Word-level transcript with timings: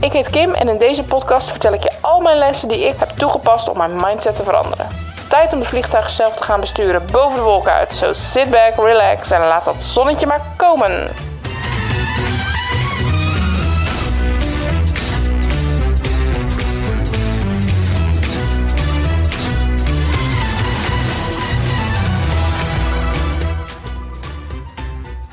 Ik 0.00 0.12
heet 0.12 0.30
Kim 0.30 0.52
en 0.52 0.68
in 0.68 0.78
deze 0.78 1.04
podcast 1.04 1.50
vertel 1.50 1.72
ik 1.72 1.82
je 1.82 1.92
al 2.00 2.20
mijn 2.20 2.36
lessen 2.36 2.68
die 2.68 2.86
ik 2.86 2.98
heb 2.98 3.08
toegepast 3.08 3.68
om 3.68 3.76
mijn 3.76 3.96
mindset 3.96 4.36
te 4.36 4.44
veranderen. 4.44 4.86
Tijd 5.28 5.52
om 5.52 5.60
de 5.60 5.64
vliegtuig 5.66 6.10
zelf 6.10 6.36
te 6.36 6.42
gaan 6.42 6.60
besturen 6.60 7.02
boven 7.12 7.36
de 7.36 7.42
wolken 7.42 7.72
uit. 7.72 7.92
So 7.92 8.12
sit 8.12 8.50
back, 8.50 8.76
relax 8.76 9.30
en 9.30 9.40
laat 9.40 9.64
dat 9.64 9.74
zonnetje 9.74 10.26
maar 10.26 10.40
komen. 10.56 11.08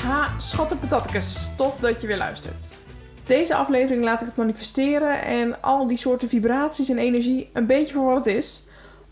Ha, 0.04 0.28
schatte 0.38 0.76
patatjes, 0.76 1.50
tof 1.58 1.76
dat 1.80 2.02
je 2.02 2.08
weer 2.08 2.18
luistert. 2.18 2.85
Deze 3.26 3.56
aflevering 3.56 4.04
laat 4.04 4.22
ik 4.22 4.28
het 4.28 4.36
manifesteren 4.36 5.22
en 5.24 5.62
al 5.62 5.88
die 5.88 5.98
soorten 5.98 6.30
vibraties 6.30 6.90
en 6.90 6.98
energie 6.98 7.50
een 7.54 7.66
beetje 7.66 7.94
voor 7.94 8.06
wat 8.06 8.26
het 8.26 8.36
is, 8.36 8.64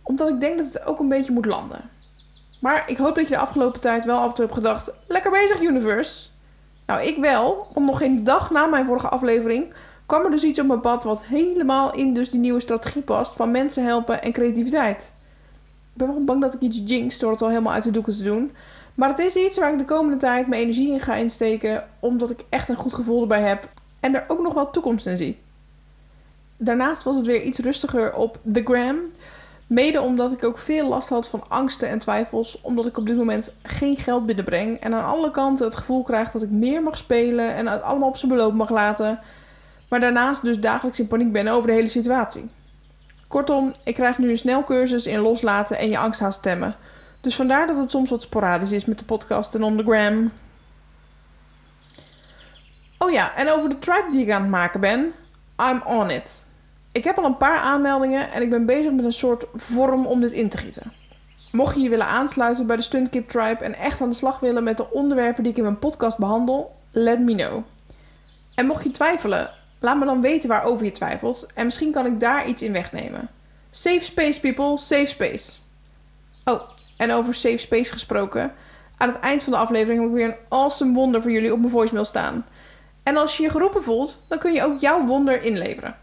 omdat 0.03 0.29
ik 0.29 0.39
denk 0.39 0.57
dat 0.57 0.73
het 0.73 0.85
ook 0.85 0.99
een 0.99 1.09
beetje 1.09 1.31
moet 1.31 1.45
landen. 1.45 1.89
Maar 2.61 2.83
ik 2.89 2.97
hoop 2.97 3.15
dat 3.15 3.27
je 3.27 3.33
de 3.33 3.41
afgelopen 3.41 3.81
tijd 3.81 4.05
wel 4.05 4.19
af 4.19 4.27
en 4.27 4.33
toe 4.33 4.45
hebt 4.45 4.57
gedacht: 4.57 4.91
lekker 5.07 5.31
bezig, 5.31 5.61
universe. 5.61 6.27
Nou, 6.85 7.01
ik 7.03 7.17
wel, 7.17 7.67
want 7.73 7.85
nog 7.85 7.97
geen 7.97 8.23
dag 8.23 8.51
na 8.51 8.65
mijn 8.65 8.85
vorige 8.85 9.09
aflevering 9.09 9.73
kwam 10.05 10.23
er 10.23 10.31
dus 10.31 10.43
iets 10.43 10.59
op 10.59 10.67
mijn 10.67 10.81
pad 10.81 11.03
wat 11.03 11.25
helemaal 11.25 11.93
in 11.93 12.13
dus 12.13 12.29
die 12.29 12.39
nieuwe 12.39 12.59
strategie 12.59 13.01
past 13.01 13.35
van 13.35 13.51
mensen 13.51 13.83
helpen 13.83 14.21
en 14.21 14.31
creativiteit. 14.31 15.13
Ik 15.93 15.99
ben 15.99 16.07
wel 16.07 16.23
bang 16.23 16.41
dat 16.41 16.53
ik 16.53 16.61
iets 16.61 16.81
jinx 16.85 17.19
door 17.19 17.31
het 17.31 17.41
al 17.41 17.49
helemaal 17.49 17.73
uit 17.73 17.83
de 17.83 17.91
doeken 17.91 18.17
te 18.17 18.23
doen. 18.23 18.51
Maar 18.95 19.09
het 19.09 19.19
is 19.19 19.35
iets 19.35 19.57
waar 19.57 19.71
ik 19.71 19.77
de 19.77 19.85
komende 19.85 20.17
tijd 20.17 20.47
mijn 20.47 20.61
energie 20.61 20.91
in 20.91 20.99
ga 20.99 21.15
insteken, 21.15 21.87
omdat 21.99 22.29
ik 22.29 22.39
echt 22.49 22.69
een 22.69 22.75
goed 22.75 22.93
gevoel 22.93 23.21
erbij 23.21 23.41
heb 23.41 23.69
en 24.03 24.15
er 24.15 24.25
ook 24.27 24.41
nog 24.41 24.53
wel 24.53 24.69
toekomst 24.69 25.05
in 25.05 25.17
zie. 25.17 25.39
Daarnaast 26.57 27.03
was 27.03 27.15
het 27.15 27.25
weer 27.25 27.41
iets 27.41 27.59
rustiger 27.59 28.13
op 28.13 28.39
The 28.53 28.61
Gram. 28.63 28.97
Mede 29.67 30.01
omdat 30.01 30.31
ik 30.31 30.43
ook 30.43 30.57
veel 30.57 30.87
last 30.87 31.09
had 31.09 31.27
van 31.27 31.43
angsten 31.47 31.89
en 31.89 31.99
twijfels, 31.99 32.61
omdat 32.61 32.85
ik 32.85 32.97
op 32.97 33.05
dit 33.05 33.17
moment 33.17 33.51
geen 33.63 33.97
geld 33.97 34.25
binnenbreng 34.25 34.79
en 34.79 34.93
aan 34.93 35.05
alle 35.05 35.31
kanten 35.31 35.65
het 35.65 35.75
gevoel 35.75 36.03
krijg 36.03 36.31
dat 36.31 36.41
ik 36.41 36.49
meer 36.49 36.83
mag 36.83 36.97
spelen 36.97 37.53
en 37.53 37.67
het 37.67 37.81
allemaal 37.81 38.09
op 38.09 38.17
zijn 38.17 38.31
beloop 38.31 38.53
mag 38.53 38.69
laten, 38.69 39.19
maar 39.89 39.99
daarnaast 39.99 40.43
dus 40.43 40.59
dagelijks 40.59 40.99
in 40.99 41.07
paniek 41.07 41.31
ben 41.31 41.47
over 41.47 41.67
de 41.67 41.73
hele 41.73 41.87
situatie. 41.87 42.49
Kortom, 43.27 43.73
ik 43.83 43.93
krijg 43.93 44.17
nu 44.17 44.29
een 44.29 44.37
snelcursus 44.37 45.05
in 45.05 45.19
loslaten 45.19 45.77
en 45.77 45.89
je 45.89 45.97
angst 45.97 46.19
haast 46.19 46.39
stemmen. 46.39 46.75
Dus 47.21 47.35
vandaar 47.35 47.67
dat 47.67 47.77
het 47.77 47.91
soms 47.91 48.09
wat 48.09 48.21
sporadisch 48.21 48.71
is 48.71 48.85
met 48.85 48.99
de 48.99 49.05
podcast 49.05 49.55
en 49.55 49.63
on 49.63 49.77
the 49.77 49.83
gram. 49.83 50.31
Oh 53.03 53.11
ja, 53.11 53.35
en 53.35 53.49
over 53.49 53.69
de 53.69 53.79
tribe 53.79 54.11
die 54.11 54.21
ik 54.21 54.31
aan 54.31 54.41
het 54.41 54.51
maken 54.51 54.79
ben. 54.79 55.13
I'm 55.69 55.81
on 55.85 56.09
it. 56.09 56.45
Ik 56.91 57.03
heb 57.03 57.17
al 57.17 57.25
een 57.25 57.37
paar 57.37 57.57
aanmeldingen 57.57 58.31
en 58.31 58.41
ik 58.41 58.49
ben 58.49 58.65
bezig 58.65 58.91
met 58.91 59.05
een 59.05 59.11
soort 59.11 59.45
vorm 59.55 60.05
om 60.05 60.19
dit 60.19 60.31
in 60.31 60.49
te 60.49 60.57
gieten. 60.57 60.91
Mocht 61.51 61.75
je 61.75 61.81
je 61.81 61.89
willen 61.89 62.05
aansluiten 62.05 62.67
bij 62.67 62.75
de 62.75 62.81
Stuntkip 62.81 63.29
Tribe 63.29 63.63
en 63.63 63.75
echt 63.75 64.01
aan 64.01 64.09
de 64.09 64.15
slag 64.15 64.39
willen 64.39 64.63
met 64.63 64.77
de 64.77 64.91
onderwerpen 64.91 65.43
die 65.43 65.51
ik 65.51 65.57
in 65.57 65.63
mijn 65.63 65.79
podcast 65.79 66.17
behandel, 66.17 66.75
let 66.91 67.19
me 67.19 67.35
know. 67.35 67.63
En 68.55 68.65
mocht 68.65 68.83
je 68.83 68.91
twijfelen, 68.91 69.49
laat 69.79 69.97
me 69.97 70.05
dan 70.05 70.21
weten 70.21 70.49
waarover 70.49 70.85
je 70.85 70.91
twijfelt 70.91 71.47
en 71.53 71.65
misschien 71.65 71.91
kan 71.91 72.05
ik 72.05 72.19
daar 72.19 72.47
iets 72.47 72.61
in 72.61 72.73
wegnemen. 72.73 73.29
Safe 73.69 74.03
space, 74.03 74.39
people, 74.39 74.77
safe 74.77 75.05
space. 75.05 75.61
Oh, 76.45 76.61
en 76.97 77.11
over 77.11 77.33
safe 77.33 77.57
space 77.57 77.91
gesproken. 77.91 78.51
Aan 78.97 79.09
het 79.09 79.19
eind 79.19 79.43
van 79.43 79.53
de 79.53 79.59
aflevering 79.59 79.99
heb 79.99 80.09
ik 80.09 80.15
weer 80.15 80.25
een 80.25 80.35
awesome 80.49 80.93
wonder 80.93 81.21
voor 81.21 81.31
jullie 81.31 81.53
op 81.53 81.59
mijn 81.59 81.71
voicemail 81.71 82.05
staan. 82.05 82.45
En 83.03 83.17
als 83.17 83.37
je 83.37 83.43
je 83.43 83.49
geroepen 83.49 83.83
voelt, 83.83 84.19
dan 84.27 84.37
kun 84.39 84.53
je 84.53 84.63
ook 84.63 84.79
jouw 84.79 85.05
wonder 85.05 85.43
inleveren. 85.43 85.97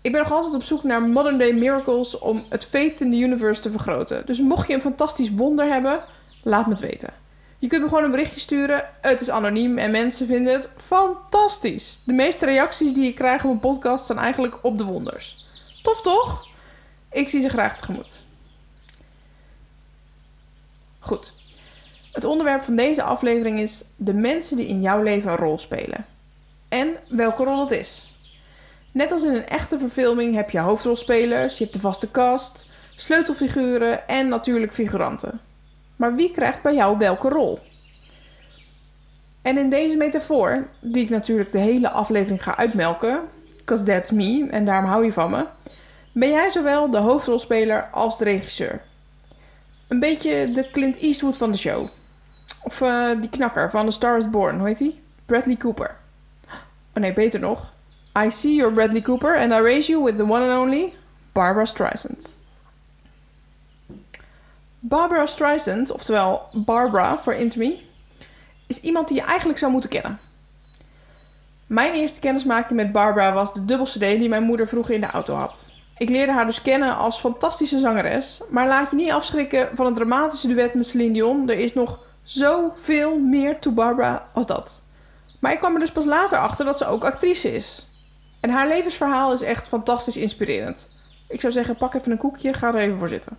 Ik 0.00 0.12
ben 0.12 0.22
nog 0.22 0.32
altijd 0.32 0.54
op 0.54 0.62
zoek 0.62 0.82
naar 0.82 1.02
modern 1.02 1.38
day 1.38 1.52
miracles 1.52 2.18
om 2.18 2.44
het 2.48 2.66
faith 2.66 3.00
in 3.00 3.10
the 3.10 3.16
universe 3.16 3.60
te 3.60 3.70
vergroten. 3.70 4.26
Dus 4.26 4.40
mocht 4.40 4.66
je 4.68 4.74
een 4.74 4.80
fantastisch 4.80 5.30
wonder 5.30 5.66
hebben, 5.66 6.04
laat 6.42 6.66
me 6.66 6.72
het 6.72 6.80
weten. 6.80 7.12
Je 7.58 7.68
kunt 7.68 7.82
me 7.82 7.88
gewoon 7.88 8.04
een 8.04 8.10
berichtje 8.10 8.40
sturen. 8.40 8.84
Het 9.00 9.20
is 9.20 9.30
anoniem 9.30 9.78
en 9.78 9.90
mensen 9.90 10.26
vinden 10.26 10.52
het 10.52 10.68
fantastisch. 10.76 12.00
De 12.04 12.12
meeste 12.12 12.44
reacties 12.44 12.94
die 12.94 13.06
ik 13.06 13.14
krijg 13.14 13.42
op 13.42 13.48
mijn 13.48 13.58
podcast 13.58 14.06
zijn 14.06 14.18
eigenlijk 14.18 14.58
op 14.62 14.78
de 14.78 14.84
wonders. 14.84 15.48
Tof 15.82 16.02
toch? 16.02 16.48
Ik 17.12 17.28
zie 17.28 17.40
ze 17.40 17.48
graag 17.48 17.76
tegemoet. 17.76 18.24
Goed. 20.98 21.32
Het 22.12 22.24
onderwerp 22.24 22.62
van 22.62 22.76
deze 22.76 23.02
aflevering 23.02 23.60
is 23.60 23.84
de 23.96 24.14
mensen 24.14 24.56
die 24.56 24.66
in 24.66 24.80
jouw 24.80 25.02
leven 25.02 25.30
een 25.30 25.36
rol 25.36 25.58
spelen. 25.58 26.06
En 26.74 26.96
welke 27.08 27.44
rol 27.44 27.60
het 27.60 27.70
is. 27.70 28.16
Net 28.92 29.12
als 29.12 29.24
in 29.24 29.34
een 29.34 29.48
echte 29.48 29.78
verfilming 29.78 30.34
heb 30.34 30.50
je 30.50 30.58
hoofdrolspelers, 30.58 31.58
je 31.58 31.62
hebt 31.62 31.76
de 31.76 31.80
vaste 31.80 32.10
cast, 32.10 32.66
sleutelfiguren 32.94 34.08
en 34.08 34.28
natuurlijk 34.28 34.72
figuranten. 34.72 35.40
Maar 35.96 36.14
wie 36.14 36.30
krijgt 36.30 36.62
bij 36.62 36.74
jou 36.74 36.98
welke 36.98 37.28
rol? 37.28 37.58
En 39.42 39.58
in 39.58 39.70
deze 39.70 39.96
metafoor, 39.96 40.68
die 40.80 41.02
ik 41.02 41.10
natuurlijk 41.10 41.52
de 41.52 41.58
hele 41.58 41.90
aflevering 41.90 42.42
ga 42.42 42.56
uitmelken, 42.56 43.22
because 43.56 43.84
that's 43.84 44.10
me 44.10 44.48
en 44.50 44.64
daarom 44.64 44.90
hou 44.90 45.04
je 45.04 45.12
van 45.12 45.30
me, 45.30 45.46
ben 46.12 46.30
jij 46.30 46.50
zowel 46.50 46.90
de 46.90 46.98
hoofdrolspeler 46.98 47.88
als 47.90 48.18
de 48.18 48.24
regisseur. 48.24 48.82
Een 49.88 50.00
beetje 50.00 50.50
de 50.52 50.70
Clint 50.70 50.96
Eastwood 50.96 51.36
van 51.36 51.52
de 51.52 51.58
show. 51.58 51.88
Of 52.62 52.80
uh, 52.80 53.08
die 53.20 53.30
knakker 53.30 53.70
van 53.70 53.86
The 53.86 53.92
Star 53.92 54.16
is 54.16 54.30
Born, 54.30 54.58
hoe 54.58 54.66
heet 54.66 54.78
die? 54.78 55.02
Bradley 55.26 55.56
Cooper. 55.56 56.02
Oh 56.94 57.02
nee, 57.02 57.12
beter 57.12 57.40
nog. 57.40 57.72
I 58.18 58.30
see 58.30 58.54
you're 58.54 58.72
Bradley 58.72 59.00
Cooper 59.00 59.36
and 59.36 59.52
I 59.52 59.60
raise 59.60 59.92
you 59.92 60.04
with 60.04 60.16
the 60.16 60.26
one 60.26 60.42
and 60.42 60.52
only 60.52 60.92
Barbara 61.32 61.66
Streisand. 61.66 62.40
Barbara 64.78 65.26
Streisand, 65.26 65.90
oftewel 65.90 66.48
Barbara 66.52 67.18
voor 67.18 67.34
Intime, 67.34 67.78
is 68.66 68.80
iemand 68.80 69.08
die 69.08 69.16
je 69.16 69.22
eigenlijk 69.22 69.58
zou 69.58 69.72
moeten 69.72 69.90
kennen. 69.90 70.18
Mijn 71.66 71.92
eerste 71.92 72.20
kennismaking 72.20 72.80
met 72.80 72.92
Barbara 72.92 73.32
was 73.32 73.54
de 73.54 73.64
dubbel-CD 73.64 74.00
die 74.00 74.28
mijn 74.28 74.42
moeder 74.42 74.68
vroeger 74.68 74.94
in 74.94 75.00
de 75.00 75.06
auto 75.06 75.34
had. 75.34 75.72
Ik 75.96 76.08
leerde 76.08 76.32
haar 76.32 76.46
dus 76.46 76.62
kennen 76.62 76.96
als 76.96 77.18
fantastische 77.18 77.78
zangeres, 77.78 78.40
maar 78.50 78.66
laat 78.66 78.90
je 78.90 78.96
niet 78.96 79.10
afschrikken 79.10 79.68
van 79.74 79.86
het 79.86 79.94
dramatische 79.94 80.48
duet 80.48 80.74
met 80.74 80.88
Celine 80.88 81.12
Dion. 81.12 81.48
Er 81.48 81.58
is 81.58 81.74
nog 81.74 81.98
zoveel 82.22 83.18
meer 83.18 83.58
to 83.58 83.72
Barbara 83.72 84.28
als 84.32 84.46
dat. 84.46 84.82
Maar 85.44 85.52
ik 85.52 85.58
kwam 85.58 85.74
er 85.74 85.80
dus 85.80 85.92
pas 85.92 86.04
later 86.04 86.38
achter 86.38 86.64
dat 86.64 86.78
ze 86.78 86.86
ook 86.86 87.04
actrice 87.04 87.52
is. 87.52 87.88
En 88.40 88.50
haar 88.50 88.68
levensverhaal 88.68 89.32
is 89.32 89.42
echt 89.42 89.68
fantastisch 89.68 90.16
inspirerend. 90.16 90.90
Ik 91.28 91.40
zou 91.40 91.52
zeggen, 91.52 91.76
pak 91.76 91.94
even 91.94 92.12
een 92.12 92.18
koekje, 92.18 92.52
ga 92.52 92.68
er 92.68 92.76
even 92.76 92.98
voor 92.98 93.08
zitten. 93.08 93.38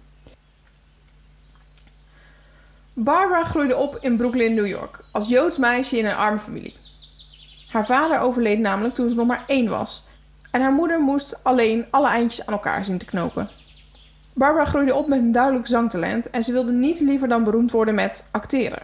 Barbara 2.93 3.43
groeide 3.43 3.75
op 3.75 3.97
in 4.01 4.17
Brooklyn, 4.17 4.53
New 4.53 4.67
York, 4.67 4.99
als 5.11 5.29
Joods 5.29 5.57
meisje 5.57 5.97
in 5.97 6.05
een 6.05 6.15
arme 6.15 6.39
familie. 6.39 6.75
Haar 7.67 7.85
vader 7.85 8.19
overleed 8.19 8.59
namelijk 8.59 8.93
toen 8.93 9.09
ze 9.09 9.15
nog 9.15 9.27
maar 9.27 9.43
één 9.47 9.69
was. 9.69 10.03
En 10.51 10.61
haar 10.61 10.73
moeder 10.73 10.99
moest 10.99 11.43
alleen 11.43 11.85
alle 11.89 12.07
eindjes 12.07 12.45
aan 12.45 12.53
elkaar 12.53 12.85
zien 12.85 12.97
te 12.97 13.05
knopen. 13.05 13.49
Barbara 14.33 14.65
groeide 14.65 14.95
op 14.95 15.07
met 15.07 15.19
een 15.19 15.31
duidelijk 15.31 15.67
zangtalent 15.67 16.29
en 16.29 16.43
ze 16.43 16.51
wilde 16.51 16.71
niets 16.71 17.01
liever 17.01 17.27
dan 17.27 17.43
beroemd 17.43 17.71
worden 17.71 17.95
met 17.95 18.25
acteren. 18.31 18.83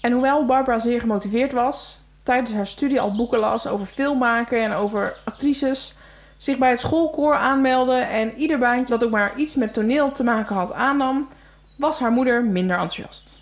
En 0.00 0.12
hoewel 0.12 0.46
Barbara 0.46 0.78
zeer 0.78 1.00
gemotiveerd 1.00 1.52
was, 1.52 1.98
tijdens 2.26 2.52
haar 2.52 2.66
studie 2.66 3.00
al 3.00 3.16
boeken 3.16 3.38
las 3.38 3.66
over 3.66 3.86
filmmaken 3.86 4.62
en 4.62 4.72
over 4.72 5.18
actrices, 5.24 5.94
zich 6.36 6.58
bij 6.58 6.70
het 6.70 6.80
schoolkoor 6.80 7.34
aanmeldde 7.34 7.94
en 7.94 8.34
ieder 8.34 8.58
baantje 8.58 8.98
dat 8.98 9.04
ook 9.04 9.10
maar 9.10 9.36
iets 9.36 9.54
met 9.54 9.74
toneel 9.74 10.10
te 10.10 10.24
maken 10.24 10.56
had 10.56 10.72
aannam, 10.72 11.28
was 11.76 11.98
haar 11.98 12.10
moeder 12.10 12.44
minder 12.44 12.76
enthousiast. 12.76 13.38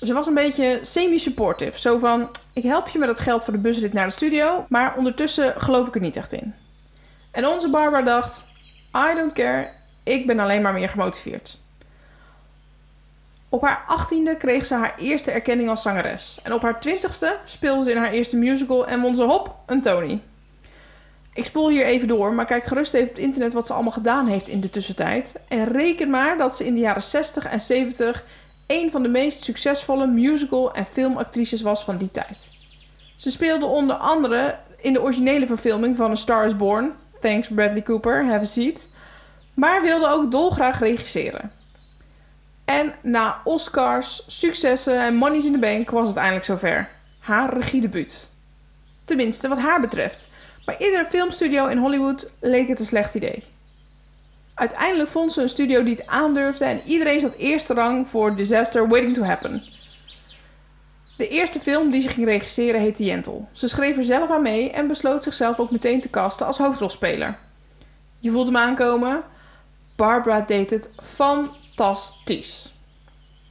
Ze 0.00 0.12
was 0.12 0.26
een 0.26 0.34
beetje 0.34 0.78
semi-supportive, 0.80 1.80
zo 1.80 1.98
van: 1.98 2.30
ik 2.52 2.62
help 2.62 2.88
je 2.88 2.98
met 2.98 3.08
het 3.08 3.20
geld 3.20 3.44
voor 3.44 3.52
de 3.52 3.58
busrit 3.58 3.92
naar 3.92 4.06
de 4.06 4.12
studio, 4.12 4.66
maar 4.68 4.96
ondertussen 4.96 5.54
geloof 5.56 5.86
ik 5.86 5.94
er 5.94 6.00
niet 6.00 6.16
echt 6.16 6.32
in. 6.32 6.54
En 7.32 7.46
onze 7.46 7.70
Barbara 7.70 8.02
dacht: 8.02 8.46
I 9.10 9.14
don't 9.14 9.32
care, 9.32 9.68
ik 10.02 10.26
ben 10.26 10.38
alleen 10.38 10.62
maar 10.62 10.72
meer 10.72 10.88
gemotiveerd. 10.88 11.60
Op 13.52 13.62
haar 13.62 13.84
achttiende 13.86 14.36
kreeg 14.36 14.64
ze 14.64 14.74
haar 14.74 14.94
eerste 14.98 15.30
erkenning 15.30 15.68
als 15.68 15.82
zangeres. 15.82 16.38
En 16.42 16.52
op 16.52 16.62
haar 16.62 16.80
twintigste 16.80 17.36
speelde 17.44 17.84
ze 17.84 17.90
in 17.90 17.96
haar 17.96 18.10
eerste 18.12 18.36
musical 18.36 18.86
en 18.86 19.00
won 19.00 19.14
ze 19.14 19.22
hop 19.22 19.54
een 19.66 19.80
Tony. 19.80 20.20
Ik 21.34 21.44
spoel 21.44 21.68
hier 21.68 21.84
even 21.84 22.08
door, 22.08 22.32
maar 22.32 22.44
kijk 22.44 22.64
gerust 22.64 22.94
even 22.94 23.08
op 23.08 23.14
het 23.14 23.24
internet 23.24 23.52
wat 23.52 23.66
ze 23.66 23.72
allemaal 23.72 23.92
gedaan 23.92 24.26
heeft 24.26 24.48
in 24.48 24.60
de 24.60 24.70
tussentijd. 24.70 25.34
En 25.48 25.68
reken 25.68 26.10
maar 26.10 26.38
dat 26.38 26.56
ze 26.56 26.66
in 26.66 26.74
de 26.74 26.80
jaren 26.80 27.02
60 27.02 27.44
en 27.44 27.60
70 27.60 28.24
een 28.66 28.90
van 28.90 29.02
de 29.02 29.08
meest 29.08 29.44
succesvolle 29.44 30.06
musical- 30.06 30.72
en 30.72 30.86
filmactrices 30.86 31.62
was 31.62 31.84
van 31.84 31.96
die 31.96 32.10
tijd. 32.10 32.50
Ze 33.16 33.30
speelde 33.30 33.66
onder 33.66 33.96
andere 33.96 34.58
in 34.76 34.92
de 34.92 35.02
originele 35.02 35.46
verfilming 35.46 35.96
van 35.96 36.10
A 36.10 36.14
Star 36.14 36.46
is 36.46 36.56
Born, 36.56 36.92
thanks 37.20 37.48
Bradley 37.48 37.82
Cooper, 37.82 38.24
have 38.24 38.40
a 38.40 38.44
seat, 38.44 38.88
maar 39.54 39.82
wilde 39.82 40.08
ook 40.08 40.30
dolgraag 40.30 40.78
regisseren. 40.78 41.61
En 42.64 42.94
na 43.02 43.40
Oscars, 43.44 44.24
successen 44.26 45.00
en 45.00 45.14
Money's 45.14 45.44
in 45.44 45.52
the 45.52 45.58
Bank 45.58 45.90
was 45.90 46.08
het 46.08 46.16
eindelijk 46.16 46.44
zover. 46.44 46.88
Haar 47.18 47.54
regiedebuut. 47.54 48.30
Tenminste, 49.04 49.48
wat 49.48 49.58
haar 49.58 49.80
betreft. 49.80 50.28
Maar 50.66 50.80
iedere 50.80 51.06
filmstudio 51.06 51.66
in 51.66 51.78
Hollywood 51.78 52.30
leek 52.40 52.68
het 52.68 52.80
een 52.80 52.86
slecht 52.86 53.14
idee. 53.14 53.42
Uiteindelijk 54.54 55.10
vond 55.10 55.32
ze 55.32 55.42
een 55.42 55.48
studio 55.48 55.82
die 55.82 55.94
het 55.94 56.06
aandurfde 56.06 56.64
en 56.64 56.80
iedereen 56.84 57.20
zat 57.20 57.34
eerste 57.34 57.74
rang 57.74 58.08
voor 58.08 58.36
Disaster 58.36 58.88
Waiting 58.88 59.14
to 59.14 59.22
Happen. 59.22 59.64
De 61.16 61.28
eerste 61.28 61.60
film 61.60 61.90
die 61.90 62.00
ze 62.00 62.08
ging 62.08 62.26
regisseren 62.26 62.80
heette 62.80 63.04
Jentel. 63.04 63.48
Ze 63.52 63.68
schreef 63.68 63.96
er 63.96 64.04
zelf 64.04 64.30
aan 64.30 64.42
mee 64.42 64.70
en 64.70 64.86
besloot 64.86 65.24
zichzelf 65.24 65.58
ook 65.58 65.70
meteen 65.70 66.00
te 66.00 66.10
casten 66.10 66.46
als 66.46 66.58
hoofdrolspeler. 66.58 67.38
Je 68.20 68.30
voelt 68.30 68.46
hem 68.46 68.56
aankomen. 68.56 69.22
Barbara 69.96 70.40
deed 70.40 70.70
het 70.70 70.90
fantastisch. 71.82 72.72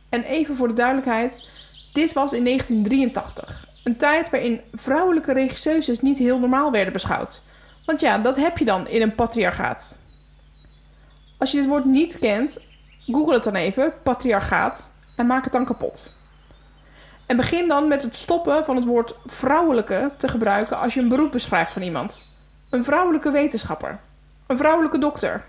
En 0.09 0.23
even 0.23 0.55
voor 0.55 0.67
de 0.67 0.73
duidelijkheid, 0.73 1.49
dit 1.93 2.13
was 2.13 2.33
in 2.33 2.43
1983. 2.45 3.67
Een 3.83 3.97
tijd 3.97 4.29
waarin 4.29 4.61
vrouwelijke 4.73 5.33
regisseuses 5.33 5.99
niet 5.99 6.17
heel 6.17 6.39
normaal 6.39 6.71
werden 6.71 6.93
beschouwd. 6.93 7.41
Want 7.85 7.99
ja, 7.99 8.17
dat 8.17 8.35
heb 8.35 8.57
je 8.57 8.65
dan 8.65 8.87
in 8.87 9.01
een 9.01 9.15
patriarchaat. 9.15 9.99
Als 11.37 11.51
je 11.51 11.57
dit 11.57 11.67
woord 11.67 11.85
niet 11.85 12.19
kent, 12.19 12.57
google 13.05 13.33
het 13.33 13.43
dan 13.43 13.55
even, 13.55 13.93
patriarchaat, 14.03 14.93
en 15.15 15.25
maak 15.25 15.43
het 15.43 15.53
dan 15.53 15.65
kapot. 15.65 16.15
En 17.25 17.37
begin 17.37 17.67
dan 17.67 17.87
met 17.87 18.01
het 18.01 18.15
stoppen 18.15 18.65
van 18.65 18.75
het 18.75 18.85
woord 18.85 19.15
vrouwelijke 19.25 20.11
te 20.17 20.27
gebruiken 20.27 20.77
als 20.77 20.93
je 20.93 20.99
een 20.99 21.09
beroep 21.09 21.31
beschrijft 21.31 21.71
van 21.71 21.81
iemand. 21.81 22.25
Een 22.69 22.83
vrouwelijke 22.83 23.31
wetenschapper. 23.31 23.99
Een 24.47 24.57
vrouwelijke 24.57 24.97
dokter. 24.97 25.45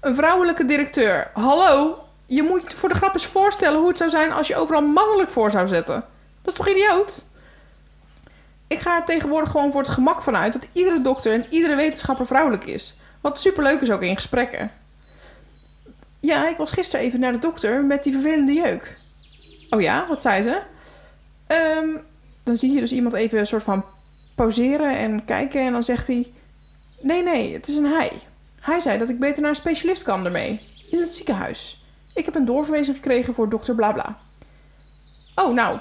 Een 0.00 0.14
vrouwelijke 0.14 0.64
directeur. 0.64 1.30
Hallo, 1.32 2.03
je 2.26 2.42
moet 2.42 2.74
voor 2.74 2.88
de 2.88 2.94
grap 2.94 3.14
eens 3.14 3.26
voorstellen 3.26 3.78
hoe 3.78 3.88
het 3.88 3.98
zou 3.98 4.10
zijn 4.10 4.32
als 4.32 4.48
je 4.48 4.56
overal 4.56 4.82
mannelijk 4.82 5.30
voor 5.30 5.50
zou 5.50 5.66
zetten. 5.66 6.04
Dat 6.42 6.52
is 6.52 6.54
toch 6.54 6.68
idioot? 6.68 7.26
Ik 8.66 8.78
ga 8.78 8.96
er 8.96 9.04
tegenwoordig 9.04 9.50
gewoon 9.50 9.72
voor 9.72 9.80
het 9.80 9.90
gemak 9.90 10.22
van 10.22 10.36
uit 10.36 10.52
dat 10.52 10.68
iedere 10.72 11.00
dokter 11.00 11.32
en 11.32 11.46
iedere 11.48 11.74
wetenschapper 11.74 12.26
vrouwelijk 12.26 12.64
is. 12.64 12.96
Wat 13.20 13.40
superleuk 13.40 13.80
is 13.80 13.90
ook 13.90 14.02
in 14.02 14.14
gesprekken. 14.14 14.70
Ja, 16.20 16.48
ik 16.48 16.56
was 16.56 16.72
gisteren 16.72 17.04
even 17.04 17.20
naar 17.20 17.32
de 17.32 17.38
dokter 17.38 17.84
met 17.84 18.02
die 18.02 18.12
vervelende 18.12 18.52
jeuk. 18.52 18.98
Oh 19.70 19.80
ja, 19.80 20.06
wat 20.08 20.22
zei 20.22 20.42
ze? 20.42 20.62
Ehm, 21.46 21.88
dan 22.42 22.56
zie 22.56 22.72
je 22.72 22.80
dus 22.80 22.92
iemand 22.92 23.14
even 23.14 23.38
een 23.38 23.46
soort 23.46 23.62
van 23.62 23.84
pauzeren 24.34 24.96
en 24.96 25.24
kijken 25.24 25.60
en 25.60 25.72
dan 25.72 25.82
zegt 25.82 26.06
hij... 26.06 26.32
Nee, 27.00 27.22
nee, 27.22 27.52
het 27.52 27.68
is 27.68 27.76
een 27.76 27.86
hij. 27.86 28.12
Hij 28.60 28.80
zei 28.80 28.98
dat 28.98 29.08
ik 29.08 29.18
beter 29.18 29.40
naar 29.40 29.50
een 29.50 29.56
specialist 29.56 30.02
kan 30.02 30.24
ermee. 30.24 30.60
In 30.90 31.00
het 31.00 31.14
ziekenhuis. 31.14 31.83
Ik 32.14 32.24
heb 32.24 32.34
een 32.34 32.44
doorverwijzing 32.44 32.96
gekregen 32.96 33.34
voor 33.34 33.48
dokter 33.48 33.74
Blabla. 33.74 34.18
Oh, 35.34 35.54
nou. 35.54 35.78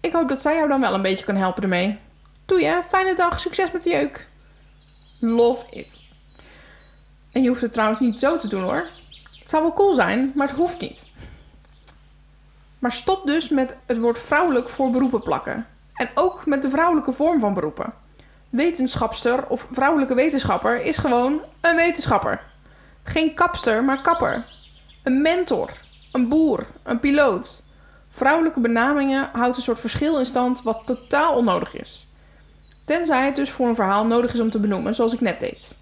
Ik 0.00 0.12
hoop 0.12 0.28
dat 0.28 0.40
zij 0.40 0.54
jou 0.54 0.68
dan 0.68 0.80
wel 0.80 0.94
een 0.94 1.02
beetje 1.02 1.24
kan 1.24 1.36
helpen 1.36 1.62
ermee. 1.62 1.98
Doe 2.46 2.60
je, 2.60 2.82
fijne 2.88 3.14
dag, 3.14 3.40
succes 3.40 3.72
met 3.72 3.82
de 3.82 3.90
jeuk. 3.90 4.28
Love 5.20 5.64
it. 5.70 6.02
En 7.32 7.42
je 7.42 7.48
hoeft 7.48 7.60
het 7.60 7.72
trouwens 7.72 8.00
niet 8.00 8.18
zo 8.18 8.38
te 8.38 8.48
doen 8.48 8.62
hoor. 8.62 8.88
Het 9.40 9.50
zou 9.50 9.62
wel 9.62 9.72
cool 9.72 9.92
zijn, 9.92 10.32
maar 10.34 10.46
het 10.46 10.56
hoeft 10.56 10.80
niet. 10.80 11.10
Maar 12.78 12.92
stop 12.92 13.26
dus 13.26 13.48
met 13.48 13.76
het 13.86 13.98
woord 13.98 14.18
vrouwelijk 14.18 14.68
voor 14.68 14.90
beroepen 14.90 15.22
plakken. 15.22 15.66
En 15.94 16.08
ook 16.14 16.46
met 16.46 16.62
de 16.62 16.70
vrouwelijke 16.70 17.12
vorm 17.12 17.40
van 17.40 17.54
beroepen. 17.54 17.92
Wetenschapster 18.50 19.46
of 19.46 19.66
vrouwelijke 19.72 20.14
wetenschapper 20.14 20.80
is 20.80 20.96
gewoon 20.96 21.40
een 21.60 21.76
wetenschapper. 21.76 22.40
Geen 23.02 23.34
kapster, 23.34 23.84
maar 23.84 24.02
kapper. 24.02 24.55
Een 25.06 25.22
mentor, 25.22 25.70
een 26.12 26.28
boer, 26.28 26.66
een 26.82 27.00
piloot. 27.00 27.62
Vrouwelijke 28.10 28.60
benamingen 28.60 29.28
houdt 29.32 29.56
een 29.56 29.62
soort 29.62 29.80
verschil 29.80 30.18
in 30.18 30.26
stand 30.26 30.62
wat 30.62 30.82
totaal 30.84 31.34
onnodig 31.34 31.74
is. 31.74 32.06
Tenzij 32.84 33.24
het 33.24 33.36
dus 33.36 33.50
voor 33.50 33.68
een 33.68 33.74
verhaal 33.74 34.06
nodig 34.06 34.32
is 34.32 34.40
om 34.40 34.50
te 34.50 34.60
benoemen, 34.60 34.94
zoals 34.94 35.12
ik 35.12 35.20
net 35.20 35.40
deed. 35.40 35.76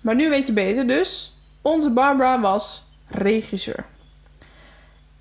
Maar 0.00 0.14
nu 0.14 0.28
weet 0.28 0.46
je 0.46 0.52
beter, 0.52 0.86
dus 0.86 1.36
onze 1.62 1.90
Barbara 1.90 2.40
was 2.40 2.84
regisseur. 3.08 3.84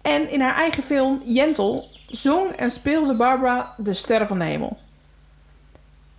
En 0.01 0.30
in 0.30 0.42
haar 0.42 0.56
eigen 0.56 0.83
film 0.83 1.21
Jentel 1.25 1.89
zong 2.06 2.51
en 2.51 2.69
speelde 2.69 3.15
Barbara 3.15 3.75
de 3.77 3.94
sterren 3.94 4.27
van 4.27 4.39
de 4.39 4.45
hemel. 4.45 4.77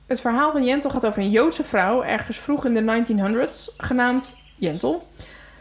Het 0.06 0.20
verhaal 0.20 0.52
van 0.52 0.64
Jentel 0.64 0.90
gaat 0.90 1.06
over 1.06 1.22
een 1.22 1.30
Joodse 1.30 1.64
vrouw, 1.64 2.02
ergens 2.02 2.38
vroeg 2.38 2.64
in 2.64 2.74
de 2.74 3.04
1900s, 3.04 3.76
genaamd 3.76 4.36
Jentel, 4.58 5.02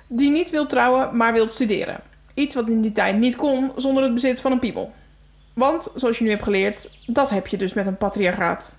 die 0.08 0.32
niet 0.32 0.50
wil 0.50 0.66
trouwen, 0.66 1.18
maar 1.18 1.34
wil 1.34 1.50
studeren. 1.50 2.00
Iets 2.34 2.56
wat 2.56 2.70
in 2.70 2.82
die 2.82 2.92
tijd 2.92 3.18
niet 3.18 3.36
kon 3.36 3.72
zonder 3.76 4.04
het 4.04 4.14
bezit 4.14 4.42
van 4.42 4.52
een 4.52 4.60
piemel. 4.60 4.92
Want, 5.54 5.88
zoals 5.96 6.18
je 6.18 6.24
nu 6.24 6.30
hebt 6.30 6.44
geleerd, 6.44 6.90
dat 7.06 7.30
heb 7.30 7.48
je 7.48 7.58
dus 7.58 7.74
met 7.74 7.88
een 7.88 7.98
patriarchaat. 7.98 8.78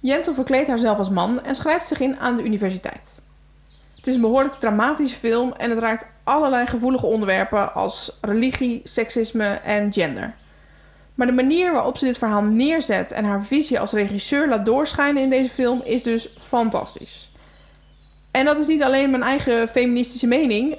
Jentel 0.00 0.34
verkleedt 0.34 0.68
haarzelf 0.68 0.98
als 0.98 1.10
man 1.10 1.42
en 1.42 1.54
schrijft 1.54 1.88
zich 1.88 2.00
in 2.00 2.18
aan 2.18 2.36
de 2.36 2.44
universiteit. 2.44 3.22
Het 3.96 4.06
is 4.06 4.14
een 4.14 4.20
behoorlijk 4.20 4.54
dramatische 4.54 5.16
film 5.16 5.52
en 5.52 5.70
het 5.70 5.78
raakt 5.78 6.06
allerlei 6.24 6.66
gevoelige 6.66 7.06
onderwerpen 7.06 7.74
als 7.74 8.18
religie, 8.20 8.80
seksisme 8.84 9.44
en 9.44 9.92
gender. 9.92 10.36
Maar 11.14 11.26
de 11.26 11.32
manier 11.32 11.72
waarop 11.72 11.96
ze 11.96 12.04
dit 12.04 12.18
verhaal 12.18 12.42
neerzet 12.42 13.12
en 13.12 13.24
haar 13.24 13.44
visie 13.44 13.80
als 13.80 13.92
regisseur 13.92 14.48
laat 14.48 14.64
doorschijnen 14.64 15.22
in 15.22 15.30
deze 15.30 15.50
film 15.50 15.80
is 15.84 16.02
dus 16.02 16.28
fantastisch. 16.46 17.30
En 18.38 18.44
dat 18.44 18.58
is 18.58 18.66
niet 18.66 18.82
alleen 18.82 19.10
mijn 19.10 19.22
eigen 19.22 19.68
feministische 19.68 20.26
mening. 20.26 20.78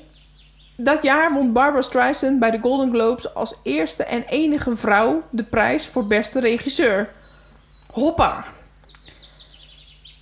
Dat 0.77 1.03
jaar 1.03 1.33
won 1.33 1.53
Barbara 1.53 1.81
Streisand 1.81 2.39
bij 2.39 2.51
de 2.51 2.59
Golden 2.59 2.91
Globes 2.91 3.33
als 3.33 3.56
eerste 3.63 4.03
en 4.03 4.23
enige 4.23 4.75
vrouw 4.75 5.23
de 5.29 5.44
prijs 5.44 5.88
voor 5.88 6.07
beste 6.07 6.39
regisseur. 6.39 7.09
Hoppa! 7.91 8.45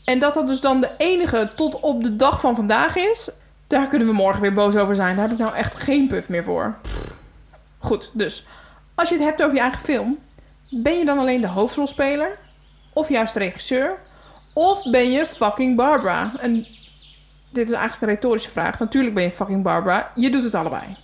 En 0.05 0.19
dat 0.19 0.33
dat 0.33 0.47
dus 0.47 0.61
dan 0.61 0.81
de 0.81 0.91
enige 0.97 1.51
tot 1.55 1.79
op 1.79 2.03
de 2.03 2.15
dag 2.15 2.39
van 2.39 2.55
vandaag 2.55 2.95
is, 2.95 3.29
daar 3.67 3.87
kunnen 3.87 4.07
we 4.07 4.13
morgen 4.13 4.41
weer 4.41 4.53
boos 4.53 4.75
over 4.75 4.95
zijn. 4.95 5.15
Daar 5.15 5.29
heb 5.29 5.33
ik 5.33 5.43
nou 5.43 5.55
echt 5.55 5.75
geen 5.75 6.07
puff 6.07 6.29
meer 6.29 6.43
voor. 6.43 6.77
Goed, 7.79 8.11
dus 8.13 8.45
als 8.95 9.09
je 9.09 9.15
het 9.15 9.23
hebt 9.23 9.43
over 9.43 9.55
je 9.55 9.61
eigen 9.61 9.81
film, 9.81 10.17
ben 10.69 10.97
je 10.97 11.05
dan 11.05 11.19
alleen 11.19 11.41
de 11.41 11.47
hoofdrolspeler? 11.47 12.37
Of 12.93 13.09
juist 13.09 13.33
de 13.33 13.39
regisseur? 13.39 13.97
Of 14.53 14.83
ben 14.91 15.11
je 15.11 15.25
fucking 15.25 15.75
Barbara? 15.75 16.33
En 16.39 16.76
dit 17.49 17.67
is 17.67 17.73
eigenlijk 17.73 18.01
een 18.01 18.15
retorische 18.17 18.49
vraag. 18.49 18.79
Natuurlijk 18.79 19.15
ben 19.15 19.23
je 19.23 19.31
fucking 19.31 19.63
Barbara. 19.63 20.11
Je 20.15 20.29
doet 20.29 20.43
het 20.43 20.55
allebei. 20.55 20.97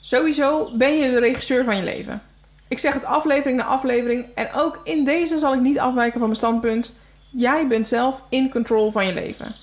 Sowieso 0.00 0.76
ben 0.76 0.92
je 0.96 1.10
de 1.10 1.18
regisseur 1.18 1.64
van 1.64 1.76
je 1.76 1.82
leven. 1.82 2.22
Ik 2.68 2.78
zeg 2.78 2.94
het 2.94 3.04
aflevering 3.04 3.58
na 3.58 3.64
aflevering 3.64 4.26
en 4.34 4.52
ook 4.52 4.80
in 4.84 5.04
deze 5.04 5.38
zal 5.38 5.54
ik 5.54 5.60
niet 5.60 5.78
afwijken 5.78 6.18
van 6.18 6.28
mijn 6.28 6.40
standpunt. 6.40 6.92
Jij 7.30 7.66
bent 7.66 7.88
zelf 7.88 8.22
in 8.28 8.50
control 8.50 8.90
van 8.90 9.06
je 9.06 9.14
leven. 9.14 9.54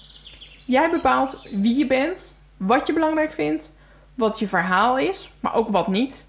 Jij 0.65 0.89
bepaalt 0.89 1.41
wie 1.51 1.77
je 1.77 1.87
bent, 1.87 2.37
wat 2.57 2.87
je 2.87 2.93
belangrijk 2.93 3.31
vindt, 3.31 3.73
wat 4.15 4.39
je 4.39 4.47
verhaal 4.47 4.97
is, 4.97 5.31
maar 5.39 5.55
ook 5.55 5.69
wat 5.69 5.87
niet. 5.87 6.27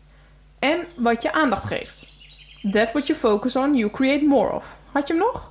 En 0.59 0.87
wat 0.97 1.23
je 1.23 1.33
aandacht 1.33 1.65
geeft. 1.65 2.13
That 2.73 2.93
what 2.93 3.07
you 3.07 3.19
focus 3.19 3.57
on, 3.57 3.75
you 3.75 3.91
create 3.91 4.25
more 4.25 4.53
of. 4.53 4.77
Had 4.93 5.09
je 5.09 5.15
hem 5.15 5.23
nog? 5.23 5.51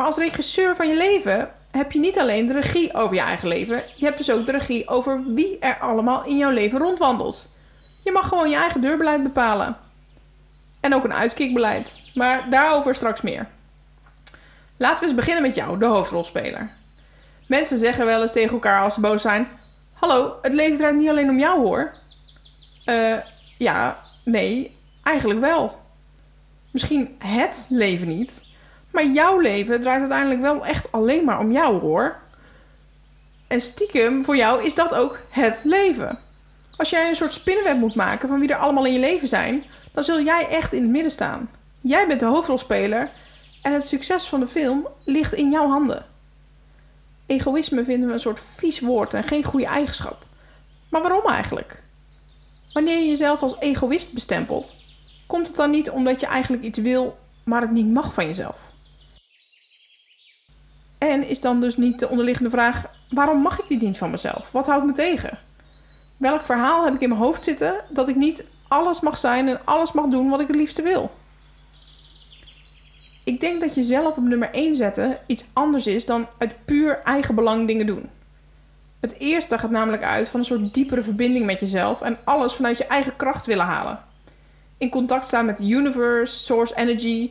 Maar 0.00 0.08
als 0.08 0.18
regisseur 0.18 0.76
van 0.76 0.88
je 0.88 0.96
leven 0.96 1.50
heb 1.70 1.92
je 1.92 1.98
niet 1.98 2.18
alleen 2.18 2.46
de 2.46 2.52
regie 2.52 2.94
over 2.94 3.14
je 3.14 3.20
eigen 3.20 3.48
leven, 3.48 3.84
je 3.96 4.04
hebt 4.04 4.18
dus 4.18 4.30
ook 4.30 4.46
de 4.46 4.52
regie 4.52 4.88
over 4.88 5.24
wie 5.24 5.58
er 5.58 5.78
allemaal 5.78 6.24
in 6.24 6.36
jouw 6.36 6.50
leven 6.50 6.78
rondwandelt. 6.78 7.48
Je 8.00 8.12
mag 8.12 8.28
gewoon 8.28 8.50
je 8.50 8.56
eigen 8.56 8.80
deurbeleid 8.80 9.22
bepalen. 9.22 9.76
En 10.80 10.94
ook 10.94 11.04
een 11.04 11.14
uitkikbeleid. 11.14 12.02
Maar 12.14 12.50
daarover 12.50 12.94
straks 12.94 13.20
meer. 13.20 13.48
Laten 14.76 14.98
we 14.98 15.04
eens 15.04 15.14
beginnen 15.14 15.42
met 15.42 15.54
jou, 15.54 15.78
de 15.78 15.86
hoofdrolspeler. 15.86 16.70
Mensen 17.46 17.78
zeggen 17.78 18.06
wel 18.06 18.22
eens 18.22 18.32
tegen 18.32 18.52
elkaar 18.52 18.82
als 18.82 18.94
ze 18.94 19.00
boos 19.00 19.22
zijn: 19.22 19.48
Hallo, 19.92 20.36
het 20.42 20.52
leven 20.52 20.78
draait 20.78 20.96
niet 20.96 21.08
alleen 21.08 21.30
om 21.30 21.38
jou 21.38 21.60
hoor. 21.60 21.94
Eh, 22.84 23.16
ja, 23.58 24.02
nee, 24.24 24.76
eigenlijk 25.02 25.40
wel. 25.40 25.78
Misschien 26.70 27.16
het 27.18 27.66
leven 27.68 28.08
niet, 28.08 28.48
maar 28.90 29.06
jouw 29.06 29.38
leven 29.38 29.80
draait 29.80 30.00
uiteindelijk 30.00 30.40
wel 30.40 30.66
echt 30.66 30.92
alleen 30.92 31.24
maar 31.24 31.38
om 31.38 31.52
jou 31.52 31.80
hoor. 31.80 32.16
En 33.46 33.60
stiekem 33.60 34.24
voor 34.24 34.36
jou 34.36 34.64
is 34.64 34.74
dat 34.74 34.94
ook 34.94 35.20
het 35.30 35.62
leven. 35.64 36.18
Als 36.76 36.90
jij 36.90 37.08
een 37.08 37.16
soort 37.16 37.32
spinnenweb 37.32 37.76
moet 37.76 37.94
maken 37.94 38.28
van 38.28 38.40
wie 38.40 38.48
er 38.48 38.56
allemaal 38.56 38.86
in 38.86 38.92
je 38.92 38.98
leven 38.98 39.28
zijn, 39.28 39.64
dan 39.92 40.04
zul 40.04 40.20
jij 40.20 40.48
echt 40.48 40.72
in 40.72 40.82
het 40.82 40.90
midden 40.90 41.10
staan. 41.10 41.50
Jij 41.80 42.06
bent 42.06 42.20
de 42.20 42.26
hoofdrolspeler 42.26 43.10
en 43.62 43.72
het 43.72 43.86
succes 43.86 44.28
van 44.28 44.40
de 44.40 44.46
film 44.46 44.88
ligt 45.04 45.32
in 45.32 45.50
jouw 45.50 45.68
handen. 45.68 46.06
Egoïsme 47.26 47.84
vinden 47.84 48.08
we 48.08 48.14
een 48.14 48.20
soort 48.20 48.40
vies 48.56 48.80
woord 48.80 49.14
en 49.14 49.22
geen 49.22 49.44
goede 49.44 49.66
eigenschap. 49.66 50.24
Maar 50.90 51.02
waarom 51.02 51.26
eigenlijk? 51.26 51.82
Wanneer 52.72 52.98
je 52.98 53.08
jezelf 53.08 53.42
als 53.42 53.56
egoïst 53.58 54.12
bestempelt, 54.12 54.76
komt 55.26 55.46
het 55.46 55.56
dan 55.56 55.70
niet 55.70 55.90
omdat 55.90 56.20
je 56.20 56.26
eigenlijk 56.26 56.62
iets 56.62 56.78
wil, 56.78 57.18
maar 57.44 57.60
het 57.60 57.70
niet 57.70 57.92
mag 57.92 58.14
van 58.14 58.26
jezelf? 58.26 58.69
En 61.00 61.28
is 61.28 61.40
dan 61.40 61.60
dus 61.60 61.76
niet 61.76 61.98
de 61.98 62.08
onderliggende 62.08 62.50
vraag: 62.50 62.84
waarom 63.08 63.40
mag 63.40 63.58
ik 63.60 63.68
dit 63.68 63.80
niet 63.80 63.98
van 63.98 64.10
mezelf? 64.10 64.50
Wat 64.52 64.66
houdt 64.66 64.86
me 64.86 64.92
tegen? 64.92 65.38
Welk 66.16 66.42
verhaal 66.42 66.84
heb 66.84 66.94
ik 66.94 67.00
in 67.00 67.08
mijn 67.08 67.20
hoofd 67.20 67.44
zitten 67.44 67.84
dat 67.88 68.08
ik 68.08 68.16
niet 68.16 68.44
alles 68.68 69.00
mag 69.00 69.18
zijn 69.18 69.48
en 69.48 69.60
alles 69.64 69.92
mag 69.92 70.06
doen 70.06 70.28
wat 70.28 70.40
ik 70.40 70.46
het 70.46 70.56
liefste 70.56 70.82
wil? 70.82 71.10
Ik 73.24 73.40
denk 73.40 73.60
dat 73.60 73.74
jezelf 73.74 74.16
op 74.16 74.24
nummer 74.24 74.50
1 74.50 74.74
zetten 74.74 75.18
iets 75.26 75.44
anders 75.52 75.86
is 75.86 76.06
dan 76.06 76.28
uit 76.38 76.64
puur 76.64 76.98
eigen 76.98 77.34
belang 77.34 77.66
dingen 77.66 77.86
doen. 77.86 78.08
Het 79.00 79.18
eerste 79.18 79.58
gaat 79.58 79.70
namelijk 79.70 80.02
uit 80.02 80.28
van 80.28 80.40
een 80.40 80.46
soort 80.46 80.74
diepere 80.74 81.02
verbinding 81.02 81.46
met 81.46 81.60
jezelf 81.60 82.00
en 82.00 82.18
alles 82.24 82.54
vanuit 82.54 82.78
je 82.78 82.86
eigen 82.86 83.16
kracht 83.16 83.46
willen 83.46 83.66
halen. 83.66 83.98
In 84.78 84.90
contact 84.90 85.24
staan 85.24 85.46
met 85.46 85.56
de 85.56 85.68
universe, 85.68 86.34
source 86.34 86.76
energy 86.76 87.30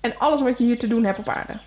en 0.00 0.18
alles 0.18 0.40
wat 0.40 0.58
je 0.58 0.64
hier 0.64 0.78
te 0.78 0.86
doen 0.86 1.04
hebt 1.04 1.18
op 1.18 1.28
aarde. 1.28 1.58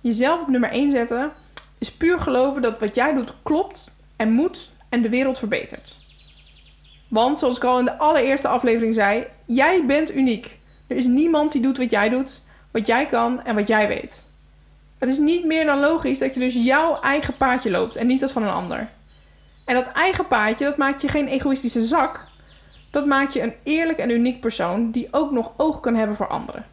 Jezelf 0.00 0.42
op 0.42 0.48
nummer 0.48 0.70
1 0.70 0.90
zetten 0.90 1.32
is 1.78 1.92
puur 1.92 2.20
geloven 2.20 2.62
dat 2.62 2.78
wat 2.78 2.94
jij 2.94 3.14
doet 3.14 3.34
klopt 3.42 3.92
en 4.16 4.32
moet 4.32 4.72
en 4.88 5.02
de 5.02 5.08
wereld 5.08 5.38
verbetert. 5.38 6.00
Want 7.08 7.38
zoals 7.38 7.56
ik 7.56 7.64
al 7.64 7.78
in 7.78 7.84
de 7.84 7.98
allereerste 7.98 8.48
aflevering 8.48 8.94
zei, 8.94 9.26
jij 9.46 9.86
bent 9.86 10.14
uniek. 10.14 10.58
Er 10.86 10.96
is 10.96 11.06
niemand 11.06 11.52
die 11.52 11.62
doet 11.62 11.78
wat 11.78 11.90
jij 11.90 12.08
doet, 12.08 12.42
wat 12.70 12.86
jij 12.86 13.06
kan 13.06 13.42
en 13.42 13.54
wat 13.54 13.68
jij 13.68 13.88
weet. 13.88 14.30
Het 14.98 15.08
is 15.08 15.18
niet 15.18 15.44
meer 15.44 15.66
dan 15.66 15.80
logisch 15.80 16.18
dat 16.18 16.34
je 16.34 16.40
dus 16.40 16.54
jouw 16.54 17.00
eigen 17.00 17.36
paadje 17.36 17.70
loopt 17.70 17.96
en 17.96 18.06
niet 18.06 18.20
dat 18.20 18.32
van 18.32 18.42
een 18.42 18.48
ander. 18.48 18.88
En 19.64 19.74
dat 19.74 19.86
eigen 19.86 20.26
paadje, 20.26 20.64
dat 20.64 20.76
maakt 20.76 21.02
je 21.02 21.08
geen 21.08 21.28
egoïstische 21.28 21.84
zak. 21.84 22.26
Dat 22.90 23.06
maakt 23.06 23.32
je 23.32 23.42
een 23.42 23.54
eerlijk 23.62 23.98
en 23.98 24.10
uniek 24.10 24.40
persoon 24.40 24.90
die 24.90 25.08
ook 25.10 25.30
nog 25.30 25.52
oog 25.56 25.80
kan 25.80 25.94
hebben 25.94 26.16
voor 26.16 26.28
anderen. 26.28 26.64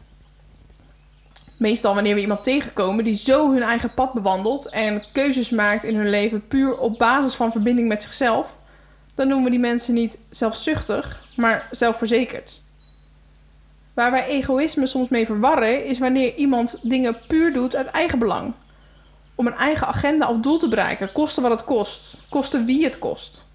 Meestal 1.56 1.94
wanneer 1.94 2.14
we 2.14 2.20
iemand 2.20 2.44
tegenkomen 2.44 3.04
die 3.04 3.14
zo 3.14 3.52
hun 3.52 3.62
eigen 3.62 3.94
pad 3.94 4.12
bewandelt 4.12 4.70
en 4.70 5.06
keuzes 5.12 5.50
maakt 5.50 5.84
in 5.84 5.96
hun 5.96 6.10
leven 6.10 6.46
puur 6.46 6.78
op 6.78 6.98
basis 6.98 7.34
van 7.34 7.52
verbinding 7.52 7.88
met 7.88 8.02
zichzelf, 8.02 8.56
dan 9.14 9.28
noemen 9.28 9.44
we 9.44 9.50
die 9.50 9.60
mensen 9.60 9.94
niet 9.94 10.18
zelfzuchtig, 10.30 11.24
maar 11.36 11.68
zelfverzekerd. 11.70 12.62
Waar 13.94 14.10
wij 14.10 14.26
egoïsme 14.26 14.86
soms 14.86 15.08
mee 15.08 15.26
verwarren, 15.26 15.84
is 15.84 15.98
wanneer 15.98 16.34
iemand 16.34 16.78
dingen 16.82 17.18
puur 17.26 17.52
doet 17.52 17.76
uit 17.76 17.86
eigen 17.86 18.18
belang. 18.18 18.54
Om 19.34 19.46
een 19.46 19.54
eigen 19.54 19.86
agenda 19.86 20.28
of 20.28 20.40
doel 20.40 20.58
te 20.58 20.68
bereiken, 20.68 21.12
koste 21.12 21.40
wat 21.40 21.50
het 21.50 21.64
kost, 21.64 22.20
koste 22.28 22.64
wie 22.64 22.84
het 22.84 22.98
kost. 22.98 23.46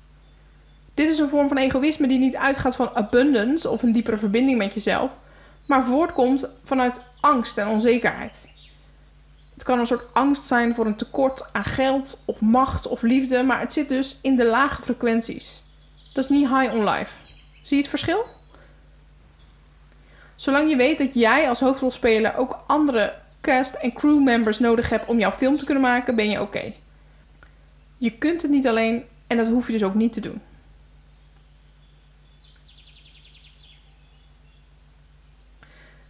Dit 0.93 1.10
is 1.10 1.20
een 1.20 1.29
vorm 1.29 1.48
van 1.48 1.58
egoïsme 1.58 2.08
die 2.08 2.20
niet 2.20 2.36
uitgaat 2.36 2.75
van 2.75 2.96
abundance 2.96 3.70
of 3.70 3.84
een 3.84 3.91
diepere 3.91 4.17
verbinding 4.17 4.58
met 4.58 4.74
jezelf, 4.74 5.12
maar 5.65 5.86
voortkomt 5.86 6.50
vanuit 6.63 7.01
angst 7.20 7.58
en 7.58 7.68
onzekerheid. 7.68 8.51
Het 9.53 9.63
kan 9.63 9.80
een 9.80 9.88
soort 9.88 10.13
angst 10.13 10.46
zijn 10.46 10.75
voor 10.75 10.86
een 10.86 10.96
tekort 10.96 11.53
aan 11.53 11.63
geld 11.63 12.22
of 12.25 12.41
macht 12.41 12.88
of 12.88 13.01
liefde, 13.01 13.44
maar 13.44 13.60
het 13.60 13.74
zit 13.74 13.89
dus 13.89 14.20
in 14.22 14.36
de 14.36 14.46
lage 14.46 14.82
frequenties. 14.82 15.62
Dat 16.13 16.24
is 16.24 16.30
niet 16.30 16.48
high 16.48 16.74
on 16.74 16.84
life. 16.84 17.13
Zie 17.62 17.75
je 17.75 17.82
het 17.82 17.88
verschil? 17.88 18.25
Zolang 20.36 20.70
je 20.70 20.75
weet 20.75 20.98
dat 20.98 21.13
jij 21.13 21.50
als 21.50 21.60
hoofdrolspeler 21.60 22.38
ook 22.38 22.63
andere 22.68 23.13
cast- 23.41 23.74
en 23.75 23.94
crewmembers 23.94 24.60
nodig 24.60 24.89
hebt 24.89 25.06
om 25.06 25.20
jouw 25.20 25.32
film 25.32 25.58
te 25.58 25.65
kunnen 25.65 25.84
maken, 25.84 26.15
ben 26.15 26.30
je 26.30 26.41
oké. 26.41 26.74
Je 27.98 28.18
kunt 28.18 28.41
het 28.41 28.51
niet 28.51 28.68
alleen 28.68 29.03
en 29.27 29.38
dat 29.38 29.48
hoef 29.48 29.65
je 29.65 29.74
dus 29.74 29.84
ook 29.84 29.94
niet 29.94 30.13
te 30.13 30.22
doen. 30.22 30.41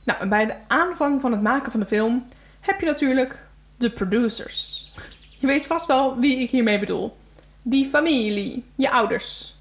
Nou, 0.04 0.20
en 0.20 0.30
bij 0.30 0.46
de 0.46 0.56
aanvang 0.68 1.22
van 1.22 1.32
het 1.32 1.42
maken 1.42 1.72
van 1.72 1.80
de 1.80 1.86
film 1.86 2.28
heb 2.60 2.80
je 2.80 2.86
natuurlijk 2.86 3.48
de 3.78 3.92
producers. 3.92 4.92
Je 5.38 5.48
weet 5.48 5.66
vast 5.66 5.86
wel 5.86 6.20
wie 6.20 6.38
ik 6.38 6.50
hiermee 6.50 6.80
bedoel. 6.80 7.18
Die 7.62 7.90
familie, 7.90 8.66
je 8.76 8.92
ouders. 8.92 9.56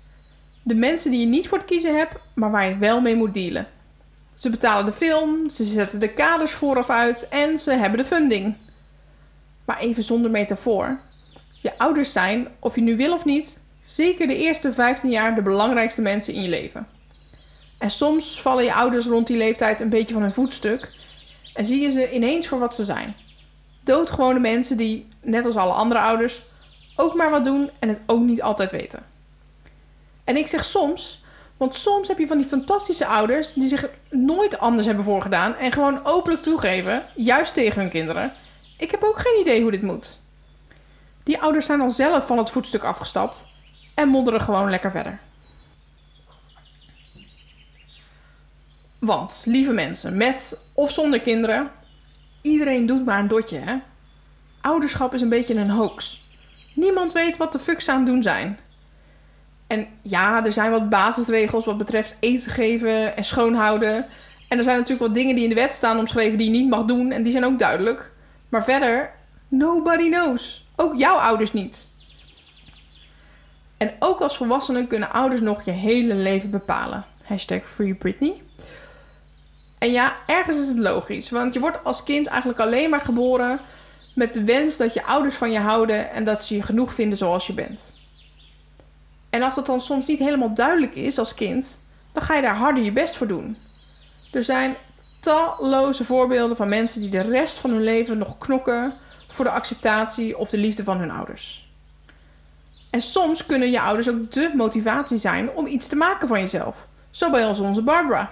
De 0.62 0.75
mensen 0.75 1.11
die 1.11 1.20
je 1.20 1.26
niet 1.26 1.49
voor 1.49 1.59
het 1.59 1.66
kiezen 1.66 1.97
hebt, 1.97 2.14
maar 2.35 2.50
waar 2.50 2.68
je 2.68 2.76
wel 2.76 3.00
mee 3.00 3.16
moet 3.16 3.35
dealen. 3.35 3.66
Ze 4.35 4.50
betalen 4.50 4.87
de 4.87 4.92
film, 4.92 5.50
ze 5.50 5.64
zetten 5.64 6.00
de 6.00 6.09
kaders 6.09 6.52
vooraf 6.52 6.90
uit 6.90 7.28
en 7.28 7.59
ze 7.59 7.73
hebben 7.73 7.99
de 7.99 8.04
funding. 8.04 8.54
Maar 9.64 9.78
even 9.78 10.02
zonder 10.02 10.30
metafoor. 10.30 11.00
Je 11.61 11.78
ouders 11.78 12.12
zijn, 12.12 12.49
of 12.59 12.75
je 12.75 12.80
nu 12.80 12.97
wil 12.97 13.12
of 13.12 13.25
niet, 13.25 13.59
zeker 13.80 14.26
de 14.26 14.37
eerste 14.37 14.73
15 14.73 15.11
jaar 15.11 15.35
de 15.35 15.42
belangrijkste 15.42 16.02
mensen 16.02 16.35
in 16.35 16.42
je 16.42 16.49
leven. 16.49 16.87
En 17.80 17.90
soms 17.90 18.40
vallen 18.40 18.64
je 18.64 18.75
ouders 18.75 19.06
rond 19.06 19.26
die 19.26 19.37
leeftijd 19.37 19.80
een 19.80 19.88
beetje 19.88 20.14
van 20.14 20.22
hun 20.22 20.32
voetstuk 20.32 20.92
en 21.54 21.64
zie 21.64 21.80
je 21.80 21.90
ze 21.90 22.10
ineens 22.10 22.49
voor 22.49 22.58
wat 22.58 22.75
ze 22.75 22.84
zijn. 22.84 23.16
Doodgewone 23.84 24.38
mensen 24.38 24.76
die, 24.76 25.08
net 25.22 25.46
als 25.46 25.56
alle 25.56 25.72
andere 25.72 26.00
ouders, 26.00 26.42
ook 26.96 27.14
maar 27.14 27.30
wat 27.30 27.44
doen 27.44 27.70
en 27.78 27.88
het 27.88 28.00
ook 28.06 28.20
niet 28.20 28.42
altijd 28.42 28.70
weten. 28.70 29.02
En 30.25 30.37
ik 30.37 30.46
zeg 30.46 30.64
soms, 30.64 31.22
want 31.56 31.75
soms 31.75 32.08
heb 32.08 32.18
je 32.18 32.26
van 32.26 32.37
die 32.37 32.46
fantastische 32.46 33.06
ouders 33.06 33.52
die 33.52 33.68
zich 33.68 33.88
nooit 34.10 34.58
anders 34.58 34.87
hebben 34.87 35.04
voorgedaan 35.04 35.54
en 35.54 35.72
gewoon 35.72 36.04
openlijk 36.04 36.42
toegeven, 36.42 37.04
juist 37.14 37.54
tegen 37.54 37.80
hun 37.80 37.90
kinderen: 37.90 38.32
Ik 38.76 38.90
heb 38.90 39.02
ook 39.02 39.18
geen 39.18 39.40
idee 39.40 39.62
hoe 39.62 39.70
dit 39.70 39.82
moet. 39.82 40.20
Die 41.25 41.40
ouders 41.40 41.66
zijn 41.66 41.80
al 41.80 41.90
zelf 41.90 42.26
van 42.26 42.38
het 42.38 42.50
voetstuk 42.50 42.82
afgestapt 42.82 43.44
en 43.94 44.08
modderen 44.08 44.40
gewoon 44.40 44.70
lekker 44.70 44.90
verder. 44.90 45.20
Want, 49.00 49.42
lieve 49.47 49.73
mensen, 49.73 50.16
met 50.16 50.59
of 50.75 50.90
zonder 50.90 51.21
kinderen, 51.21 51.71
iedereen 52.42 52.87
doet 52.87 53.04
maar 53.04 53.19
een 53.19 53.28
dotje, 53.28 53.59
hè? 53.59 53.76
Ouderschap 54.61 55.14
is 55.14 55.21
een 55.21 55.28
beetje 55.28 55.54
een 55.54 55.71
hoax. 55.71 56.28
Niemand 56.75 57.12
weet 57.12 57.37
wat 57.37 57.52
de 57.52 57.59
fuck 57.59 57.80
ze 57.80 57.90
aan 57.90 57.97
het 57.97 58.07
doen 58.07 58.23
zijn. 58.23 58.59
En 59.66 59.87
ja, 60.02 60.45
er 60.45 60.52
zijn 60.52 60.71
wat 60.71 60.88
basisregels 60.88 61.64
wat 61.64 61.78
betreft 61.78 62.16
eten 62.21 62.50
geven 62.50 63.16
en 63.16 63.25
schoonhouden. 63.25 64.07
En 64.49 64.59
er 64.59 64.64
zijn 64.64 64.76
natuurlijk 64.76 65.07
wat 65.07 65.14
dingen 65.14 65.35
die 65.35 65.45
in 65.45 65.50
de 65.50 65.61
wet 65.61 65.73
staan 65.73 65.99
omschreven 65.99 66.38
die 66.38 66.47
je 66.47 66.59
niet 66.59 66.71
mag 66.71 66.85
doen. 66.85 67.11
En 67.11 67.23
die 67.23 67.33
zijn 67.33 67.45
ook 67.45 67.59
duidelijk. 67.59 68.12
Maar 68.49 68.64
verder, 68.64 69.11
nobody 69.49 70.11
knows. 70.11 70.69
Ook 70.76 70.97
jouw 70.97 71.16
ouders 71.16 71.52
niet. 71.52 71.88
En 73.76 73.92
ook 73.99 74.21
als 74.21 74.37
volwassenen 74.37 74.87
kunnen 74.87 75.12
ouders 75.12 75.40
nog 75.40 75.64
je 75.64 75.71
hele 75.71 76.14
leven 76.14 76.50
bepalen. 76.50 77.04
Hashtag 77.23 77.62
Free 77.64 77.95
Britney. 77.95 78.42
En 79.80 79.90
ja, 79.90 80.16
ergens 80.26 80.60
is 80.60 80.68
het 80.68 80.78
logisch. 80.78 81.30
Want 81.30 81.52
je 81.52 81.60
wordt 81.60 81.84
als 81.84 82.02
kind 82.02 82.26
eigenlijk 82.26 82.60
alleen 82.60 82.90
maar 82.90 83.00
geboren 83.00 83.60
met 84.14 84.34
de 84.34 84.44
wens 84.44 84.76
dat 84.76 84.94
je 84.94 85.04
ouders 85.04 85.34
van 85.34 85.50
je 85.50 85.58
houden 85.58 86.10
en 86.10 86.25
dat 86.25 86.44
ze 86.44 86.56
je 86.56 86.62
genoeg 86.62 86.94
vinden 86.94 87.18
zoals 87.18 87.46
je 87.46 87.52
bent. 87.52 87.99
En 89.30 89.42
als 89.42 89.54
dat 89.54 89.66
dan 89.66 89.80
soms 89.80 90.06
niet 90.06 90.18
helemaal 90.18 90.54
duidelijk 90.54 90.94
is 90.94 91.18
als 91.18 91.34
kind, 91.34 91.80
dan 92.12 92.22
ga 92.22 92.34
je 92.34 92.42
daar 92.42 92.56
harder 92.56 92.84
je 92.84 92.92
best 92.92 93.16
voor 93.16 93.26
doen. 93.26 93.56
Er 94.32 94.42
zijn 94.42 94.76
talloze 95.20 96.04
voorbeelden 96.04 96.56
van 96.56 96.68
mensen 96.68 97.00
die 97.00 97.10
de 97.10 97.22
rest 97.22 97.58
van 97.58 97.70
hun 97.70 97.82
leven 97.82 98.18
nog 98.18 98.38
knokken 98.38 98.94
voor 99.28 99.44
de 99.44 99.50
acceptatie 99.50 100.38
of 100.38 100.50
de 100.50 100.58
liefde 100.58 100.84
van 100.84 100.99
hun 100.99 101.10
ouders. 101.10 101.68
En 102.90 103.00
soms 103.00 103.46
kunnen 103.46 103.70
je 103.70 103.80
ouders 103.80 104.08
ook 104.08 104.32
de 104.32 104.52
motivatie 104.54 105.18
zijn 105.18 105.50
om 105.50 105.66
iets 105.66 105.87
te 105.87 105.96
maken 105.96 106.28
van 106.28 106.40
jezelf. 106.40 106.87
Zo 107.10 107.30
bij 107.30 107.46
als 107.46 107.60
onze 107.60 107.82
Barbara. 107.82 108.30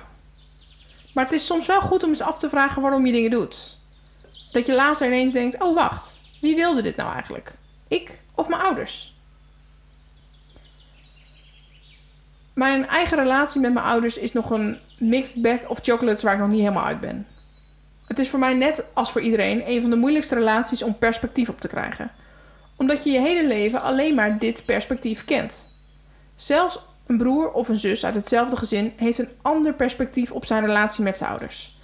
Maar 1.18 1.26
het 1.26 1.36
is 1.36 1.46
soms 1.46 1.66
wel 1.66 1.80
goed 1.80 2.02
om 2.02 2.08
eens 2.08 2.20
af 2.20 2.38
te 2.38 2.48
vragen 2.48 2.82
waarom 2.82 3.06
je 3.06 3.12
dingen 3.12 3.30
doet. 3.30 3.76
Dat 4.52 4.66
je 4.66 4.74
later 4.74 5.06
ineens 5.06 5.32
denkt: 5.32 5.62
oh 5.62 5.74
wacht, 5.74 6.18
wie 6.40 6.56
wilde 6.56 6.82
dit 6.82 6.96
nou 6.96 7.12
eigenlijk? 7.12 7.54
Ik 7.88 8.22
of 8.34 8.48
mijn 8.48 8.62
ouders? 8.62 9.16
Mijn 12.52 12.86
eigen 12.86 13.16
relatie 13.16 13.60
met 13.60 13.72
mijn 13.72 13.86
ouders 13.86 14.18
is 14.18 14.32
nog 14.32 14.50
een 14.50 14.78
mixed 14.98 15.42
bag 15.42 15.68
of 15.68 15.78
chocolates 15.82 16.22
waar 16.22 16.32
ik 16.34 16.40
nog 16.40 16.48
niet 16.48 16.60
helemaal 16.60 16.84
uit 16.84 17.00
ben. 17.00 17.26
Het 18.06 18.18
is 18.18 18.28
voor 18.28 18.38
mij 18.38 18.54
net 18.54 18.84
als 18.94 19.12
voor 19.12 19.20
iedereen 19.20 19.62
een 19.70 19.80
van 19.80 19.90
de 19.90 19.96
moeilijkste 19.96 20.34
relaties 20.34 20.82
om 20.82 20.98
perspectief 20.98 21.48
op 21.48 21.60
te 21.60 21.68
krijgen. 21.68 22.10
Omdat 22.76 23.04
je 23.04 23.10
je 23.10 23.20
hele 23.20 23.46
leven 23.46 23.82
alleen 23.82 24.14
maar 24.14 24.38
dit 24.38 24.64
perspectief 24.64 25.24
kent. 25.24 25.70
Zelfs 26.34 26.80
een 27.08 27.16
broer 27.16 27.50
of 27.50 27.68
een 27.68 27.78
zus 27.78 28.04
uit 28.04 28.14
hetzelfde 28.14 28.56
gezin 28.56 28.92
heeft 28.96 29.18
een 29.18 29.30
ander 29.42 29.74
perspectief 29.74 30.32
op 30.32 30.44
zijn 30.44 30.66
relatie 30.66 31.04
met 31.04 31.18
zijn 31.18 31.30
ouders. 31.30 31.76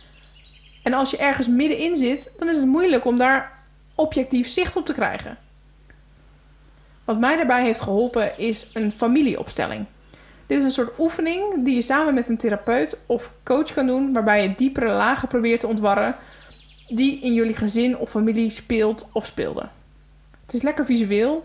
En 0.82 0.92
als 0.92 1.10
je 1.10 1.16
ergens 1.16 1.48
middenin 1.48 1.96
zit, 1.96 2.30
dan 2.38 2.48
is 2.48 2.56
het 2.56 2.66
moeilijk 2.66 3.04
om 3.04 3.18
daar 3.18 3.52
objectief 3.94 4.48
zicht 4.48 4.76
op 4.76 4.86
te 4.86 4.92
krijgen. 4.92 5.38
Wat 7.04 7.18
mij 7.18 7.36
daarbij 7.36 7.64
heeft 7.64 7.80
geholpen 7.80 8.38
is 8.38 8.70
een 8.72 8.92
familieopstelling. 8.92 9.86
Dit 10.46 10.58
is 10.58 10.64
een 10.64 10.70
soort 10.70 10.98
oefening 10.98 11.64
die 11.64 11.74
je 11.74 11.82
samen 11.82 12.14
met 12.14 12.28
een 12.28 12.38
therapeut 12.38 12.96
of 13.06 13.32
coach 13.42 13.72
kan 13.72 13.86
doen, 13.86 14.12
waarbij 14.12 14.42
je 14.42 14.54
diepere 14.54 14.92
lagen 14.92 15.28
probeert 15.28 15.60
te 15.60 15.66
ontwarren 15.66 16.16
die 16.88 17.20
in 17.20 17.34
jullie 17.34 17.56
gezin 17.56 17.96
of 17.98 18.10
familie 18.10 18.50
speelt 18.50 19.08
of 19.12 19.26
speelde. 19.26 19.68
Het 20.44 20.54
is 20.54 20.62
lekker 20.62 20.84
visueel 20.84 21.44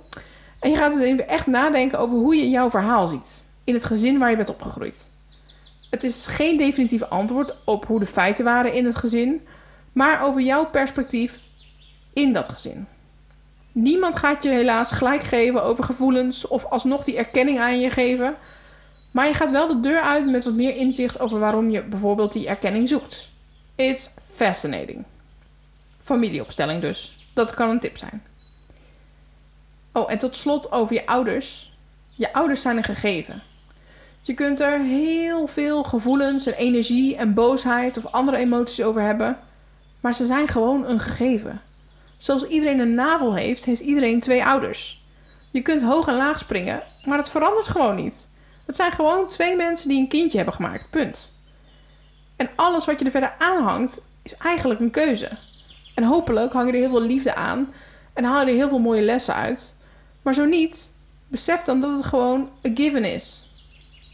en 0.59 0.69
je 0.69 0.77
gaat 0.77 0.93
dus 0.93 1.03
even 1.03 1.27
echt 1.27 1.47
nadenken 1.47 1.99
over 1.99 2.17
hoe 2.17 2.35
je 2.35 2.49
jouw 2.49 2.69
verhaal 2.69 3.07
ziet 3.07 3.47
in 3.69 3.75
het 3.75 3.83
gezin 3.83 4.17
waar 4.17 4.29
je 4.29 4.35
bent 4.35 4.49
opgegroeid. 4.49 5.11
Het 5.89 6.03
is 6.03 6.25
geen 6.25 6.57
definitief 6.57 7.03
antwoord 7.03 7.55
op 7.65 7.85
hoe 7.85 7.99
de 7.99 8.05
feiten 8.05 8.45
waren 8.45 8.73
in 8.73 8.85
het 8.85 8.95
gezin, 8.95 9.47
maar 9.91 10.23
over 10.23 10.41
jouw 10.41 10.65
perspectief 10.65 11.39
in 12.13 12.33
dat 12.33 12.49
gezin. 12.49 12.87
Niemand 13.71 14.15
gaat 14.15 14.43
je 14.43 14.49
helaas 14.49 14.91
gelijk 14.91 15.21
geven 15.21 15.63
over 15.63 15.83
gevoelens 15.83 16.47
of 16.47 16.65
alsnog 16.65 17.03
die 17.03 17.17
erkenning 17.17 17.59
aan 17.59 17.79
je 17.79 17.89
geven. 17.89 18.35
Maar 19.11 19.27
je 19.27 19.33
gaat 19.33 19.51
wel 19.51 19.67
de 19.67 19.79
deur 19.79 20.01
uit 20.01 20.31
met 20.31 20.43
wat 20.43 20.53
meer 20.53 20.75
inzicht 20.75 21.19
over 21.19 21.39
waarom 21.39 21.69
je 21.69 21.83
bijvoorbeeld 21.83 22.33
die 22.33 22.47
erkenning 22.47 22.87
zoekt. 22.87 23.29
It's 23.75 24.09
fascinating. 24.27 25.05
Familieopstelling 26.01 26.81
dus. 26.81 27.27
Dat 27.33 27.53
kan 27.53 27.69
een 27.69 27.79
tip 27.79 27.97
zijn. 27.97 28.23
Oh, 29.93 30.11
en 30.11 30.17
tot 30.17 30.35
slot 30.35 30.71
over 30.71 30.95
je 30.95 31.05
ouders. 31.05 31.71
Je 32.15 32.33
ouders 32.33 32.61
zijn 32.61 32.77
een 32.77 32.83
gegeven. 32.83 33.41
Je 34.29 34.35
kunt 34.35 34.59
er 34.59 34.79
heel 34.79 35.47
veel 35.47 35.83
gevoelens 35.83 36.45
en 36.45 36.53
energie 36.53 37.15
en 37.15 37.33
boosheid 37.33 37.97
of 37.97 38.05
andere 38.05 38.37
emoties 38.37 38.81
over 38.81 39.01
hebben, 39.01 39.37
maar 39.99 40.13
ze 40.13 40.25
zijn 40.25 40.47
gewoon 40.47 40.85
een 40.85 40.99
gegeven. 40.99 41.61
Zoals 42.17 42.43
iedereen 42.43 42.79
een 42.79 42.93
navel 42.93 43.35
heeft, 43.35 43.65
heeft 43.65 43.81
iedereen 43.81 44.19
twee 44.19 44.45
ouders. 44.45 45.05
Je 45.51 45.61
kunt 45.61 45.81
hoog 45.81 46.07
en 46.07 46.15
laag 46.15 46.39
springen, 46.39 46.83
maar 47.05 47.17
het 47.17 47.29
verandert 47.29 47.67
gewoon 47.67 47.95
niet. 47.95 48.27
Het 48.65 48.75
zijn 48.75 48.91
gewoon 48.91 49.27
twee 49.27 49.55
mensen 49.55 49.89
die 49.89 49.99
een 49.99 50.07
kindje 50.07 50.37
hebben 50.37 50.55
gemaakt, 50.55 50.89
punt. 50.89 51.35
En 52.35 52.49
alles 52.55 52.85
wat 52.85 52.99
je 52.99 53.05
er 53.05 53.11
verder 53.11 53.35
aan 53.39 53.63
hangt, 53.63 54.01
is 54.23 54.35
eigenlijk 54.35 54.79
een 54.79 54.91
keuze. 54.91 55.29
En 55.95 56.03
hopelijk 56.03 56.53
hang 56.53 56.67
je 56.67 56.73
er 56.73 56.79
heel 56.79 56.89
veel 56.89 57.01
liefde 57.01 57.35
aan 57.35 57.73
en 58.13 58.23
haal 58.23 58.39
je 58.45 58.51
er 58.51 58.57
heel 58.57 58.69
veel 58.69 58.79
mooie 58.79 59.01
lessen 59.01 59.35
uit. 59.35 59.75
Maar 60.21 60.33
zo 60.33 60.45
niet, 60.45 60.93
besef 61.27 61.61
dan 61.61 61.81
dat 61.81 61.91
het 61.91 62.05
gewoon 62.05 62.49
een 62.61 62.77
given 62.77 63.03
is. 63.03 63.48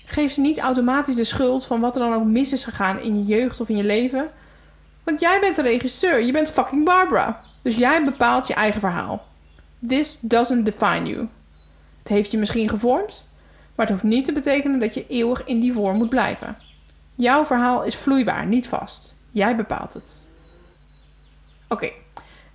Geef 0.05 0.31
ze 0.31 0.41
niet 0.41 0.59
automatisch 0.59 1.15
de 1.15 1.23
schuld 1.23 1.65
van 1.65 1.79
wat 1.79 1.95
er 1.95 2.01
dan 2.01 2.13
ook 2.13 2.25
mis 2.25 2.51
is 2.51 2.63
gegaan 2.63 2.99
in 2.99 3.17
je 3.17 3.35
jeugd 3.35 3.59
of 3.59 3.69
in 3.69 3.77
je 3.77 3.83
leven. 3.83 4.29
Want 5.03 5.19
jij 5.19 5.39
bent 5.39 5.55
de 5.55 5.61
regisseur, 5.61 6.23
je 6.23 6.31
bent 6.31 6.49
fucking 6.49 6.85
Barbara. 6.85 7.41
Dus 7.61 7.77
jij 7.77 8.03
bepaalt 8.03 8.47
je 8.47 8.53
eigen 8.53 8.79
verhaal. 8.79 9.25
This 9.87 10.17
doesn't 10.21 10.65
define 10.65 11.09
you. 11.09 11.27
Het 11.99 12.07
heeft 12.07 12.31
je 12.31 12.37
misschien 12.37 12.69
gevormd, 12.69 13.27
maar 13.75 13.85
het 13.85 13.89
hoeft 13.89 14.03
niet 14.13 14.25
te 14.25 14.31
betekenen 14.31 14.79
dat 14.79 14.93
je 14.93 15.07
eeuwig 15.07 15.43
in 15.43 15.59
die 15.59 15.73
vorm 15.73 15.97
moet 15.97 16.09
blijven. 16.09 16.57
Jouw 17.15 17.45
verhaal 17.45 17.83
is 17.83 17.95
vloeibaar, 17.95 18.45
niet 18.45 18.67
vast. 18.67 19.15
Jij 19.31 19.55
bepaalt 19.55 19.93
het. 19.93 20.25
Oké, 21.69 21.89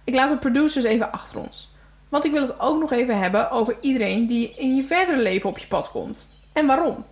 ik 0.05 0.15
laat 0.15 0.31
de 0.31 0.39
producers 0.39 0.85
even 0.85 1.13
achter 1.13 1.41
ons. 1.41 1.71
Want 2.09 2.25
ik 2.25 2.33
wil 2.33 2.43
het 2.43 2.61
ook 2.61 2.81
nog 2.81 2.93
even 2.93 3.19
hebben 3.19 3.51
over 3.51 3.77
iedereen 3.81 4.27
die 4.27 4.55
in 4.57 4.77
je 4.77 4.85
verdere 4.85 5.19
leven 5.21 5.49
op 5.49 5.59
je 5.59 5.67
pad 5.67 5.91
komt. 5.91 6.31
En 6.53 6.67
waarom? 6.67 7.05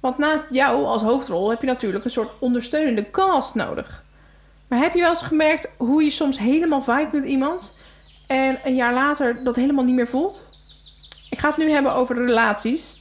Want 0.00 0.18
naast 0.18 0.46
jou 0.50 0.84
als 0.84 1.02
hoofdrol 1.02 1.50
heb 1.50 1.60
je 1.60 1.66
natuurlijk 1.66 2.04
een 2.04 2.10
soort 2.10 2.32
ondersteunende 2.40 3.10
cast 3.10 3.54
nodig. 3.54 4.04
Maar 4.68 4.78
heb 4.78 4.94
je 4.94 5.00
wel 5.00 5.10
eens 5.10 5.22
gemerkt 5.22 5.70
hoe 5.76 6.04
je 6.04 6.10
soms 6.10 6.38
helemaal 6.38 6.82
vibe 6.82 7.08
met 7.12 7.24
iemand 7.24 7.74
en 8.26 8.58
een 8.64 8.74
jaar 8.74 8.94
later 8.94 9.44
dat 9.44 9.56
helemaal 9.56 9.84
niet 9.84 9.94
meer 9.94 10.08
voelt? 10.08 10.48
Ik 11.30 11.38
ga 11.38 11.48
het 11.48 11.56
nu 11.56 11.70
hebben 11.70 11.94
over 11.94 12.16
relaties. 12.16 13.00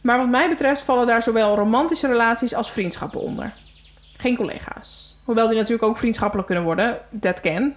Maar 0.00 0.18
wat 0.18 0.28
mij 0.28 0.48
betreft 0.48 0.82
vallen 0.82 1.06
daar 1.06 1.22
zowel 1.22 1.54
romantische 1.54 2.06
relaties 2.06 2.54
als 2.54 2.70
vriendschappen 2.70 3.20
onder. 3.20 3.54
Geen 4.16 4.36
collega's. 4.36 5.16
Hoewel 5.24 5.48
die 5.48 5.56
natuurlijk 5.56 5.82
ook 5.82 5.98
vriendschappelijk 5.98 6.46
kunnen 6.46 6.64
worden, 6.64 7.00
that 7.20 7.40
can. 7.40 7.74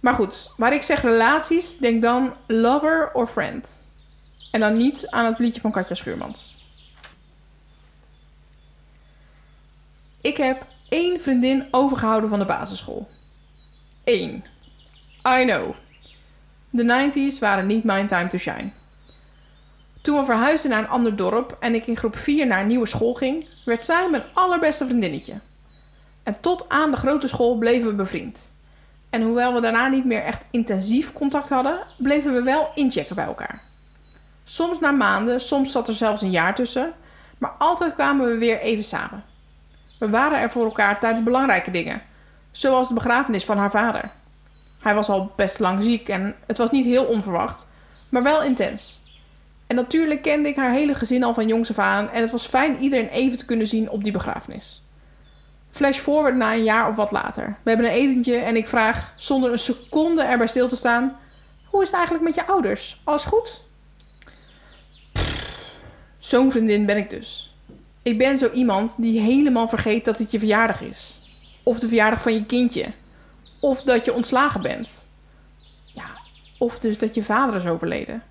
Maar 0.00 0.14
goed, 0.14 0.50
waar 0.56 0.72
ik 0.72 0.82
zeg 0.82 1.02
relaties, 1.02 1.76
denk 1.76 2.02
dan 2.02 2.36
lover 2.46 3.10
or 3.12 3.26
friend. 3.26 3.84
En 4.50 4.60
dan 4.60 4.76
niet 4.76 5.06
aan 5.08 5.24
het 5.24 5.38
liedje 5.38 5.60
van 5.60 5.70
Katja 5.70 5.94
Schuurmans. 5.94 6.57
Ik 10.20 10.36
heb 10.36 10.66
één 10.88 11.20
vriendin 11.20 11.66
overgehouden 11.70 12.30
van 12.30 12.38
de 12.38 12.44
basisschool. 12.44 13.08
Eén. 14.04 14.44
I 15.28 15.44
know. 15.44 15.74
De 16.70 17.10
90s 17.34 17.38
waren 17.38 17.66
niet 17.66 17.84
mijn 17.84 18.06
time 18.06 18.28
to 18.28 18.38
shine. 18.38 18.70
Toen 20.02 20.18
we 20.18 20.24
verhuisden 20.24 20.70
naar 20.70 20.78
een 20.78 20.88
ander 20.88 21.16
dorp 21.16 21.56
en 21.60 21.74
ik 21.74 21.86
in 21.86 21.96
groep 21.96 22.16
4 22.16 22.46
naar 22.46 22.60
een 22.60 22.66
nieuwe 22.66 22.86
school 22.86 23.14
ging, 23.14 23.48
werd 23.64 23.84
zij 23.84 24.08
mijn 24.10 24.22
allerbeste 24.32 24.86
vriendinnetje. 24.86 25.40
En 26.22 26.40
tot 26.40 26.68
aan 26.68 26.90
de 26.90 26.96
grote 26.96 27.28
school 27.28 27.56
bleven 27.56 27.88
we 27.88 27.94
bevriend. 27.94 28.52
En 29.10 29.22
hoewel 29.22 29.54
we 29.54 29.60
daarna 29.60 29.88
niet 29.88 30.04
meer 30.04 30.22
echt 30.22 30.44
intensief 30.50 31.12
contact 31.12 31.48
hadden, 31.48 31.78
bleven 31.98 32.32
we 32.32 32.42
wel 32.42 32.70
inchecken 32.74 33.16
bij 33.16 33.24
elkaar. 33.24 33.62
Soms 34.44 34.80
na 34.80 34.90
maanden, 34.90 35.40
soms 35.40 35.72
zat 35.72 35.88
er 35.88 35.94
zelfs 35.94 36.22
een 36.22 36.30
jaar 36.30 36.54
tussen, 36.54 36.92
maar 37.38 37.54
altijd 37.58 37.92
kwamen 37.92 38.26
we 38.26 38.38
weer 38.38 38.60
even 38.60 38.84
samen. 38.84 39.24
We 39.98 40.08
waren 40.08 40.40
er 40.40 40.50
voor 40.50 40.64
elkaar 40.64 41.00
tijdens 41.00 41.22
belangrijke 41.22 41.70
dingen, 41.70 42.02
zoals 42.50 42.88
de 42.88 42.94
begrafenis 42.94 43.44
van 43.44 43.58
haar 43.58 43.70
vader. 43.70 44.10
Hij 44.80 44.94
was 44.94 45.08
al 45.08 45.32
best 45.36 45.58
lang 45.58 45.82
ziek 45.82 46.08
en 46.08 46.36
het 46.46 46.58
was 46.58 46.70
niet 46.70 46.84
heel 46.84 47.04
onverwacht, 47.04 47.66
maar 48.10 48.22
wel 48.22 48.42
intens. 48.42 49.00
En 49.66 49.76
natuurlijk 49.76 50.22
kende 50.22 50.48
ik 50.48 50.56
haar 50.56 50.70
hele 50.70 50.94
gezin 50.94 51.24
al 51.24 51.34
van 51.34 51.48
jongs 51.48 51.70
af 51.70 51.78
aan 51.78 52.10
en 52.10 52.20
het 52.20 52.30
was 52.30 52.46
fijn 52.46 52.78
iedereen 52.78 53.08
even 53.08 53.38
te 53.38 53.44
kunnen 53.44 53.66
zien 53.66 53.90
op 53.90 54.04
die 54.04 54.12
begrafenis. 54.12 54.82
Flash 55.70 55.98
forward 55.98 56.36
na 56.36 56.52
een 56.52 56.64
jaar 56.64 56.88
of 56.88 56.96
wat 56.96 57.10
later. 57.10 57.56
We 57.62 57.70
hebben 57.70 57.86
een 57.86 57.92
etentje 57.92 58.36
en 58.36 58.56
ik 58.56 58.66
vraag 58.66 59.14
zonder 59.16 59.52
een 59.52 59.58
seconde 59.58 60.22
erbij 60.22 60.46
stil 60.46 60.68
te 60.68 60.76
staan: 60.76 61.16
Hoe 61.64 61.82
is 61.82 61.88
het 61.88 61.96
eigenlijk 61.96 62.24
met 62.24 62.34
je 62.34 62.46
ouders? 62.46 63.00
Alles 63.04 63.24
goed? 63.24 63.62
Zo'n 66.18 66.50
vriendin 66.50 66.86
ben 66.86 66.96
ik 66.96 67.10
dus. 67.10 67.56
Ik 68.08 68.18
ben 68.18 68.38
zo 68.38 68.50
iemand 68.50 69.02
die 69.02 69.20
helemaal 69.20 69.68
vergeet 69.68 70.04
dat 70.04 70.18
het 70.18 70.30
je 70.30 70.38
verjaardag 70.38 70.80
is. 70.80 71.20
Of 71.62 71.78
de 71.78 71.88
verjaardag 71.88 72.22
van 72.22 72.32
je 72.32 72.46
kindje. 72.46 72.92
Of 73.60 73.82
dat 73.82 74.04
je 74.04 74.14
ontslagen 74.14 74.62
bent. 74.62 75.08
Ja, 75.84 76.10
of 76.58 76.78
dus 76.78 76.98
dat 76.98 77.14
je 77.14 77.22
vader 77.22 77.56
is 77.56 77.66
overleden. 77.66 78.22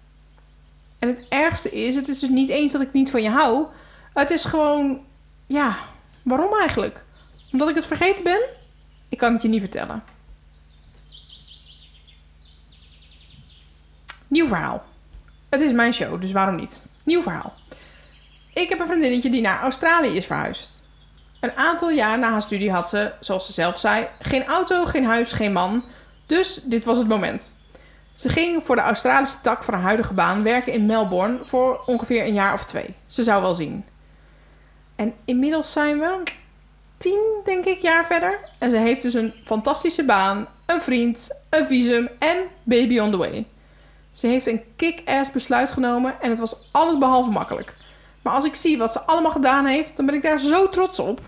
En 0.99 1.07
het 1.07 1.21
ergste 1.29 1.69
is, 1.69 1.95
het 1.95 2.07
is 2.07 2.19
dus 2.19 2.29
niet 2.29 2.49
eens 2.49 2.71
dat 2.71 2.81
ik 2.81 2.93
niet 2.93 3.11
van 3.11 3.21
je 3.21 3.29
hou. 3.29 3.67
Het 4.13 4.29
is 4.29 4.45
gewoon, 4.45 5.01
ja, 5.47 5.75
waarom 6.23 6.53
eigenlijk? 6.53 7.03
Omdat 7.51 7.69
ik 7.69 7.75
het 7.75 7.85
vergeten 7.85 8.23
ben? 8.23 8.41
Ik 9.09 9.17
kan 9.17 9.33
het 9.33 9.41
je 9.41 9.47
niet 9.47 9.61
vertellen. 9.61 10.03
Nieuw 14.27 14.47
verhaal. 14.47 14.83
Het 15.49 15.61
is 15.61 15.71
mijn 15.71 15.93
show, 15.93 16.21
dus 16.21 16.31
waarom 16.31 16.55
niet? 16.55 16.85
Nieuw 17.03 17.21
verhaal. 17.21 17.53
Ik 18.57 18.69
heb 18.69 18.79
een 18.79 18.87
vriendinnetje 18.87 19.29
die 19.29 19.41
naar 19.41 19.61
Australië 19.61 20.15
is 20.15 20.25
verhuisd. 20.25 20.81
Een 21.39 21.55
aantal 21.55 21.89
jaar 21.89 22.19
na 22.19 22.29
haar 22.29 22.41
studie 22.41 22.71
had 22.71 22.89
ze, 22.89 23.11
zoals 23.19 23.45
ze 23.45 23.53
zelf 23.53 23.79
zei, 23.79 24.07
geen 24.19 24.45
auto, 24.45 24.85
geen 24.85 25.05
huis, 25.05 25.31
geen 25.31 25.51
man. 25.51 25.83
Dus 26.25 26.59
dit 26.63 26.85
was 26.85 26.97
het 26.97 27.07
moment. 27.07 27.55
Ze 28.13 28.29
ging 28.29 28.63
voor 28.63 28.75
de 28.75 28.81
Australische 28.81 29.41
tak 29.41 29.63
van 29.63 29.73
haar 29.73 29.83
huidige 29.83 30.13
baan 30.13 30.43
werken 30.43 30.73
in 30.73 30.85
Melbourne 30.85 31.39
voor 31.43 31.83
ongeveer 31.85 32.25
een 32.25 32.33
jaar 32.33 32.53
of 32.53 32.65
twee. 32.65 32.95
Ze 33.05 33.23
zou 33.23 33.41
wel 33.41 33.53
zien. 33.53 33.85
En 34.95 35.13
inmiddels 35.25 35.71
zijn 35.71 35.99
we 35.99 36.23
tien, 36.97 37.41
denk 37.43 37.65
ik, 37.65 37.79
jaar 37.79 38.05
verder. 38.05 38.39
En 38.57 38.69
ze 38.69 38.77
heeft 38.77 39.01
dus 39.01 39.13
een 39.13 39.33
fantastische 39.45 40.05
baan, 40.05 40.47
een 40.65 40.81
vriend, 40.81 41.29
een 41.49 41.67
visum 41.67 42.09
en 42.19 42.37
baby 42.63 42.99
on 42.99 43.11
the 43.11 43.17
way. 43.17 43.47
Ze 44.11 44.27
heeft 44.27 44.47
een 44.47 44.63
kick-ass 44.75 45.31
besluit 45.31 45.71
genomen 45.71 46.21
en 46.21 46.29
het 46.29 46.39
was 46.39 46.55
alles 46.71 46.97
behalve 46.97 47.31
makkelijk. 47.31 47.75
Maar 48.27 48.35
als 48.35 48.45
ik 48.45 48.55
zie 48.55 48.77
wat 48.77 48.91
ze 48.91 49.01
allemaal 49.01 49.31
gedaan 49.31 49.65
heeft, 49.65 49.97
dan 49.97 50.05
ben 50.05 50.15
ik 50.15 50.21
daar 50.21 50.39
zo 50.39 50.69
trots 50.69 50.99
op. 50.99 51.21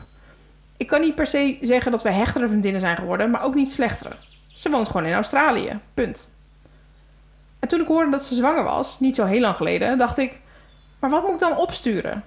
Ik 0.77 0.87
kan 0.87 1.01
niet 1.01 1.15
per 1.15 1.27
se 1.27 1.57
zeggen 1.61 1.91
dat 1.91 2.03
we 2.03 2.11
hechtere 2.11 2.47
vriendinnen 2.47 2.81
zijn 2.81 2.97
geworden, 2.97 3.29
maar 3.29 3.43
ook 3.43 3.55
niet 3.55 3.71
slechtere. 3.71 4.15
Ze 4.53 4.69
woont 4.69 4.87
gewoon 4.87 5.05
in 5.05 5.13
Australië. 5.13 5.79
Punt. 5.93 6.31
En 7.59 7.67
toen 7.67 7.81
ik 7.81 7.87
hoorde 7.87 8.11
dat 8.11 8.25
ze 8.25 8.35
zwanger 8.35 8.63
was, 8.63 8.99
niet 8.99 9.15
zo 9.15 9.25
heel 9.25 9.39
lang 9.39 9.55
geleden, 9.55 9.97
dacht 9.97 10.17
ik: 10.17 10.41
maar 10.99 11.09
wat 11.09 11.23
moet 11.23 11.33
ik 11.33 11.39
dan 11.39 11.57
opsturen? 11.57 12.23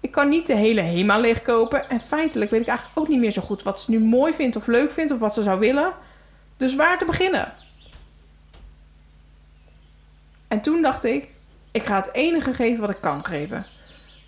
Ik 0.00 0.10
kan 0.10 0.28
niet 0.28 0.46
de 0.46 0.54
hele 0.54 0.80
HEMA 0.80 1.18
leegkopen 1.18 1.88
en 1.88 2.00
feitelijk 2.00 2.50
weet 2.50 2.60
ik 2.60 2.68
eigenlijk 2.68 2.98
ook 2.98 3.08
niet 3.08 3.20
meer 3.20 3.32
zo 3.32 3.42
goed 3.42 3.62
wat 3.62 3.80
ze 3.80 3.90
nu 3.90 4.00
mooi 4.00 4.32
vindt 4.32 4.56
of 4.56 4.66
leuk 4.66 4.90
vindt 4.90 5.12
of 5.12 5.18
wat 5.18 5.34
ze 5.34 5.42
zou 5.42 5.58
willen. 5.58 5.92
Dus 6.56 6.74
waar 6.74 6.98
te 6.98 7.04
beginnen? 7.04 7.52
En 10.48 10.60
toen 10.60 10.82
dacht 10.82 11.04
ik: 11.04 11.34
ik 11.70 11.82
ga 11.82 11.96
het 11.96 12.12
enige 12.12 12.52
geven 12.52 12.80
wat 12.80 12.90
ik 12.90 13.00
kan 13.00 13.24
geven. 13.24 13.66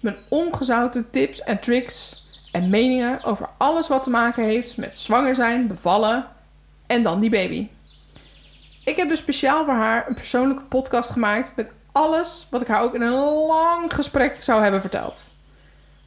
Mijn 0.02 0.16
ongezouten 0.28 1.10
tips 1.10 1.40
en 1.40 1.60
tricks 1.60 2.24
en 2.52 2.70
meningen 2.70 3.24
over 3.24 3.48
alles 3.58 3.88
wat 3.88 4.02
te 4.02 4.10
maken 4.10 4.44
heeft 4.44 4.76
met 4.76 4.98
zwanger 4.98 5.34
zijn, 5.34 5.66
bevallen 5.66 6.26
en 6.86 7.02
dan 7.02 7.20
die 7.20 7.30
baby. 7.30 7.68
Ik 8.84 8.96
heb 8.96 9.08
dus 9.08 9.18
speciaal 9.18 9.64
voor 9.64 9.74
haar 9.74 10.08
een 10.08 10.14
persoonlijke 10.14 10.64
podcast 10.64 11.10
gemaakt 11.10 11.56
met 11.56 11.70
alles 11.92 12.46
wat 12.50 12.60
ik 12.60 12.66
haar 12.66 12.82
ook 12.82 12.94
in 12.94 13.00
een 13.00 13.46
lang 13.46 13.94
gesprek 13.94 14.36
zou 14.42 14.62
hebben 14.62 14.80
verteld. 14.80 15.34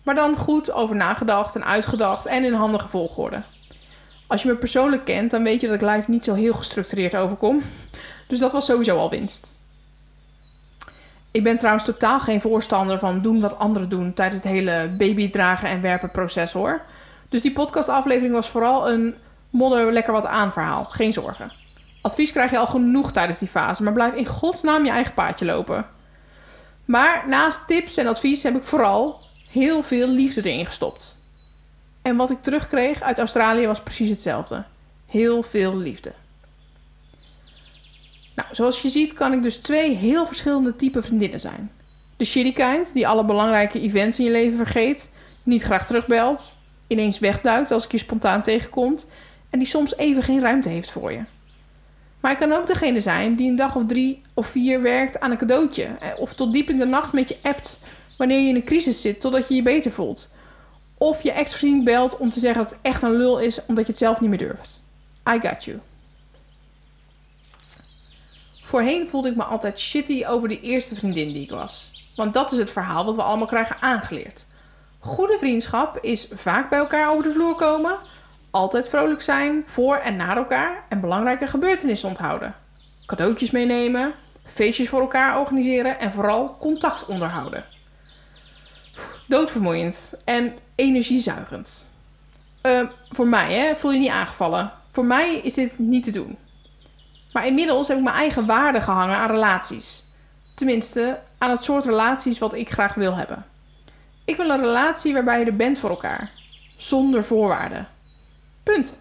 Maar 0.03 0.15
dan 0.15 0.37
goed 0.37 0.71
over 0.71 0.95
nagedacht 0.95 1.55
en 1.55 1.65
uitgedacht 1.65 2.25
en 2.25 2.43
in 2.43 2.53
handige 2.53 2.87
volgorde. 2.87 3.43
Als 4.27 4.41
je 4.41 4.47
me 4.47 4.55
persoonlijk 4.55 5.05
kent, 5.05 5.31
dan 5.31 5.43
weet 5.43 5.61
je 5.61 5.67
dat 5.67 5.81
ik 5.81 5.89
live 5.89 6.09
niet 6.09 6.23
zo 6.23 6.33
heel 6.33 6.53
gestructureerd 6.53 7.15
overkom. 7.15 7.61
Dus 8.27 8.39
dat 8.39 8.51
was 8.51 8.65
sowieso 8.65 8.97
al 8.97 9.09
winst. 9.09 9.55
Ik 11.35 11.43
ben 11.43 11.57
trouwens 11.57 11.85
totaal 11.85 12.19
geen 12.19 12.41
voorstander 12.41 12.99
van 12.99 13.21
doen 13.21 13.39
wat 13.39 13.57
anderen 13.57 13.89
doen 13.89 14.13
tijdens 14.13 14.43
het 14.43 14.51
hele 14.51 14.89
babydragen 14.97 15.69
en 15.69 15.81
werpen 15.81 16.11
proces 16.11 16.51
hoor. 16.51 16.81
Dus 17.29 17.41
die 17.41 17.53
podcastaflevering 17.53 18.33
was 18.33 18.49
vooral 18.49 18.91
een 18.91 19.15
modder 19.49 19.91
lekker 19.91 20.13
wat 20.13 20.25
aan 20.25 20.51
verhaal. 20.51 20.83
Geen 20.83 21.13
zorgen. 21.13 21.51
Advies 22.01 22.31
krijg 22.31 22.51
je 22.51 22.57
al 22.57 22.67
genoeg 22.67 23.11
tijdens 23.11 23.39
die 23.39 23.47
fase, 23.47 23.83
maar 23.83 23.93
blijf 23.93 24.13
in 24.13 24.25
godsnaam 24.25 24.85
je 24.85 24.91
eigen 24.91 25.13
paadje 25.13 25.45
lopen. 25.45 25.85
Maar 26.85 27.23
naast 27.27 27.67
tips 27.67 27.97
en 27.97 28.07
advies 28.07 28.43
heb 28.43 28.55
ik 28.55 28.63
vooral 28.63 29.21
heel 29.49 29.83
veel 29.83 30.07
liefde 30.07 30.41
erin 30.41 30.65
gestopt. 30.65 31.19
En 32.01 32.15
wat 32.15 32.29
ik 32.29 32.41
terugkreeg 32.41 33.01
uit 33.01 33.19
Australië 33.19 33.67
was 33.67 33.81
precies 33.81 34.09
hetzelfde. 34.09 34.63
Heel 35.05 35.43
veel 35.43 35.77
liefde. 35.77 36.13
Nou, 38.35 38.47
zoals 38.51 38.81
je 38.81 38.89
ziet 38.89 39.13
kan 39.13 39.33
ik 39.33 39.43
dus 39.43 39.57
twee 39.57 39.95
heel 39.95 40.25
verschillende 40.25 40.75
typen 40.75 41.03
vriendinnen 41.03 41.39
zijn. 41.39 41.71
De 42.17 42.25
shitty 42.25 42.53
kind, 42.53 42.93
die 42.93 43.07
alle 43.07 43.25
belangrijke 43.25 43.81
events 43.81 44.19
in 44.19 44.25
je 44.25 44.31
leven 44.31 44.57
vergeet, 44.57 45.11
niet 45.43 45.63
graag 45.63 45.85
terugbelt, 45.85 46.57
ineens 46.87 47.19
wegduikt 47.19 47.71
als 47.71 47.85
ik 47.85 47.91
je 47.91 47.97
spontaan 47.97 48.41
tegenkomt 48.41 49.07
en 49.49 49.59
die 49.59 49.67
soms 49.67 49.95
even 49.97 50.23
geen 50.23 50.41
ruimte 50.41 50.69
heeft 50.69 50.91
voor 50.91 51.11
je. 51.11 51.23
Maar 52.19 52.31
ik 52.31 52.37
kan 52.37 52.51
ook 52.51 52.67
degene 52.67 53.01
zijn 53.01 53.35
die 53.35 53.49
een 53.49 53.55
dag 53.55 53.75
of 53.75 53.85
drie 53.85 54.21
of 54.33 54.47
vier 54.47 54.81
werkt 54.81 55.19
aan 55.19 55.31
een 55.31 55.37
cadeautje. 55.37 55.83
eh, 55.83 56.09
Of 56.19 56.33
tot 56.33 56.53
diep 56.53 56.69
in 56.69 56.77
de 56.77 56.85
nacht 56.85 57.13
met 57.13 57.29
je 57.29 57.37
appt 57.41 57.79
wanneer 58.17 58.39
je 58.39 58.47
in 58.49 58.55
een 58.55 58.63
crisis 58.63 59.01
zit 59.01 59.21
totdat 59.21 59.47
je 59.47 59.55
je 59.55 59.61
beter 59.61 59.91
voelt. 59.91 60.29
Of 60.97 61.23
je 61.23 61.31
ex-vriend 61.31 61.83
belt 61.83 62.17
om 62.17 62.29
te 62.29 62.39
zeggen 62.39 62.61
dat 62.61 62.71
het 62.71 62.79
echt 62.81 63.01
een 63.01 63.15
lul 63.15 63.39
is 63.39 63.59
omdat 63.65 63.85
je 63.85 63.91
het 63.91 64.01
zelf 64.01 64.19
niet 64.21 64.29
meer 64.29 64.39
durft. 64.39 64.83
I 65.29 65.39
got 65.47 65.63
you. 65.65 65.79
Voorheen 68.75 69.07
voelde 69.07 69.29
ik 69.29 69.35
me 69.35 69.43
altijd 69.43 69.79
shitty 69.79 70.23
over 70.27 70.49
de 70.49 70.59
eerste 70.59 70.95
vriendin 70.95 71.31
die 71.31 71.41
ik 71.41 71.49
was. 71.49 71.91
Want 72.15 72.33
dat 72.33 72.51
is 72.51 72.57
het 72.57 72.71
verhaal 72.71 73.05
wat 73.05 73.15
we 73.15 73.21
allemaal 73.21 73.47
krijgen 73.47 73.81
aangeleerd. 73.81 74.45
Goede 74.99 75.37
vriendschap 75.39 75.97
is 76.01 76.27
vaak 76.33 76.69
bij 76.69 76.79
elkaar 76.79 77.09
over 77.09 77.23
de 77.23 77.31
vloer 77.31 77.55
komen, 77.55 77.97
altijd 78.51 78.89
vrolijk 78.89 79.21
zijn 79.21 79.63
voor 79.65 79.95
en 79.95 80.15
na 80.15 80.35
elkaar 80.35 80.85
en 80.89 80.99
belangrijke 80.99 81.47
gebeurtenissen 81.47 82.09
onthouden. 82.09 82.55
Cadeautjes 83.05 83.51
meenemen, 83.51 84.13
feestjes 84.43 84.89
voor 84.89 85.01
elkaar 85.01 85.39
organiseren 85.39 85.99
en 85.99 86.11
vooral 86.11 86.57
contact 86.57 87.05
onderhouden. 87.05 87.65
Doodvermoeiend 89.27 90.13
en 90.25 90.57
energiezuigend. 90.75 91.91
Eh, 92.61 92.81
voor 93.09 93.27
mij, 93.27 93.53
hè, 93.53 93.75
voel 93.75 93.91
je 93.91 93.99
niet 93.99 94.09
aangevallen. 94.09 94.71
Voor 94.91 95.05
mij 95.05 95.35
is 95.35 95.53
dit 95.53 95.79
niet 95.79 96.03
te 96.03 96.11
doen. 96.11 96.37
Maar 97.35 97.45
inmiddels 97.45 97.87
heb 97.87 97.97
ik 97.97 98.03
mijn 98.03 98.15
eigen 98.15 98.45
waarde 98.45 98.81
gehangen 98.81 99.15
aan 99.15 99.29
relaties. 99.29 100.03
Tenminste, 100.53 101.19
aan 101.37 101.49
het 101.49 101.63
soort 101.63 101.85
relaties 101.85 102.39
wat 102.39 102.53
ik 102.53 102.71
graag 102.71 102.93
wil 102.93 103.15
hebben. 103.15 103.45
Ik 104.25 104.35
wil 104.35 104.49
een 104.49 104.61
relatie 104.61 105.13
waarbij 105.13 105.39
je 105.39 105.45
er 105.45 105.55
bent 105.55 105.79
voor 105.79 105.89
elkaar. 105.89 106.31
Zonder 106.75 107.23
voorwaarden. 107.23 107.87
Punt. 108.63 108.99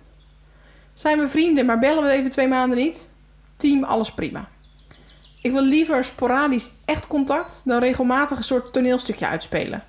Zijn 0.95 1.19
we 1.19 1.29
vrienden, 1.29 1.67
maar 1.67 1.79
bellen 1.79 2.03
we 2.03 2.11
even 2.11 2.31
twee 2.31 2.49
maanden 2.49 2.79
niet? 2.79 3.11
Team, 3.57 3.85
alles 3.85 4.13
prima. 4.13 4.49
Ik 5.43 5.53
wil 5.53 5.63
liever 5.63 6.05
sporadisch 6.05 6.71
echt 6.85 7.07
contact 7.07 7.63
dan 7.65 7.79
regelmatig 7.79 8.37
een 8.37 8.45
soort 8.45 8.73
toneelstukje 8.73 9.27
uitspelen. 9.27 9.85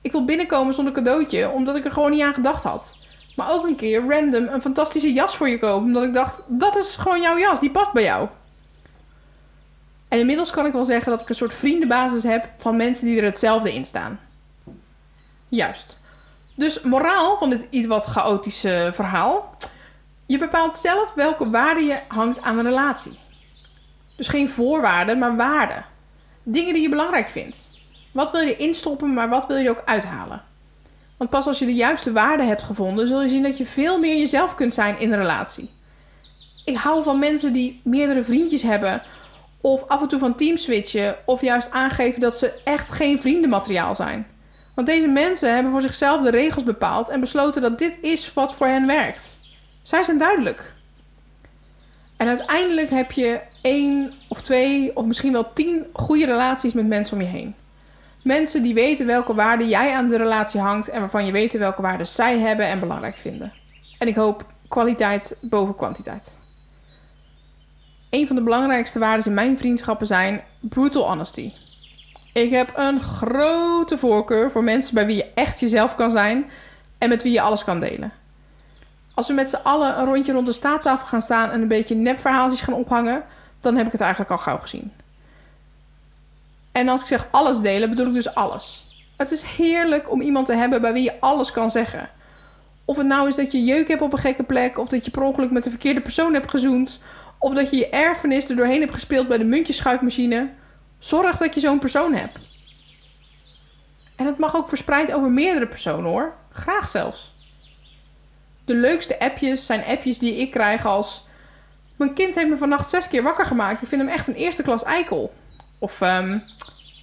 Ik 0.00 0.12
wil 0.12 0.24
binnenkomen 0.24 0.74
zonder 0.74 0.92
cadeautje, 0.94 1.50
omdat 1.50 1.76
ik 1.76 1.84
er 1.84 1.92
gewoon 1.92 2.10
niet 2.10 2.22
aan 2.22 2.34
gedacht 2.34 2.62
had. 2.62 2.96
Maar 3.38 3.52
ook 3.52 3.66
een 3.66 3.76
keer 3.76 4.08
random 4.08 4.48
een 4.48 4.60
fantastische 4.60 5.12
jas 5.12 5.36
voor 5.36 5.48
je 5.48 5.58
kopen, 5.58 5.86
omdat 5.86 6.02
ik 6.02 6.12
dacht: 6.12 6.40
dat 6.46 6.76
is 6.76 6.96
gewoon 6.96 7.20
jouw 7.20 7.38
jas, 7.38 7.60
die 7.60 7.70
past 7.70 7.92
bij 7.92 8.02
jou. 8.02 8.28
En 10.08 10.18
inmiddels 10.18 10.50
kan 10.50 10.66
ik 10.66 10.72
wel 10.72 10.84
zeggen 10.84 11.10
dat 11.10 11.20
ik 11.20 11.28
een 11.28 11.34
soort 11.34 11.54
vriendenbasis 11.54 12.22
heb 12.22 12.48
van 12.56 12.76
mensen 12.76 13.06
die 13.06 13.18
er 13.18 13.24
hetzelfde 13.24 13.72
in 13.72 13.84
staan. 13.84 14.20
Juist. 15.48 15.98
Dus 16.54 16.80
moraal 16.80 17.38
van 17.38 17.50
dit 17.50 17.66
iets 17.70 17.86
wat 17.86 18.04
chaotische 18.04 18.90
verhaal. 18.94 19.56
Je 20.26 20.38
bepaalt 20.38 20.76
zelf 20.76 21.14
welke 21.14 21.50
waarde 21.50 21.80
je 21.80 21.98
hangt 22.08 22.40
aan 22.40 22.58
een 22.58 22.64
relatie. 22.64 23.18
Dus 24.16 24.28
geen 24.28 24.50
voorwaarden, 24.50 25.18
maar 25.18 25.36
waarden. 25.36 25.84
Dingen 26.42 26.72
die 26.72 26.82
je 26.82 26.88
belangrijk 26.88 27.28
vindt. 27.28 27.70
Wat 28.12 28.30
wil 28.30 28.40
je 28.40 28.56
erin 28.56 28.74
stoppen, 28.74 29.14
maar 29.14 29.28
wat 29.28 29.46
wil 29.46 29.56
je 29.56 29.70
ook 29.70 29.82
uithalen? 29.84 30.47
Want 31.18 31.30
pas 31.30 31.46
als 31.46 31.58
je 31.58 31.66
de 31.66 31.74
juiste 31.74 32.12
waarde 32.12 32.42
hebt 32.42 32.62
gevonden, 32.62 33.06
zul 33.06 33.22
je 33.22 33.28
zien 33.28 33.42
dat 33.42 33.58
je 33.58 33.66
veel 33.66 33.98
meer 33.98 34.16
jezelf 34.16 34.54
kunt 34.54 34.74
zijn 34.74 34.98
in 34.98 35.12
een 35.12 35.18
relatie. 35.18 35.70
Ik 36.64 36.76
hou 36.76 37.02
van 37.02 37.18
mensen 37.18 37.52
die 37.52 37.80
meerdere 37.84 38.24
vriendjes 38.24 38.62
hebben, 38.62 39.02
of 39.60 39.88
af 39.88 40.02
en 40.02 40.08
toe 40.08 40.18
van 40.18 40.34
team 40.36 40.56
switchen, 40.56 41.16
of 41.24 41.40
juist 41.40 41.70
aangeven 41.70 42.20
dat 42.20 42.38
ze 42.38 42.52
echt 42.64 42.90
geen 42.90 43.20
vriendenmateriaal 43.20 43.94
zijn. 43.94 44.26
Want 44.74 44.86
deze 44.86 45.06
mensen 45.06 45.54
hebben 45.54 45.72
voor 45.72 45.80
zichzelf 45.80 46.22
de 46.22 46.30
regels 46.30 46.64
bepaald 46.64 47.08
en 47.08 47.20
besloten 47.20 47.62
dat 47.62 47.78
dit 47.78 47.98
is 48.00 48.34
wat 48.34 48.54
voor 48.54 48.66
hen 48.66 48.86
werkt. 48.86 49.40
Zij 49.82 50.02
zijn 50.02 50.18
duidelijk. 50.18 50.74
En 52.16 52.28
uiteindelijk 52.28 52.90
heb 52.90 53.12
je 53.12 53.40
één 53.62 54.14
of 54.28 54.40
twee 54.40 54.96
of 54.96 55.06
misschien 55.06 55.32
wel 55.32 55.52
tien 55.52 55.86
goede 55.92 56.26
relaties 56.26 56.72
met 56.72 56.86
mensen 56.86 57.16
om 57.16 57.22
je 57.22 57.28
heen. 57.28 57.54
Mensen 58.22 58.62
die 58.62 58.74
weten 58.74 59.06
welke 59.06 59.34
waarde 59.34 59.68
jij 59.68 59.92
aan 59.92 60.08
de 60.08 60.16
relatie 60.16 60.60
hangt 60.60 60.88
en 60.88 61.00
waarvan 61.00 61.26
je 61.26 61.32
weet 61.32 61.52
welke 61.52 61.82
waarden 61.82 62.06
zij 62.06 62.38
hebben 62.38 62.66
en 62.66 62.80
belangrijk 62.80 63.14
vinden. 63.14 63.52
En 63.98 64.08
ik 64.08 64.16
hoop 64.16 64.46
kwaliteit 64.68 65.36
boven 65.40 65.74
kwantiteit. 65.74 66.38
Een 68.10 68.26
van 68.26 68.36
de 68.36 68.42
belangrijkste 68.42 68.98
waarden 68.98 69.26
in 69.26 69.34
mijn 69.34 69.58
vriendschappen 69.58 70.06
zijn 70.06 70.42
brutal 70.60 71.08
honesty. 71.08 71.52
Ik 72.32 72.50
heb 72.50 72.72
een 72.74 73.00
grote 73.00 73.98
voorkeur 73.98 74.50
voor 74.50 74.64
mensen 74.64 74.94
bij 74.94 75.06
wie 75.06 75.16
je 75.16 75.30
echt 75.34 75.60
jezelf 75.60 75.94
kan 75.94 76.10
zijn 76.10 76.50
en 76.98 77.08
met 77.08 77.22
wie 77.22 77.32
je 77.32 77.40
alles 77.40 77.64
kan 77.64 77.80
delen. 77.80 78.12
Als 79.14 79.28
we 79.28 79.34
met 79.34 79.50
z'n 79.50 79.60
allen 79.62 79.98
een 79.98 80.04
rondje 80.04 80.32
rond 80.32 80.46
de 80.46 80.52
staattafel 80.52 81.06
gaan 81.06 81.22
staan 81.22 81.50
en 81.50 81.62
een 81.62 81.68
beetje 81.68 81.94
nepverhaaltjes 81.94 82.60
gaan 82.60 82.74
ophangen, 82.74 83.24
dan 83.60 83.76
heb 83.76 83.86
ik 83.86 83.92
het 83.92 84.00
eigenlijk 84.00 84.30
al 84.30 84.38
gauw 84.38 84.58
gezien. 84.58 84.92
En 86.78 86.88
als 86.88 87.00
ik 87.00 87.06
zeg 87.06 87.26
alles 87.30 87.60
delen, 87.60 87.90
bedoel 87.90 88.06
ik 88.06 88.12
dus 88.12 88.34
alles. 88.34 88.86
Het 89.16 89.30
is 89.30 89.42
heerlijk 89.42 90.10
om 90.10 90.20
iemand 90.20 90.46
te 90.46 90.54
hebben 90.54 90.80
bij 90.80 90.92
wie 90.92 91.02
je 91.02 91.20
alles 91.20 91.50
kan 91.50 91.70
zeggen. 91.70 92.08
Of 92.84 92.96
het 92.96 93.06
nou 93.06 93.28
is 93.28 93.36
dat 93.36 93.52
je 93.52 93.64
jeuk 93.64 93.88
hebt 93.88 94.02
op 94.02 94.12
een 94.12 94.18
gekke 94.18 94.42
plek, 94.42 94.78
of 94.78 94.88
dat 94.88 95.04
je 95.04 95.10
per 95.10 95.22
ongeluk 95.22 95.50
met 95.50 95.64
de 95.64 95.70
verkeerde 95.70 96.00
persoon 96.00 96.32
hebt 96.32 96.50
gezoend, 96.50 97.00
of 97.38 97.54
dat 97.54 97.70
je 97.70 97.76
je 97.76 97.88
erfenis 97.88 98.48
er 98.48 98.56
doorheen 98.56 98.80
hebt 98.80 98.92
gespeeld 98.92 99.28
bij 99.28 99.38
de 99.38 99.44
muntjeschuifmachine. 99.44 100.50
Zorg 100.98 101.36
dat 101.36 101.54
je 101.54 101.60
zo'n 101.60 101.78
persoon 101.78 102.14
hebt. 102.14 102.38
En 104.16 104.26
het 104.26 104.38
mag 104.38 104.56
ook 104.56 104.68
verspreid 104.68 105.12
over 105.12 105.30
meerdere 105.30 105.66
personen 105.66 106.10
hoor. 106.10 106.34
Graag 106.50 106.88
zelfs. 106.88 107.34
De 108.64 108.74
leukste 108.74 109.18
appjes 109.18 109.66
zijn 109.66 109.84
appjes 109.84 110.18
die 110.18 110.36
ik 110.36 110.50
krijg 110.50 110.86
als... 110.86 111.26
Mijn 111.96 112.14
kind 112.14 112.34
heeft 112.34 112.48
me 112.48 112.56
vannacht 112.56 112.90
zes 112.90 113.08
keer 113.08 113.22
wakker 113.22 113.46
gemaakt. 113.46 113.82
Ik 113.82 113.88
vind 113.88 114.00
hem 114.00 114.10
echt 114.10 114.28
een 114.28 114.34
eerste 114.34 114.62
klas 114.62 114.84
eikel. 114.84 115.32
Of 115.78 116.00
ehm, 116.00 116.38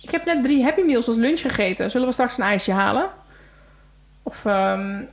ik 0.02 0.12
heb 0.12 0.26
net 0.26 0.44
drie 0.44 0.64
Happy 0.64 0.82
Meals 0.82 1.08
als 1.08 1.16
lunch 1.16 1.42
gegeten. 1.42 1.92
Zullen 1.92 2.08
we 2.08 2.14
straks 2.14 2.38
een 2.38 2.44
ijsje 2.44 2.72
halen? 2.72 3.10
Of 4.24 4.46
ehm, 4.46 5.04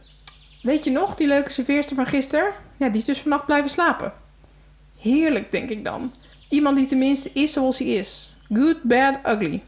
weet 0.63 0.85
je 0.85 0.91
nog, 0.91 1.15
die 1.15 1.27
leuke 1.27 1.53
serveerster 1.53 1.97
van 1.97 2.07
gisteren? 2.07 2.53
Ja, 2.77 2.89
die 2.89 3.01
is 3.01 3.05
dus 3.05 3.21
vannacht 3.21 3.47
blijven 3.47 3.71
slapen. 3.71 4.13
Heerlijk, 4.99 5.53
denk 5.53 5.71
ik 5.71 5.85
dan. 5.85 6.13
Iemand 6.49 6.77
die 6.77 6.87
tenminste 6.87 7.31
is 7.33 7.53
zoals 7.53 7.79
hij 7.79 7.89
is. 7.89 8.35
Good, 8.53 8.83
bad, 8.83 9.19
ugly. 9.27 9.63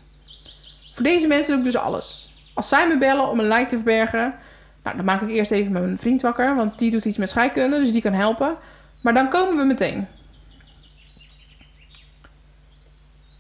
Voor 0.95 1.03
deze 1.03 1.27
mensen 1.27 1.51
doe 1.51 1.59
ik 1.67 1.73
dus 1.73 1.83
alles. 1.83 2.33
Als 2.55 2.69
zij 2.69 2.89
me 2.89 2.99
bellen 2.99 3.29
om 3.29 3.39
een 3.39 3.49
like 3.49 3.67
te 3.67 3.77
verbergen... 3.77 4.35
Nou, 4.83 4.97
dan 4.97 5.05
maak 5.05 5.21
ik 5.21 5.29
eerst 5.29 5.51
even 5.51 5.73
mijn 5.73 5.99
vriend 5.99 6.23
wakker... 6.23 6.55
want 6.55 6.79
die 6.79 6.91
doet 6.91 7.05
iets 7.05 7.17
met 7.17 7.29
scheikunde, 7.29 7.79
dus 7.79 7.93
die 7.93 8.03
kan 8.03 8.13
helpen. 8.13 8.57
Maar 9.01 9.15
dan 9.15 9.29
komen 9.29 9.57
we 9.57 9.65
meteen. 9.65 10.07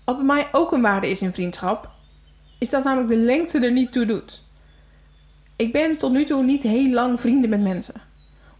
Wat 0.04 0.16
bij 0.16 0.24
mij 0.24 0.48
ook 0.52 0.72
een 0.72 0.82
waarde 0.82 1.10
is 1.10 1.22
in 1.22 1.32
vriendschap... 1.32 1.90
is 2.58 2.70
dat 2.70 2.84
namelijk 2.84 3.08
de 3.08 3.16
lengte 3.16 3.58
er 3.58 3.72
niet 3.72 3.92
toe 3.92 4.06
doet. 4.06 4.44
Ik 5.56 5.72
ben 5.72 5.96
tot 5.96 6.12
nu 6.12 6.24
toe 6.24 6.42
niet 6.42 6.62
heel 6.62 6.90
lang 6.90 7.20
vrienden 7.20 7.50
met 7.50 7.60
mensen. 7.60 7.94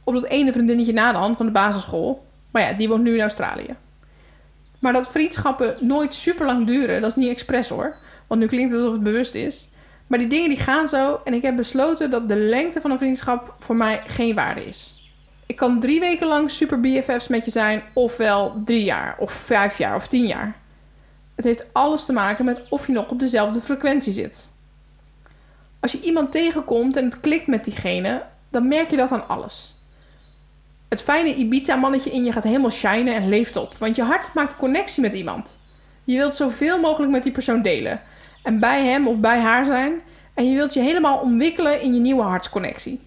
Op 0.05 0.15
dat 0.15 0.25
ene 0.25 0.53
vriendinnetje 0.53 0.93
na 0.93 1.13
de 1.13 1.19
hand 1.19 1.37
van 1.37 1.47
de 1.47 1.53
basisschool... 1.53 2.27
maar 2.51 2.63
ja, 2.63 2.73
die 2.73 2.89
woont 2.89 3.03
nu 3.03 3.15
in 3.15 3.21
Australië. 3.21 3.77
Maar 4.79 4.93
dat 4.93 5.11
vriendschappen 5.11 5.77
nooit 5.81 6.15
super 6.15 6.47
lang 6.47 6.67
duren, 6.67 7.01
dat 7.01 7.11
is 7.11 7.17
niet 7.17 7.31
expres 7.31 7.69
hoor. 7.69 7.97
Want 8.29 8.41
nu 8.41 8.47
klinkt 8.47 8.73
het 8.73 8.81
alsof 8.81 8.95
het 8.95 9.05
bewust 9.05 9.35
is. 9.35 9.69
Maar 10.07 10.19
die 10.19 10.29
dingen 10.29 10.49
die 10.49 10.59
gaan 10.59 10.89
zo. 10.89 11.21
En 11.25 11.35
ik 11.35 11.43
heb 11.43 11.57
besloten 11.57 12.11
dat 12.11 12.29
de 12.29 12.37
lengte 12.37 12.81
van 12.81 12.91
een 12.91 12.99
vriendschap 12.99 13.55
voor 13.59 13.77
mij 13.77 14.03
geen 14.07 14.35
waarde 14.35 14.65
is. 14.65 15.11
Ik 15.47 15.57
kan 15.57 15.81
drie 15.81 16.01
weken 16.01 16.27
lang 16.27 16.51
super 16.51 16.81
BFF's 16.81 17.29
met 17.29 17.45
je 17.45 17.51
zijn. 17.51 17.83
Ofwel 17.93 18.63
drie 18.65 18.85
jaar, 18.85 19.17
of 19.19 19.33
vijf 19.33 19.79
jaar, 19.79 19.97
of 19.97 20.07
tien 20.07 20.27
jaar. 20.27 20.57
Het 21.35 21.45
heeft 21.45 21.65
alles 21.73 22.05
te 22.05 22.13
maken 22.13 22.45
met 22.45 22.63
of 22.69 22.87
je 22.87 22.93
nog 22.93 23.09
op 23.09 23.19
dezelfde 23.19 23.61
frequentie 23.61 24.13
zit. 24.13 24.49
Als 25.81 25.93
je 25.93 26.01
iemand 26.01 26.33
tegenkomt 26.33 26.97
en 26.97 27.05
het 27.05 27.21
klikt 27.21 27.47
met 27.47 27.65
diegene, 27.65 28.25
dan 28.51 28.69
merk 28.69 28.91
je 28.91 28.97
dat 28.97 29.13
aan 29.13 29.29
alles. 29.29 29.75
Het 30.89 31.03
fijne 31.03 31.35
Ibiza-mannetje 31.35 32.11
in 32.11 32.25
je 32.25 32.33
gaat 32.33 32.45
helemaal 32.45 32.71
shinen 32.71 33.15
en 33.15 33.29
leeft 33.29 33.57
op. 33.57 33.77
Want 33.79 33.97
je 33.97 34.03
hart 34.03 34.35
maakt 34.35 34.57
connectie 34.57 35.03
met 35.03 35.15
iemand. 35.15 35.59
Je 36.05 36.17
wilt 36.17 36.35
zoveel 36.35 36.81
mogelijk 36.81 37.13
met 37.13 37.23
die 37.23 37.33
persoon 37.33 37.63
delen. 37.63 38.01
En 38.43 38.61
bij 38.61 38.85
hem 38.85 39.09
of 39.09 39.19
bij 39.19 39.39
haar 39.39 39.65
zijn. 39.65 40.01
En 40.35 40.49
je 40.49 40.55
wilt 40.55 40.75
je 40.75 40.81
helemaal 40.81 41.19
ontwikkelen 41.19 41.81
in 41.81 41.95
je 41.95 42.01
nieuwe 42.01 42.23
hartsconnectie. 42.23 43.01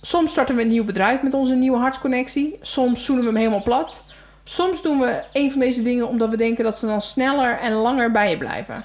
Soms 0.00 0.30
starten 0.30 0.54
we 0.54 0.62
een 0.62 0.68
nieuw 0.68 0.84
bedrijf 0.84 1.22
met 1.22 1.34
onze 1.34 1.54
nieuwe 1.54 1.78
hartsconnectie. 1.78 2.58
Soms 2.60 3.04
zoenen 3.04 3.24
we 3.24 3.30
hem 3.30 3.38
helemaal 3.38 3.62
plat. 3.62 4.11
Soms 4.52 4.82
doen 4.82 4.98
we 4.98 5.24
een 5.32 5.50
van 5.50 5.60
deze 5.60 5.82
dingen 5.82 6.08
omdat 6.08 6.30
we 6.30 6.36
denken 6.36 6.64
dat 6.64 6.78
ze 6.78 6.86
dan 6.86 7.02
sneller 7.02 7.58
en 7.58 7.72
langer 7.72 8.10
bij 8.10 8.30
je 8.30 8.38
blijven. 8.38 8.84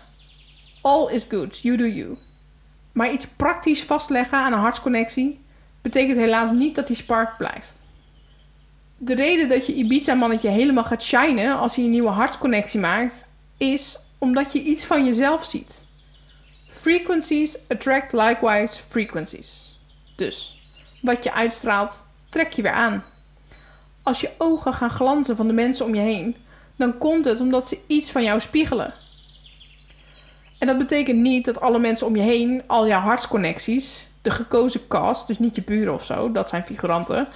All 0.81 1.11
is 1.11 1.25
good, 1.29 1.59
you 1.59 1.77
do 1.77 1.85
you. 1.85 2.17
Maar 2.91 3.11
iets 3.11 3.27
praktisch 3.27 3.83
vastleggen 3.83 4.37
aan 4.37 4.53
een 4.53 4.59
hartsconnectie 4.59 5.39
betekent 5.81 6.17
helaas 6.17 6.51
niet 6.51 6.75
dat 6.75 6.87
die 6.87 6.95
spark 6.95 7.37
blijft. 7.37 7.85
De 8.97 9.15
reden 9.15 9.49
dat 9.49 9.65
je 9.65 9.73
Ibiza-mannetje 9.73 10.49
helemaal 10.49 10.83
gaat 10.83 11.03
shinen 11.03 11.57
als 11.57 11.75
hij 11.75 11.85
een 11.85 11.91
nieuwe 11.91 12.09
hartsconnectie 12.09 12.79
maakt, 12.79 13.25
is 13.57 13.99
omdat 14.17 14.53
je 14.53 14.61
iets 14.61 14.85
van 14.85 15.05
jezelf 15.05 15.45
ziet. 15.45 15.87
Frequencies 16.67 17.57
attract 17.67 18.13
likewise 18.13 18.83
frequencies. 18.87 19.79
Dus 20.15 20.61
wat 21.01 21.23
je 21.23 21.33
uitstraalt, 21.33 22.05
trek 22.29 22.53
je 22.53 22.61
weer 22.61 22.71
aan. 22.71 23.03
Als 24.07 24.21
je 24.21 24.31
ogen 24.37 24.73
gaan 24.73 24.89
glanzen 24.89 25.35
van 25.35 25.47
de 25.47 25.53
mensen 25.53 25.85
om 25.85 25.95
je 25.95 26.01
heen, 26.01 26.35
dan 26.75 26.97
komt 26.97 27.25
het 27.25 27.41
omdat 27.41 27.67
ze 27.67 27.79
iets 27.87 28.11
van 28.11 28.23
jou 28.23 28.39
spiegelen. 28.39 28.93
En 30.59 30.67
dat 30.67 30.77
betekent 30.77 31.19
niet 31.19 31.45
dat 31.45 31.61
alle 31.61 31.79
mensen 31.79 32.07
om 32.07 32.15
je 32.15 32.21
heen, 32.21 32.63
al 32.67 32.87
jouw 32.87 32.99
hartsconnecties, 32.99 34.07
de 34.21 34.31
gekozen 34.31 34.87
cast, 34.87 35.27
dus 35.27 35.39
niet 35.39 35.55
je 35.55 35.63
buren 35.63 35.93
of 35.93 36.05
zo, 36.05 36.31
dat 36.31 36.49
zijn 36.49 36.65
figuranten. 36.65 37.27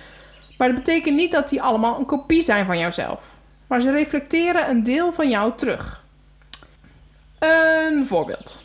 Maar 0.58 0.68
dat 0.68 0.78
betekent 0.78 1.16
niet 1.16 1.32
dat 1.32 1.50
die 1.50 1.62
allemaal 1.62 2.00
een 2.00 2.06
kopie 2.06 2.42
zijn 2.42 2.66
van 2.66 2.80
jouzelf. 2.80 3.38
Maar 3.68 3.82
ze 3.82 3.92
reflecteren 3.92 4.70
een 4.70 4.84
deel 4.84 5.14
van 5.14 5.30
jou 5.30 5.52
terug. 5.56 6.04
Een 7.40 8.06
voorbeeld. 8.06 8.64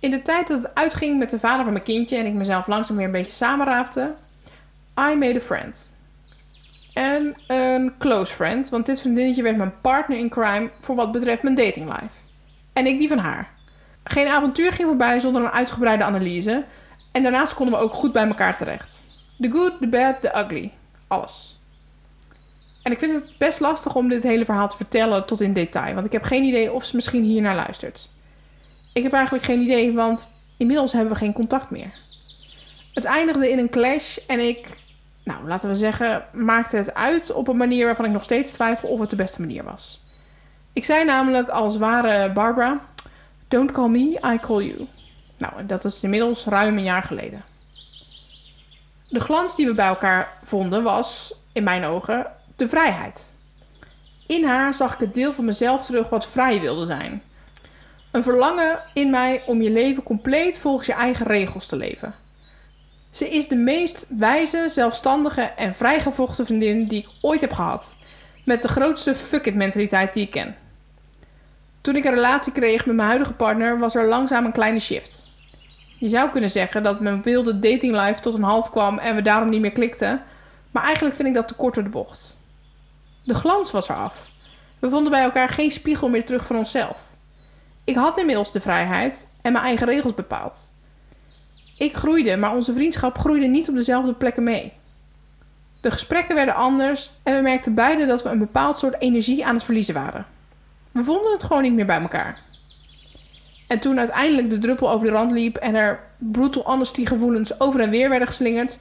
In 0.00 0.10
de 0.10 0.22
tijd 0.22 0.48
dat 0.48 0.62
het 0.62 0.74
uitging 0.74 1.18
met 1.18 1.30
de 1.30 1.38
vader 1.38 1.64
van 1.64 1.72
mijn 1.72 1.84
kindje 1.84 2.16
en 2.16 2.26
ik 2.26 2.32
mezelf 2.32 2.66
langzaam 2.66 2.96
weer 2.96 3.06
een 3.06 3.12
beetje 3.12 3.32
samenraapte, 3.32 4.14
I 5.10 5.14
made 5.14 5.38
a 5.38 5.42
friend. 5.42 5.94
En 6.96 7.36
een 7.46 7.94
close 7.98 8.34
friend, 8.34 8.68
want 8.68 8.86
dit 8.86 9.00
vriendinnetje 9.00 9.42
werd 9.42 9.56
mijn 9.56 9.80
partner 9.80 10.18
in 10.18 10.28
crime 10.28 10.70
voor 10.80 10.94
wat 10.94 11.12
betreft 11.12 11.42
mijn 11.42 11.54
dating 11.54 11.86
life. 11.86 12.14
En 12.72 12.86
ik 12.86 12.98
die 12.98 13.08
van 13.08 13.18
haar. 13.18 13.48
Geen 14.04 14.26
avontuur 14.26 14.72
ging 14.72 14.88
voorbij 14.88 15.20
zonder 15.20 15.42
een 15.42 15.50
uitgebreide 15.50 16.04
analyse. 16.04 16.64
En 17.12 17.22
daarnaast 17.22 17.54
konden 17.54 17.78
we 17.78 17.84
ook 17.84 17.92
goed 17.92 18.12
bij 18.12 18.26
elkaar 18.26 18.56
terecht. 18.56 19.08
The 19.40 19.50
good, 19.50 19.72
the 19.80 19.88
bad, 19.88 20.20
the 20.20 20.38
ugly. 20.38 20.72
Alles. 21.06 21.60
En 22.82 22.92
ik 22.92 22.98
vind 22.98 23.12
het 23.12 23.38
best 23.38 23.60
lastig 23.60 23.94
om 23.94 24.08
dit 24.08 24.22
hele 24.22 24.44
verhaal 24.44 24.68
te 24.68 24.76
vertellen 24.76 25.26
tot 25.26 25.40
in 25.40 25.52
detail. 25.52 25.94
Want 25.94 26.06
ik 26.06 26.12
heb 26.12 26.22
geen 26.22 26.44
idee 26.44 26.72
of 26.72 26.84
ze 26.84 26.96
misschien 26.96 27.22
hier 27.22 27.42
naar 27.42 27.54
luistert. 27.54 28.10
Ik 28.92 29.02
heb 29.02 29.12
eigenlijk 29.12 29.44
geen 29.44 29.60
idee, 29.60 29.92
want 29.92 30.30
inmiddels 30.56 30.92
hebben 30.92 31.12
we 31.12 31.18
geen 31.18 31.32
contact 31.32 31.70
meer. 31.70 32.00
Het 32.94 33.04
eindigde 33.04 33.50
in 33.50 33.58
een 33.58 33.70
clash 33.70 34.16
en 34.26 34.40
ik, 34.40 34.68
nou 35.26 35.46
laten 35.46 35.68
we 35.68 35.76
zeggen, 35.76 36.24
maakte 36.32 36.76
het 36.76 36.94
uit 36.94 37.32
op 37.32 37.48
een 37.48 37.56
manier 37.56 37.84
waarvan 37.84 38.04
ik 38.04 38.10
nog 38.10 38.24
steeds 38.24 38.52
twijfel 38.52 38.88
of 38.88 39.00
het 39.00 39.10
de 39.10 39.16
beste 39.16 39.40
manier 39.40 39.64
was. 39.64 40.00
Ik 40.72 40.84
zei 40.84 41.04
namelijk 41.04 41.48
als 41.48 41.76
ware 41.76 42.32
Barbara: 42.32 42.80
Don't 43.48 43.70
call 43.70 43.88
me, 43.88 44.20
I 44.34 44.38
call 44.40 44.62
you. 44.62 44.88
Nou, 45.38 45.66
dat 45.66 45.84
is 45.84 46.02
inmiddels 46.02 46.44
ruim 46.44 46.76
een 46.76 46.82
jaar 46.82 47.02
geleden. 47.02 47.44
De 49.08 49.20
glans 49.20 49.56
die 49.56 49.66
we 49.66 49.74
bij 49.74 49.86
elkaar 49.86 50.38
vonden 50.44 50.82
was, 50.82 51.34
in 51.52 51.64
mijn 51.64 51.84
ogen, 51.84 52.26
de 52.56 52.68
vrijheid. 52.68 53.34
In 54.26 54.44
haar 54.44 54.74
zag 54.74 54.94
ik 54.94 55.00
het 55.00 55.14
deel 55.14 55.32
van 55.32 55.44
mezelf 55.44 55.84
terug 55.84 56.08
wat 56.08 56.26
vrij 56.26 56.60
wilde 56.60 56.86
zijn. 56.86 57.22
Een 58.12 58.22
verlangen 58.22 58.82
in 58.92 59.10
mij 59.10 59.42
om 59.46 59.62
je 59.62 59.70
leven 59.70 60.02
compleet 60.02 60.58
volgens 60.58 60.86
je 60.86 60.92
eigen 60.92 61.26
regels 61.26 61.66
te 61.66 61.76
leven. 61.76 62.14
Ze 63.16 63.28
is 63.28 63.48
de 63.48 63.56
meest 63.56 64.06
wijze, 64.08 64.68
zelfstandige 64.68 65.40
en 65.40 65.74
vrijgevochten 65.74 66.46
vriendin 66.46 66.86
die 66.86 67.02
ik 67.02 67.08
ooit 67.20 67.40
heb 67.40 67.52
gehad. 67.52 67.96
Met 68.44 68.62
de 68.62 68.68
grootste 68.68 69.14
fuck 69.14 69.46
it 69.46 69.54
mentaliteit 69.54 70.12
die 70.12 70.22
ik 70.22 70.30
ken. 70.30 70.56
Toen 71.80 71.96
ik 71.96 72.04
een 72.04 72.14
relatie 72.14 72.52
kreeg 72.52 72.86
met 72.86 72.94
mijn 72.94 73.08
huidige 73.08 73.32
partner 73.32 73.78
was 73.78 73.94
er 73.94 74.06
langzaam 74.06 74.44
een 74.44 74.52
kleine 74.52 74.78
shift. 74.78 75.30
Je 75.98 76.08
zou 76.08 76.30
kunnen 76.30 76.50
zeggen 76.50 76.82
dat 76.82 77.00
mijn 77.00 77.22
wilde 77.22 77.58
datinglife 77.58 78.20
tot 78.20 78.34
een 78.34 78.42
halt 78.42 78.70
kwam 78.70 78.98
en 78.98 79.14
we 79.14 79.22
daarom 79.22 79.48
niet 79.48 79.60
meer 79.60 79.72
klikten, 79.72 80.22
maar 80.70 80.84
eigenlijk 80.84 81.14
vind 81.14 81.28
ik 81.28 81.34
dat 81.34 81.48
te 81.48 81.54
kort 81.54 81.74
door 81.74 81.84
de 81.84 81.90
bocht. 81.90 82.38
De 83.24 83.34
glans 83.34 83.70
was 83.70 83.88
eraf. 83.88 84.30
We 84.78 84.90
vonden 84.90 85.10
bij 85.10 85.22
elkaar 85.22 85.48
geen 85.48 85.70
spiegel 85.70 86.08
meer 86.08 86.24
terug 86.24 86.46
van 86.46 86.56
onszelf. 86.56 87.00
Ik 87.84 87.96
had 87.96 88.18
inmiddels 88.18 88.52
de 88.52 88.60
vrijheid 88.60 89.28
en 89.42 89.52
mijn 89.52 89.64
eigen 89.64 89.86
regels 89.86 90.14
bepaald. 90.14 90.74
Ik 91.78 91.96
groeide, 91.96 92.36
maar 92.36 92.54
onze 92.54 92.72
vriendschap 92.72 93.18
groeide 93.18 93.46
niet 93.46 93.68
op 93.68 93.74
dezelfde 93.74 94.14
plekken 94.14 94.42
mee. 94.42 94.72
De 95.80 95.90
gesprekken 95.90 96.34
werden 96.34 96.54
anders 96.54 97.10
en 97.22 97.36
we 97.36 97.42
merkten 97.42 97.74
beide 97.74 98.06
dat 98.06 98.22
we 98.22 98.28
een 98.28 98.38
bepaald 98.38 98.78
soort 98.78 99.00
energie 99.00 99.46
aan 99.46 99.54
het 99.54 99.64
verliezen 99.64 99.94
waren. 99.94 100.26
We 100.92 101.04
vonden 101.04 101.32
het 101.32 101.42
gewoon 101.42 101.62
niet 101.62 101.72
meer 101.72 101.86
bij 101.86 102.00
elkaar. 102.00 102.42
En 103.66 103.80
toen 103.80 103.98
uiteindelijk 103.98 104.50
de 104.50 104.58
druppel 104.58 104.90
over 104.90 105.06
de 105.06 105.12
rand 105.12 105.30
liep 105.30 105.56
en 105.56 105.74
er 105.74 106.00
brutal 106.18 106.62
honesty 106.62 107.06
gevoelens 107.06 107.60
over 107.60 107.80
en 107.80 107.90
weer 107.90 108.08
werden 108.08 108.28
geslingerd, 108.28 108.78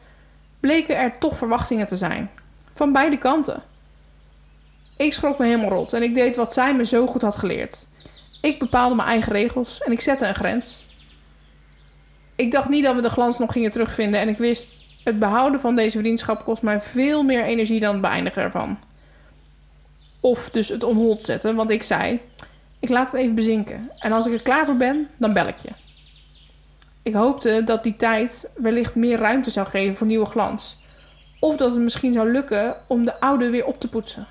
bleken 0.59 0.97
er 0.97 1.17
toch 1.17 1.37
verwachtingen 1.37 1.85
te 1.85 1.95
zijn. 1.95 2.29
Van 2.73 2.91
beide 2.91 3.17
kanten. 3.17 3.63
Ik 4.97 5.13
schrok 5.13 5.37
me 5.39 5.45
helemaal 5.45 5.69
rot 5.69 5.93
en 5.93 6.03
ik 6.03 6.15
deed 6.15 6.35
wat 6.35 6.53
zij 6.53 6.75
me 6.75 6.85
zo 6.85 7.07
goed 7.07 7.21
had 7.21 7.35
geleerd. 7.35 7.85
Ik 8.41 8.59
bepaalde 8.59 8.95
mijn 8.95 9.07
eigen 9.07 9.31
regels 9.31 9.81
en 9.81 9.91
ik 9.91 10.01
zette 10.01 10.27
een 10.27 10.35
grens. 10.35 10.84
Ik 12.35 12.51
dacht 12.51 12.69
niet 12.69 12.83
dat 12.83 12.95
we 12.95 13.01
de 13.01 13.09
glans 13.09 13.39
nog 13.39 13.51
gingen 13.51 13.71
terugvinden 13.71 14.19
en 14.19 14.27
ik 14.27 14.37
wist, 14.37 14.83
het 15.03 15.19
behouden 15.19 15.59
van 15.59 15.75
deze 15.75 15.99
vriendschap 15.99 16.43
kost 16.43 16.61
mij 16.61 16.81
veel 16.81 17.23
meer 17.23 17.43
energie 17.43 17.79
dan 17.79 17.91
het 17.91 18.01
beëindigen 18.01 18.41
ervan. 18.41 18.79
Of 20.19 20.49
dus 20.49 20.69
het 20.69 20.83
onhold 20.83 21.23
zetten, 21.23 21.55
want 21.55 21.71
ik 21.71 21.83
zei: 21.83 22.19
Ik 22.79 22.89
laat 22.89 23.11
het 23.11 23.21
even 23.21 23.35
bezinken. 23.35 23.91
En 23.99 24.11
als 24.11 24.25
ik 24.25 24.33
er 24.33 24.41
klaar 24.41 24.65
voor 24.65 24.75
ben, 24.75 25.09
dan 25.17 25.33
bel 25.33 25.47
ik 25.47 25.59
je. 25.59 25.69
Ik 27.03 27.13
hoopte 27.13 27.63
dat 27.63 27.83
die 27.83 27.95
tijd 27.95 28.49
wellicht 28.55 28.95
meer 28.95 29.17
ruimte 29.17 29.51
zou 29.51 29.67
geven 29.67 29.95
voor 29.95 30.07
nieuwe 30.07 30.25
glans. 30.25 30.77
Of 31.39 31.55
dat 31.55 31.71
het 31.71 31.81
misschien 31.81 32.13
zou 32.13 32.31
lukken 32.31 32.75
om 32.87 33.05
de 33.05 33.19
oude 33.19 33.49
weer 33.49 33.65
op 33.65 33.79
te 33.79 33.89
poetsen. 33.89 34.27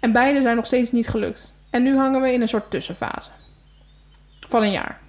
En 0.00 0.12
beide 0.12 0.42
zijn 0.42 0.56
nog 0.56 0.66
steeds 0.66 0.92
niet 0.92 1.08
gelukt. 1.08 1.54
En 1.70 1.82
nu 1.82 1.96
hangen 1.96 2.20
we 2.20 2.32
in 2.32 2.40
een 2.40 2.48
soort 2.48 2.70
tussenfase. 2.70 3.30
Van 4.48 4.62
een 4.62 4.70
jaar. 4.70 5.00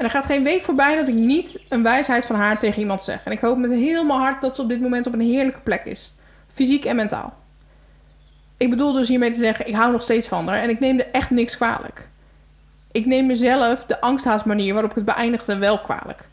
En 0.00 0.06
er 0.06 0.12
gaat 0.12 0.26
geen 0.26 0.42
week 0.42 0.62
voorbij 0.62 0.96
dat 0.96 1.08
ik 1.08 1.14
niet 1.14 1.60
een 1.68 1.82
wijsheid 1.82 2.26
van 2.26 2.36
haar 2.36 2.58
tegen 2.58 2.80
iemand 2.80 3.02
zeg. 3.02 3.24
En 3.24 3.32
ik 3.32 3.40
hoop 3.40 3.58
met 3.58 3.70
heel 3.70 4.04
mijn 4.04 4.18
hart 4.18 4.40
dat 4.40 4.56
ze 4.56 4.62
op 4.62 4.68
dit 4.68 4.80
moment 4.80 5.06
op 5.06 5.12
een 5.12 5.20
heerlijke 5.20 5.60
plek 5.60 5.84
is. 5.84 6.14
Fysiek 6.52 6.84
en 6.84 6.96
mentaal. 6.96 7.34
Ik 8.56 8.70
bedoel 8.70 8.92
dus 8.92 9.08
hiermee 9.08 9.30
te 9.30 9.38
zeggen, 9.38 9.66
ik 9.66 9.74
hou 9.74 9.92
nog 9.92 10.02
steeds 10.02 10.28
van 10.28 10.48
haar 10.48 10.62
en 10.62 10.70
ik 10.70 10.80
neem 10.80 10.98
er 10.98 11.10
echt 11.10 11.30
niks 11.30 11.56
kwalijk. 11.56 12.08
Ik 12.90 13.06
neem 13.06 13.26
mezelf 13.26 13.84
de 13.84 14.00
angsthaasmanier 14.00 14.72
waarop 14.72 14.90
ik 14.90 14.96
het 14.96 15.04
beëindigde 15.04 15.58
wel 15.58 15.80
kwalijk. 15.80 16.28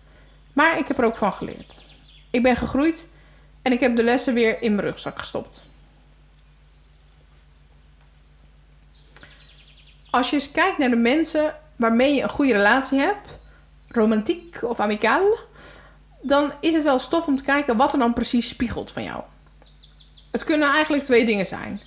Maar 0.53 0.77
ik 0.77 0.88
heb 0.88 0.97
er 0.97 1.06
ook 1.06 1.17
van 1.17 1.34
geleerd. 1.34 1.95
Ik 2.30 2.43
ben 2.43 2.56
gegroeid 2.56 3.08
en 3.62 3.71
ik 3.71 3.80
heb 3.80 3.95
de 3.95 4.03
lessen 4.03 4.34
weer 4.34 4.62
in 4.62 4.75
mijn 4.75 4.88
rugzak 4.88 5.17
gestopt. 5.17 5.69
Als 10.10 10.30
je 10.30 10.36
eens 10.36 10.51
kijkt 10.51 10.77
naar 10.77 10.89
de 10.89 10.95
mensen 10.95 11.56
waarmee 11.75 12.15
je 12.15 12.21
een 12.21 12.30
goede 12.30 12.53
relatie 12.53 12.99
hebt, 12.99 13.37
romantiek 13.97 14.63
of 14.63 14.79
amicaal, 14.79 15.38
dan 16.21 16.53
is 16.60 16.73
het 16.73 16.83
wel 16.83 16.99
stof 16.99 17.27
om 17.27 17.36
te 17.36 17.43
kijken 17.43 17.77
wat 17.77 17.93
er 17.93 17.99
dan 17.99 18.13
precies 18.13 18.47
spiegelt 18.47 18.91
van 18.91 19.03
jou. 19.03 19.21
Het 20.31 20.43
kunnen 20.43 20.69
eigenlijk 20.69 21.03
twee 21.03 21.25
dingen 21.25 21.45
zijn. 21.45 21.81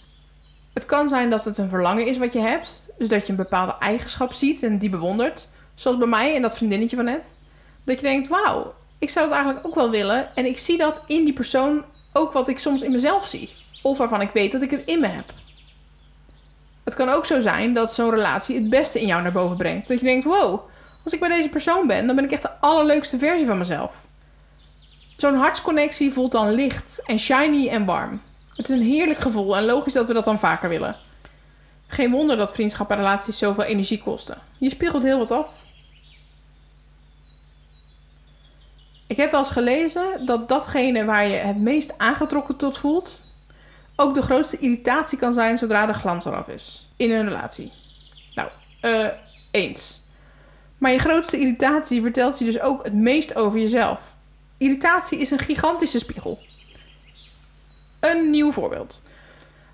Het 0.74 0.86
kan 0.86 1.08
zijn 1.08 1.30
dat 1.30 1.44
het 1.44 1.58
een 1.58 1.68
verlangen 1.68 2.06
is 2.06 2.18
wat 2.18 2.32
je 2.32 2.38
hebt. 2.38 2.86
Dus 2.98 3.08
dat 3.08 3.26
je 3.26 3.30
een 3.30 3.38
bepaalde 3.38 3.76
eigenschap 3.78 4.32
ziet 4.32 4.62
en 4.62 4.78
die 4.78 4.88
bewondert. 4.88 5.48
Zoals 5.74 5.98
bij 5.98 6.06
mij 6.06 6.34
en 6.34 6.42
dat 6.42 6.56
vriendinnetje 6.56 6.96
van 6.96 7.04
net. 7.04 7.36
Dat 7.84 8.00
je 8.00 8.06
denkt, 8.06 8.28
wauw, 8.28 8.74
ik 8.98 9.10
zou 9.10 9.26
dat 9.26 9.34
eigenlijk 9.34 9.66
ook 9.66 9.74
wel 9.74 9.90
willen. 9.90 10.36
En 10.36 10.46
ik 10.46 10.58
zie 10.58 10.78
dat 10.78 11.02
in 11.06 11.24
die 11.24 11.32
persoon 11.32 11.84
ook 12.12 12.32
wat 12.32 12.48
ik 12.48 12.58
soms 12.58 12.82
in 12.82 12.92
mezelf 12.92 13.26
zie. 13.26 13.52
Of 13.82 13.98
waarvan 13.98 14.20
ik 14.20 14.30
weet 14.30 14.52
dat 14.52 14.62
ik 14.62 14.70
het 14.70 14.84
in 14.84 15.00
me 15.00 15.06
heb. 15.06 15.32
Het 16.84 16.94
kan 16.94 17.08
ook 17.08 17.26
zo 17.26 17.40
zijn 17.40 17.74
dat 17.74 17.94
zo'n 17.94 18.10
relatie 18.10 18.54
het 18.54 18.70
beste 18.70 19.00
in 19.00 19.06
jou 19.06 19.22
naar 19.22 19.32
boven 19.32 19.56
brengt. 19.56 19.88
Dat 19.88 19.98
je 20.00 20.06
denkt, 20.06 20.24
wow, 20.24 20.60
als 21.04 21.12
ik 21.12 21.20
bij 21.20 21.28
deze 21.28 21.48
persoon 21.48 21.86
ben, 21.86 22.06
dan 22.06 22.16
ben 22.16 22.24
ik 22.24 22.30
echt 22.32 22.42
de 22.42 22.58
allerleukste 22.60 23.18
versie 23.18 23.46
van 23.46 23.58
mezelf. 23.58 23.96
Zo'n 25.16 25.34
hartsconnectie 25.34 26.12
voelt 26.12 26.32
dan 26.32 26.50
licht 26.50 27.02
en 27.06 27.18
shiny 27.18 27.68
en 27.68 27.84
warm. 27.84 28.20
Het 28.56 28.68
is 28.68 28.76
een 28.76 28.82
heerlijk 28.82 29.18
gevoel 29.18 29.56
en 29.56 29.64
logisch 29.64 29.92
dat 29.92 30.08
we 30.08 30.14
dat 30.14 30.24
dan 30.24 30.38
vaker 30.38 30.68
willen. 30.68 30.96
Geen 31.86 32.10
wonder 32.10 32.36
dat 32.36 32.52
vriendschap 32.52 32.90
en 32.90 32.96
relaties 32.96 33.38
zoveel 33.38 33.64
energie 33.64 34.02
kosten. 34.02 34.38
Je 34.58 34.70
spiegelt 34.70 35.02
heel 35.02 35.18
wat 35.18 35.30
af. 35.30 35.48
Ik 39.06 39.16
heb 39.16 39.30
wel 39.30 39.40
eens 39.40 39.50
gelezen 39.50 40.26
dat 40.26 40.48
datgene 40.48 41.04
waar 41.04 41.28
je 41.28 41.34
het 41.34 41.58
meest 41.58 41.98
aangetrokken 41.98 42.56
tot 42.56 42.78
voelt, 42.78 43.22
ook 43.96 44.14
de 44.14 44.22
grootste 44.22 44.58
irritatie 44.58 45.18
kan 45.18 45.32
zijn 45.32 45.58
zodra 45.58 45.86
de 45.86 45.92
glans 45.92 46.24
eraf 46.24 46.48
is 46.48 46.88
in 46.96 47.10
een 47.10 47.24
relatie. 47.28 47.72
Nou, 48.34 48.48
eh, 48.80 49.06
eens. 49.50 50.02
Maar 50.80 50.92
je 50.92 50.98
grootste 50.98 51.38
irritatie 51.38 52.02
vertelt 52.02 52.38
je 52.38 52.44
dus 52.44 52.60
ook 52.60 52.84
het 52.84 52.94
meest 52.94 53.34
over 53.34 53.60
jezelf. 53.60 54.16
Irritatie 54.58 55.18
is 55.18 55.30
een 55.30 55.38
gigantische 55.38 55.98
spiegel. 55.98 56.38
Een 58.00 58.30
nieuw 58.30 58.52
voorbeeld. 58.52 59.02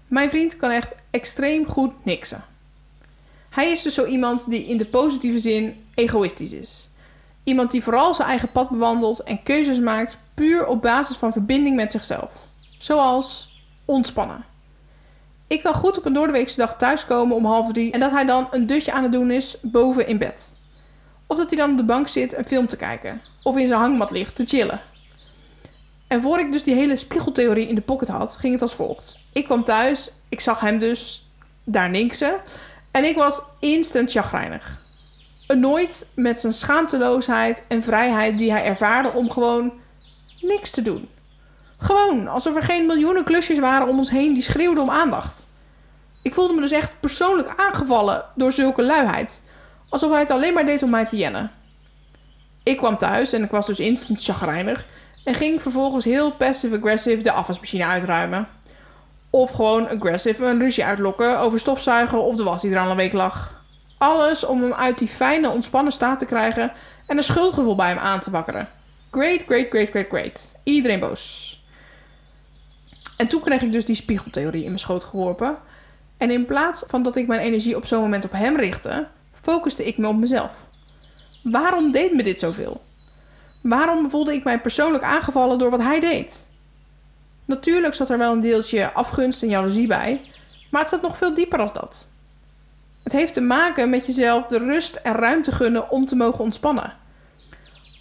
Mijn 0.09 0.31
vriend 0.31 0.57
kan 0.57 0.71
echt 0.71 0.95
extreem 1.11 1.67
goed 1.67 2.05
niksen. 2.05 2.45
Hij 3.51 3.71
is 3.71 3.83
dus 3.83 3.95
zo 3.95 4.05
iemand 4.05 4.51
die 4.51 4.67
in 4.67 4.79
de 4.79 4.87
positieve 4.87 5.39
zin 5.39 5.85
egoïstisch 5.95 6.53
is. 6.53 6.89
Iemand 7.45 7.71
die 7.71 7.83
vooral 7.83 8.15
zijn 8.15 8.29
eigen 8.29 8.53
pad 8.53 8.71
bewandelt 8.71 9.23
en 9.23 9.43
keuzes 9.43 9.81
maakt 9.81 10.19
puur 10.35 10.67
op 10.67 10.83
basis 10.83 11.17
van 11.17 11.33
verbinding 11.33 11.77
met 11.77 11.93
zichzelf. 11.93 12.33
Zoals 12.79 13.61
ontspannen. 13.85 14.45
Ik 15.47 15.63
kan 15.63 15.75
goed 15.75 15.99
op 15.99 16.05
een 16.05 16.13
doordeweekse 16.13 16.57
dag 16.57 16.77
thuiskomen 16.77 17.37
om 17.37 17.45
half 17.45 17.73
drie 17.73 17.93
en 17.93 18.01
dat 18.01 18.11
hij 18.11 18.25
dan 18.25 18.49
een 18.51 18.67
dutje 18.67 18.93
aan 18.93 19.03
het 19.03 19.13
doen 19.13 19.31
is 19.31 19.57
boven 19.63 20.07
in 20.07 20.19
bed. 20.19 20.56
Of 21.27 21.37
dat 21.37 21.49
hij 21.51 21.59
dan 21.59 21.71
op 21.71 21.77
de 21.77 21.85
bank 21.85 22.09
zit 22.09 22.37
een 22.37 22.47
film 22.47 22.67
te 22.67 22.77
kijken. 22.77 23.21
Of 23.43 23.57
in 23.57 23.67
zijn 23.67 23.81
hangmat 23.81 24.11
ligt 24.11 24.37
te 24.37 24.45
chillen. 24.47 24.81
En 26.07 26.23
voor 26.23 26.39
ik 26.39 26.53
dus 26.53 26.63
die 26.63 26.75
hele 26.75 26.97
spiegeltheorie 26.97 27.69
in 27.69 27.75
de 27.75 27.81
pocket 27.81 28.09
had, 28.09 28.37
ging 28.37 28.53
het 28.53 28.63
als 28.63 28.75
volgt. 28.75 29.19
Ik 29.33 29.45
kwam 29.45 29.65
thuis, 29.65 30.11
ik 30.29 30.41
zag 30.41 30.61
hem 30.61 30.79
dus 30.79 31.29
daar 31.65 31.91
ninksen. 31.91 32.41
En 32.91 33.05
ik 33.05 33.17
was 33.17 33.43
instant 33.61 34.11
chagrijnig. 34.11 34.85
Nooit 35.47 36.07
met 36.15 36.41
zijn 36.41 36.53
schaamteloosheid 36.53 37.65
en 37.69 37.83
vrijheid 37.83 38.39
die 38.39 38.51
hij 38.51 38.65
ervaarde 38.65 39.13
om 39.13 39.31
gewoon 39.31 39.73
niks 40.41 40.71
te 40.71 40.83
doen. 40.83 41.09
Gewoon, 41.77 42.29
alsof 42.29 42.57
er 42.57 42.63
geen 42.63 42.87
miljoenen 42.87 43.25
klusjes 43.25 43.59
waren 43.59 43.89
om 43.89 43.99
ons 43.99 44.11
heen 44.11 44.35
die 44.35 44.43
schreeuwden 44.43 44.83
om 44.83 44.91
aandacht. 44.91 45.47
Ik 46.23 46.35
voelde 46.35 46.55
me 46.55 46.61
dus 46.61 46.71
echt 46.71 47.01
persoonlijk 47.01 47.55
aangevallen 47.57 48.25
door 48.35 48.53
zulke 48.53 48.83
luiheid. 48.83 49.43
Alsof 49.89 50.11
hij 50.11 50.21
het 50.21 50.31
alleen 50.31 50.55
maar 50.55 50.67
deed 50.67 50.83
om 50.83 50.91
mij 50.91 51.07
te 51.07 51.17
jennen. 51.17 51.51
Ik 52.63 52.77
kwam 52.77 52.97
thuis 52.97 53.33
en 53.33 53.43
ik 53.43 53.51
was 53.51 53.67
dus 53.67 53.79
instant 53.79 54.25
chagrijnig 54.25 54.87
en 55.25 55.35
ging 55.35 55.63
vervolgens 55.63 56.05
heel 56.05 56.33
passive-aggressive 56.33 57.23
de 57.23 57.33
afwasmachine 57.33 57.85
uitruimen. 57.85 58.49
Of 59.31 59.51
gewoon 59.51 59.89
aggressive 59.89 60.45
een 60.45 60.59
ruzie 60.59 60.85
uitlokken 60.85 61.39
over 61.39 61.59
stofzuigen 61.59 62.23
of 62.23 62.37
de 62.37 62.43
was 62.43 62.63
die 62.63 62.73
er 62.75 62.81
al 62.81 62.91
een 62.91 62.97
week 62.97 63.13
lag. 63.13 63.65
Alles 63.99 64.45
om 64.45 64.63
hem 64.63 64.73
uit 64.73 64.99
die 64.99 65.09
fijne, 65.09 65.51
ontspannen 65.51 65.93
staat 65.93 66.19
te 66.19 66.25
krijgen 66.25 66.73
en 67.07 67.17
een 67.17 67.23
schuldgevoel 67.23 67.77
bij 67.77 67.89
hem 67.89 67.99
aan 67.99 68.21
te 68.21 68.31
wakkeren. 68.31 68.69
Great, 69.11 69.43
great, 69.47 69.67
great, 69.69 69.89
great, 69.89 70.07
great. 70.09 70.57
Iedereen 70.63 71.01
boos. 71.01 71.55
En 73.17 73.29
toen 73.29 73.41
kreeg 73.41 73.63
ik 73.63 73.73
dus 73.73 73.85
die 73.85 73.95
spiegeltheorie 73.95 74.63
in 74.63 74.67
mijn 74.67 74.79
schoot 74.79 75.05
geworpen. 75.05 75.57
En 76.17 76.31
in 76.31 76.47
plaats 76.47 76.85
van 76.87 77.03
dat 77.03 77.17
ik 77.17 77.27
mijn 77.27 77.41
energie 77.41 77.77
op 77.77 77.87
zo'n 77.87 78.01
moment 78.01 78.25
op 78.25 78.33
hem 78.33 78.57
richtte, 78.57 79.09
focuste 79.51 79.85
ik 79.85 79.99
me 79.99 80.09
op 80.09 80.17
mezelf. 80.17 80.53
Waarom 81.43 81.91
deed 81.91 82.13
me 82.13 82.23
dit 82.23 82.39
zoveel? 82.39 82.81
Waarom 83.63 84.11
voelde 84.11 84.35
ik 84.35 84.45
mij 84.45 84.61
persoonlijk 84.61 85.05
aangevallen 85.05 85.59
door 85.59 85.71
wat 85.71 85.83
hij 85.83 86.01
deed? 86.01 86.49
Natuurlijk 87.45 87.95
zat 87.95 88.11
er 88.11 88.19
wel 88.19 88.33
een 88.33 88.41
deeltje 88.41 88.93
afgunst 88.93 89.43
en 89.43 89.49
jaloezie 89.49 89.87
bij, 89.87 90.21
maar 90.71 90.81
het 90.81 90.91
zat 90.91 91.03
nog 91.03 91.17
veel 91.17 91.35
dieper 91.35 91.61
als 91.61 91.73
dat. 91.73 92.11
Het 93.05 93.13
heeft 93.13 93.35
te 93.35 93.41
maken 93.41 93.91
met 93.91 94.07
jezelf 94.07 94.47
de 94.47 94.59
rust 94.59 94.95
en 94.95 95.15
ruimte 95.15 95.53
gunnen 95.53 95.91
om 95.91 96.07
te 96.07 96.17
mogen 96.17 96.45
ontspannen. 96.45 96.93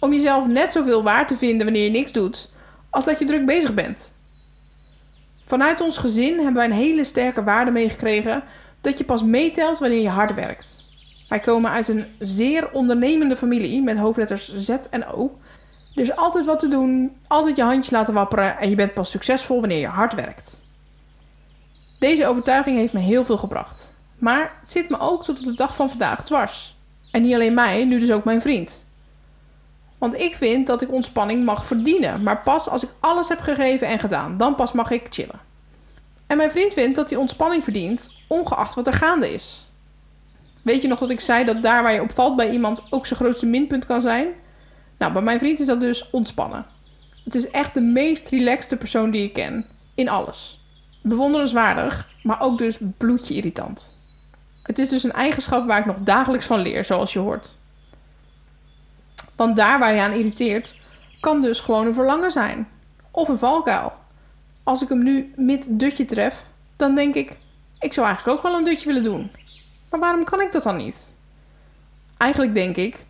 Om 0.00 0.12
jezelf 0.12 0.46
net 0.46 0.72
zoveel 0.72 1.02
waar 1.02 1.26
te 1.26 1.36
vinden 1.36 1.64
wanneer 1.64 1.84
je 1.84 1.90
niks 1.90 2.12
doet, 2.12 2.50
als 2.90 3.04
dat 3.04 3.18
je 3.18 3.24
druk 3.24 3.46
bezig 3.46 3.74
bent. 3.74 4.14
Vanuit 5.44 5.80
ons 5.80 5.98
gezin 5.98 6.34
hebben 6.34 6.54
wij 6.54 6.64
een 6.64 6.72
hele 6.72 7.04
sterke 7.04 7.44
waarde 7.44 7.70
meegekregen 7.70 8.44
dat 8.80 8.98
je 8.98 9.04
pas 9.04 9.22
meetelt 9.22 9.78
wanneer 9.78 10.00
je 10.00 10.08
hard 10.08 10.34
werkt. 10.34 10.85
Wij 11.28 11.40
komen 11.40 11.70
uit 11.70 11.88
een 11.88 12.06
zeer 12.18 12.72
ondernemende 12.72 13.36
familie 13.36 13.82
met 13.82 13.98
hoofdletters 13.98 14.54
Z 14.56 14.68
en 14.68 15.06
O. 15.06 15.38
Dus 15.94 16.16
altijd 16.16 16.44
wat 16.44 16.58
te 16.58 16.68
doen, 16.68 17.16
altijd 17.26 17.56
je 17.56 17.62
handjes 17.62 17.90
laten 17.90 18.14
wapperen 18.14 18.58
en 18.58 18.70
je 18.70 18.76
bent 18.76 18.94
pas 18.94 19.10
succesvol 19.10 19.60
wanneer 19.60 19.78
je 19.78 19.86
hard 19.86 20.14
werkt. 20.14 20.64
Deze 21.98 22.26
overtuiging 22.26 22.76
heeft 22.76 22.92
me 22.92 23.00
heel 23.00 23.24
veel 23.24 23.36
gebracht. 23.36 23.94
Maar 24.18 24.56
het 24.60 24.70
zit 24.70 24.88
me 24.88 24.98
ook 24.98 25.24
tot 25.24 25.38
op 25.38 25.44
de 25.44 25.54
dag 25.54 25.74
van 25.74 25.88
vandaag 25.88 26.24
dwars. 26.24 26.76
En 27.10 27.22
niet 27.22 27.34
alleen 27.34 27.54
mij, 27.54 27.84
nu 27.84 27.98
dus 27.98 28.12
ook 28.12 28.24
mijn 28.24 28.40
vriend. 28.40 28.84
Want 29.98 30.20
ik 30.20 30.34
vind 30.34 30.66
dat 30.66 30.82
ik 30.82 30.92
ontspanning 30.92 31.44
mag 31.44 31.66
verdienen. 31.66 32.22
Maar 32.22 32.42
pas 32.42 32.68
als 32.68 32.82
ik 32.84 32.94
alles 33.00 33.28
heb 33.28 33.40
gegeven 33.40 33.86
en 33.86 33.98
gedaan, 33.98 34.36
dan 34.36 34.54
pas 34.54 34.72
mag 34.72 34.90
ik 34.90 35.06
chillen. 35.10 35.40
En 36.26 36.36
mijn 36.36 36.50
vriend 36.50 36.72
vindt 36.72 36.96
dat 36.96 37.10
hij 37.10 37.18
ontspanning 37.18 37.64
verdient, 37.64 38.12
ongeacht 38.28 38.74
wat 38.74 38.86
er 38.86 38.92
gaande 38.92 39.34
is. 39.34 39.68
Weet 40.66 40.82
je 40.82 40.88
nog 40.88 40.98
dat 40.98 41.10
ik 41.10 41.20
zei 41.20 41.44
dat 41.44 41.62
daar 41.62 41.82
waar 41.82 41.92
je 41.92 42.02
op 42.02 42.10
valt 42.10 42.36
bij 42.36 42.50
iemand 42.50 42.82
ook 42.90 43.06
zijn 43.06 43.18
grootste 43.18 43.46
minpunt 43.46 43.86
kan 43.86 44.00
zijn? 44.00 44.28
Nou, 44.98 45.12
bij 45.12 45.22
mijn 45.22 45.38
vriend 45.38 45.60
is 45.60 45.66
dat 45.66 45.80
dus 45.80 46.10
ontspannen. 46.10 46.66
Het 47.24 47.34
is 47.34 47.50
echt 47.50 47.74
de 47.74 47.80
meest 47.80 48.28
relaxte 48.28 48.76
persoon 48.76 49.10
die 49.10 49.22
ik 49.22 49.32
ken. 49.32 49.66
In 49.94 50.08
alles. 50.08 50.60
Bewonderenswaardig, 51.02 52.08
maar 52.22 52.40
ook 52.40 52.58
dus 52.58 52.78
bloedje 52.96 53.34
irritant. 53.34 53.98
Het 54.62 54.78
is 54.78 54.88
dus 54.88 55.02
een 55.02 55.12
eigenschap 55.12 55.66
waar 55.66 55.78
ik 55.78 55.86
nog 55.86 56.00
dagelijks 56.00 56.46
van 56.46 56.60
leer, 56.60 56.84
zoals 56.84 57.12
je 57.12 57.18
hoort. 57.18 57.56
Want 59.36 59.56
daar 59.56 59.78
waar 59.78 59.94
je 59.94 60.00
aan 60.00 60.12
irriteert, 60.12 60.76
kan 61.20 61.40
dus 61.40 61.60
gewoon 61.60 61.86
een 61.86 61.94
verlangen 61.94 62.30
zijn. 62.30 62.68
Of 63.10 63.28
een 63.28 63.38
valkuil. 63.38 63.92
Als 64.62 64.82
ik 64.82 64.88
hem 64.88 65.02
nu 65.02 65.32
mid 65.36 65.66
dutje 65.70 66.04
tref, 66.04 66.46
dan 66.76 66.94
denk 66.94 67.14
ik, 67.14 67.38
ik 67.80 67.92
zou 67.92 68.06
eigenlijk 68.06 68.38
ook 68.38 68.44
wel 68.44 68.58
een 68.58 68.64
dutje 68.64 68.86
willen 68.86 69.02
doen. 69.02 69.30
Maar 69.90 70.00
waarom 70.00 70.24
kan 70.24 70.40
ik 70.40 70.52
dat 70.52 70.62
dan 70.62 70.76
niet? 70.76 71.14
Eigenlijk 72.16 72.54
denk 72.54 72.76
ik, 72.76 73.06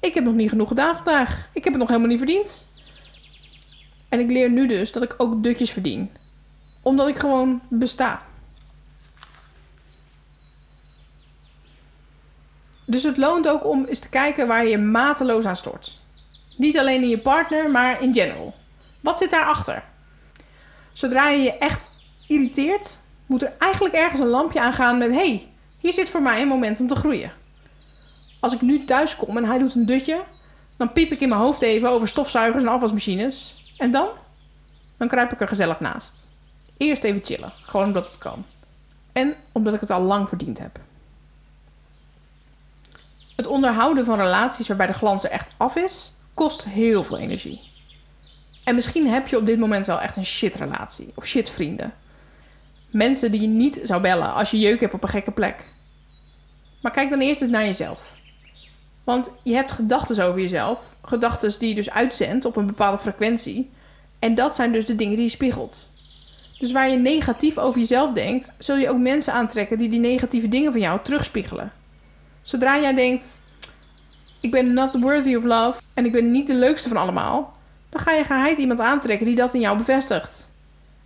ik 0.00 0.14
heb 0.14 0.24
nog 0.24 0.34
niet 0.34 0.48
genoeg 0.48 0.68
gedaan 0.68 0.94
vandaag. 0.94 1.48
Ik 1.52 1.64
heb 1.64 1.72
het 1.72 1.82
nog 1.82 1.88
helemaal 1.88 2.10
niet 2.10 2.18
verdiend. 2.18 2.66
En 4.08 4.20
ik 4.20 4.30
leer 4.30 4.50
nu 4.50 4.66
dus 4.66 4.92
dat 4.92 5.02
ik 5.02 5.14
ook 5.16 5.42
dutjes 5.42 5.70
verdien. 5.70 6.10
Omdat 6.82 7.08
ik 7.08 7.16
gewoon 7.16 7.60
besta. 7.68 8.22
Dus 12.84 13.02
het 13.02 13.16
loont 13.16 13.48
ook 13.48 13.64
om 13.66 13.84
eens 13.84 13.98
te 13.98 14.08
kijken 14.08 14.46
waar 14.46 14.66
je 14.66 14.78
mateloos 14.78 15.44
aan 15.44 15.56
stort. 15.56 16.00
Niet 16.56 16.78
alleen 16.78 17.02
in 17.02 17.08
je 17.08 17.18
partner, 17.18 17.70
maar 17.70 18.02
in 18.02 18.14
general. 18.14 18.54
Wat 19.00 19.18
zit 19.18 19.30
daarachter? 19.30 19.82
Zodra 20.92 21.28
je 21.28 21.42
je 21.42 21.58
echt 21.58 21.90
irriteert, 22.26 22.98
moet 23.26 23.42
er 23.42 23.52
eigenlijk 23.58 23.94
ergens 23.94 24.20
een 24.20 24.26
lampje 24.26 24.60
aangaan 24.60 24.98
met: 24.98 25.10
hey, 25.10 25.51
hier 25.82 25.92
zit 25.92 26.10
voor 26.10 26.22
mij 26.22 26.40
een 26.40 26.48
moment 26.48 26.80
om 26.80 26.86
te 26.86 26.94
groeien. 26.94 27.32
Als 28.40 28.52
ik 28.52 28.60
nu 28.60 28.84
thuis 28.84 29.16
kom 29.16 29.36
en 29.36 29.44
hij 29.44 29.58
doet 29.58 29.74
een 29.74 29.86
dutje, 29.86 30.24
dan 30.76 30.92
piep 30.92 31.10
ik 31.10 31.20
in 31.20 31.28
mijn 31.28 31.40
hoofd 31.40 31.62
even 31.62 31.90
over 31.90 32.08
stofzuigers 32.08 32.62
en 32.62 32.68
afwasmachines. 32.68 33.64
En 33.76 33.90
dan? 33.90 34.08
Dan 34.96 35.08
kruip 35.08 35.32
ik 35.32 35.40
er 35.40 35.48
gezellig 35.48 35.80
naast. 35.80 36.28
Eerst 36.76 37.04
even 37.04 37.24
chillen, 37.24 37.52
gewoon 37.62 37.86
omdat 37.86 38.06
het 38.06 38.18
kan. 38.18 38.44
En 39.12 39.34
omdat 39.52 39.74
ik 39.74 39.80
het 39.80 39.90
al 39.90 40.02
lang 40.02 40.28
verdiend 40.28 40.58
heb. 40.58 40.78
Het 43.36 43.46
onderhouden 43.46 44.04
van 44.04 44.18
relaties 44.18 44.68
waarbij 44.68 44.86
de 44.86 44.92
glans 44.92 45.24
er 45.24 45.30
echt 45.30 45.50
af 45.56 45.76
is, 45.76 46.12
kost 46.34 46.64
heel 46.64 47.04
veel 47.04 47.18
energie. 47.18 47.60
En 48.64 48.74
misschien 48.74 49.08
heb 49.08 49.26
je 49.26 49.36
op 49.36 49.46
dit 49.46 49.58
moment 49.58 49.86
wel 49.86 50.00
echt 50.00 50.16
een 50.16 50.24
shitrelatie 50.24 51.12
of 51.14 51.26
shitvrienden. 51.26 51.94
Mensen 52.90 53.30
die 53.30 53.40
je 53.40 53.46
niet 53.46 53.80
zou 53.82 54.00
bellen 54.00 54.34
als 54.34 54.50
je 54.50 54.58
jeuk 54.58 54.80
hebt 54.80 54.94
op 54.94 55.02
een 55.02 55.08
gekke 55.08 55.30
plek. 55.30 55.71
Maar 56.82 56.92
kijk 56.92 57.10
dan 57.10 57.20
eerst 57.20 57.42
eens 57.42 57.50
naar 57.50 57.64
jezelf. 57.64 58.16
Want 59.04 59.30
je 59.42 59.54
hebt 59.54 59.70
gedachten 59.70 60.26
over 60.26 60.40
jezelf, 60.40 60.80
gedachten 61.02 61.58
die 61.58 61.68
je 61.68 61.74
dus 61.74 61.90
uitzendt 61.90 62.44
op 62.44 62.56
een 62.56 62.66
bepaalde 62.66 62.98
frequentie. 62.98 63.70
En 64.18 64.34
dat 64.34 64.54
zijn 64.54 64.72
dus 64.72 64.86
de 64.86 64.94
dingen 64.94 65.14
die 65.14 65.24
je 65.24 65.30
spiegelt. 65.30 65.86
Dus 66.58 66.72
waar 66.72 66.88
je 66.88 66.96
negatief 66.96 67.58
over 67.58 67.80
jezelf 67.80 68.12
denkt, 68.12 68.52
zul 68.58 68.76
je 68.76 68.90
ook 68.90 68.98
mensen 68.98 69.32
aantrekken 69.32 69.78
die 69.78 69.88
die 69.88 70.00
negatieve 70.00 70.48
dingen 70.48 70.72
van 70.72 70.80
jou 70.80 71.00
terugspiegelen. 71.02 71.72
Zodra 72.42 72.80
jij 72.80 72.94
denkt, 72.94 73.42
ik 74.40 74.50
ben 74.50 74.74
not 74.74 75.00
worthy 75.00 75.34
of 75.34 75.44
love 75.44 75.80
en 75.94 76.04
ik 76.04 76.12
ben 76.12 76.30
niet 76.30 76.46
de 76.46 76.54
leukste 76.54 76.88
van 76.88 76.96
allemaal, 76.96 77.56
dan 77.88 78.00
ga 78.00 78.12
je 78.12 78.24
geheid 78.24 78.58
iemand 78.58 78.80
aantrekken 78.80 79.26
die 79.26 79.34
dat 79.34 79.54
in 79.54 79.60
jou 79.60 79.76
bevestigt. 79.76 80.50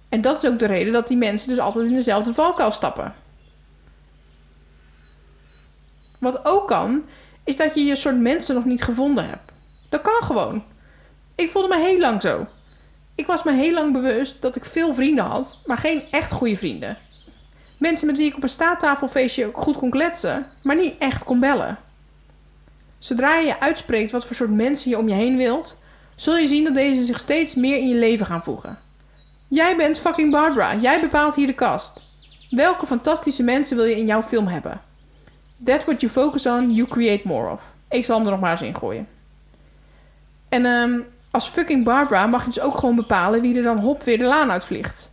En 0.09 0.21
dat 0.21 0.43
is 0.43 0.51
ook 0.51 0.59
de 0.59 0.67
reden 0.67 0.93
dat 0.93 1.09
die 1.09 1.17
mensen 1.17 1.49
dus 1.49 1.59
altijd 1.59 1.87
in 1.87 1.95
dezelfde 1.95 2.35
valkuil 2.35 2.73
stappen. 2.73 3.15
Wat 6.19 6.41
ook 6.47 6.69
kan, 6.69 7.05
is 7.45 7.57
dat 7.57 7.75
je 7.75 7.85
je 7.85 7.97
soort 7.97 8.19
mensen 8.21 8.55
nog 8.55 8.65
niet 8.65 8.83
gevonden 8.83 9.29
hebt. 9.29 9.53
Dat 9.89 10.03
kan 10.03 10.23
gewoon. 10.23 10.65
Ik 11.35 11.51
voelde 11.51 11.69
me 11.69 11.79
heel 11.79 11.99
lang 11.99 12.23
zo. 12.23 12.47
Ik 13.15 13.27
was 13.27 13.43
me 13.43 13.53
heel 13.53 13.73
lang 13.73 13.93
bewust 13.93 14.43
dat 14.43 14.57
ik 14.57 14.65
veel 14.65 14.95
vrienden 14.95 15.25
had, 15.25 15.61
maar 15.65 15.79
geen 15.79 16.03
echt 16.11 16.33
goede 16.33 16.57
vrienden. 16.57 16.99
Mensen 17.79 18.07
met 18.07 18.17
wie 18.17 18.27
ik 18.27 18.37
op 18.37 18.43
een 18.43 18.49
staattafelfeestje 18.49 19.51
goed 19.53 19.77
kon 19.77 19.91
kletsen, 19.91 20.47
maar 20.63 20.77
niet 20.77 20.95
echt 20.99 21.25
kon 21.25 21.41
bellen. 21.41 21.79
Zodra 22.99 23.37
je 23.37 23.47
je 23.47 23.61
uitspreekt 23.61 24.11
wat 24.11 24.27
voor 24.27 24.37
soort 24.37 24.51
mensen 24.51 24.91
je 24.91 24.99
om 24.99 25.09
je 25.09 25.15
heen 25.15 25.37
wilt, 25.37 25.77
zul 26.15 26.37
je 26.37 26.47
zien 26.47 26.65
dat 26.65 26.75
deze 26.75 27.05
zich 27.05 27.21
steeds 27.21 27.55
meer 27.55 27.79
in 27.79 27.89
je 27.89 27.95
leven 27.95 28.27
gaan 28.27 28.43
voegen. 28.43 28.79
Jij 29.49 29.77
bent 29.77 29.99
fucking 29.99 30.31
Barbara. 30.31 30.75
Jij 30.75 31.01
bepaalt 31.01 31.35
hier 31.35 31.47
de 31.47 31.55
cast. 31.55 32.07
Welke 32.51 32.87
fantastische 32.87 33.43
mensen 33.43 33.77
wil 33.77 33.85
je 33.85 33.97
in 33.97 34.07
jouw 34.07 34.23
film 34.23 34.47
hebben? 34.47 34.81
That 35.65 35.85
what 35.85 36.01
you 36.01 36.13
focus 36.13 36.47
on, 36.47 36.75
you 36.75 36.89
create 36.89 37.23
more 37.25 37.51
of. 37.51 37.63
Ik 37.89 38.05
zal 38.05 38.17
hem 38.17 38.25
er 38.25 38.31
nog 38.31 38.41
maar 38.41 38.51
eens 38.51 38.63
in 38.63 38.77
gooien. 38.77 39.09
En 40.49 40.67
um, 40.67 41.07
als 41.31 41.49
fucking 41.49 41.85
Barbara 41.85 42.27
mag 42.27 42.41
je 42.41 42.47
dus 42.47 42.61
ook 42.61 42.79
gewoon 42.79 42.97
bepalen 42.97 43.41
wie 43.41 43.57
er 43.57 43.63
dan 43.63 43.79
hop 43.79 44.03
weer 44.03 44.19
de 44.19 44.25
laan 44.25 44.51
uitvliegt. 44.51 45.11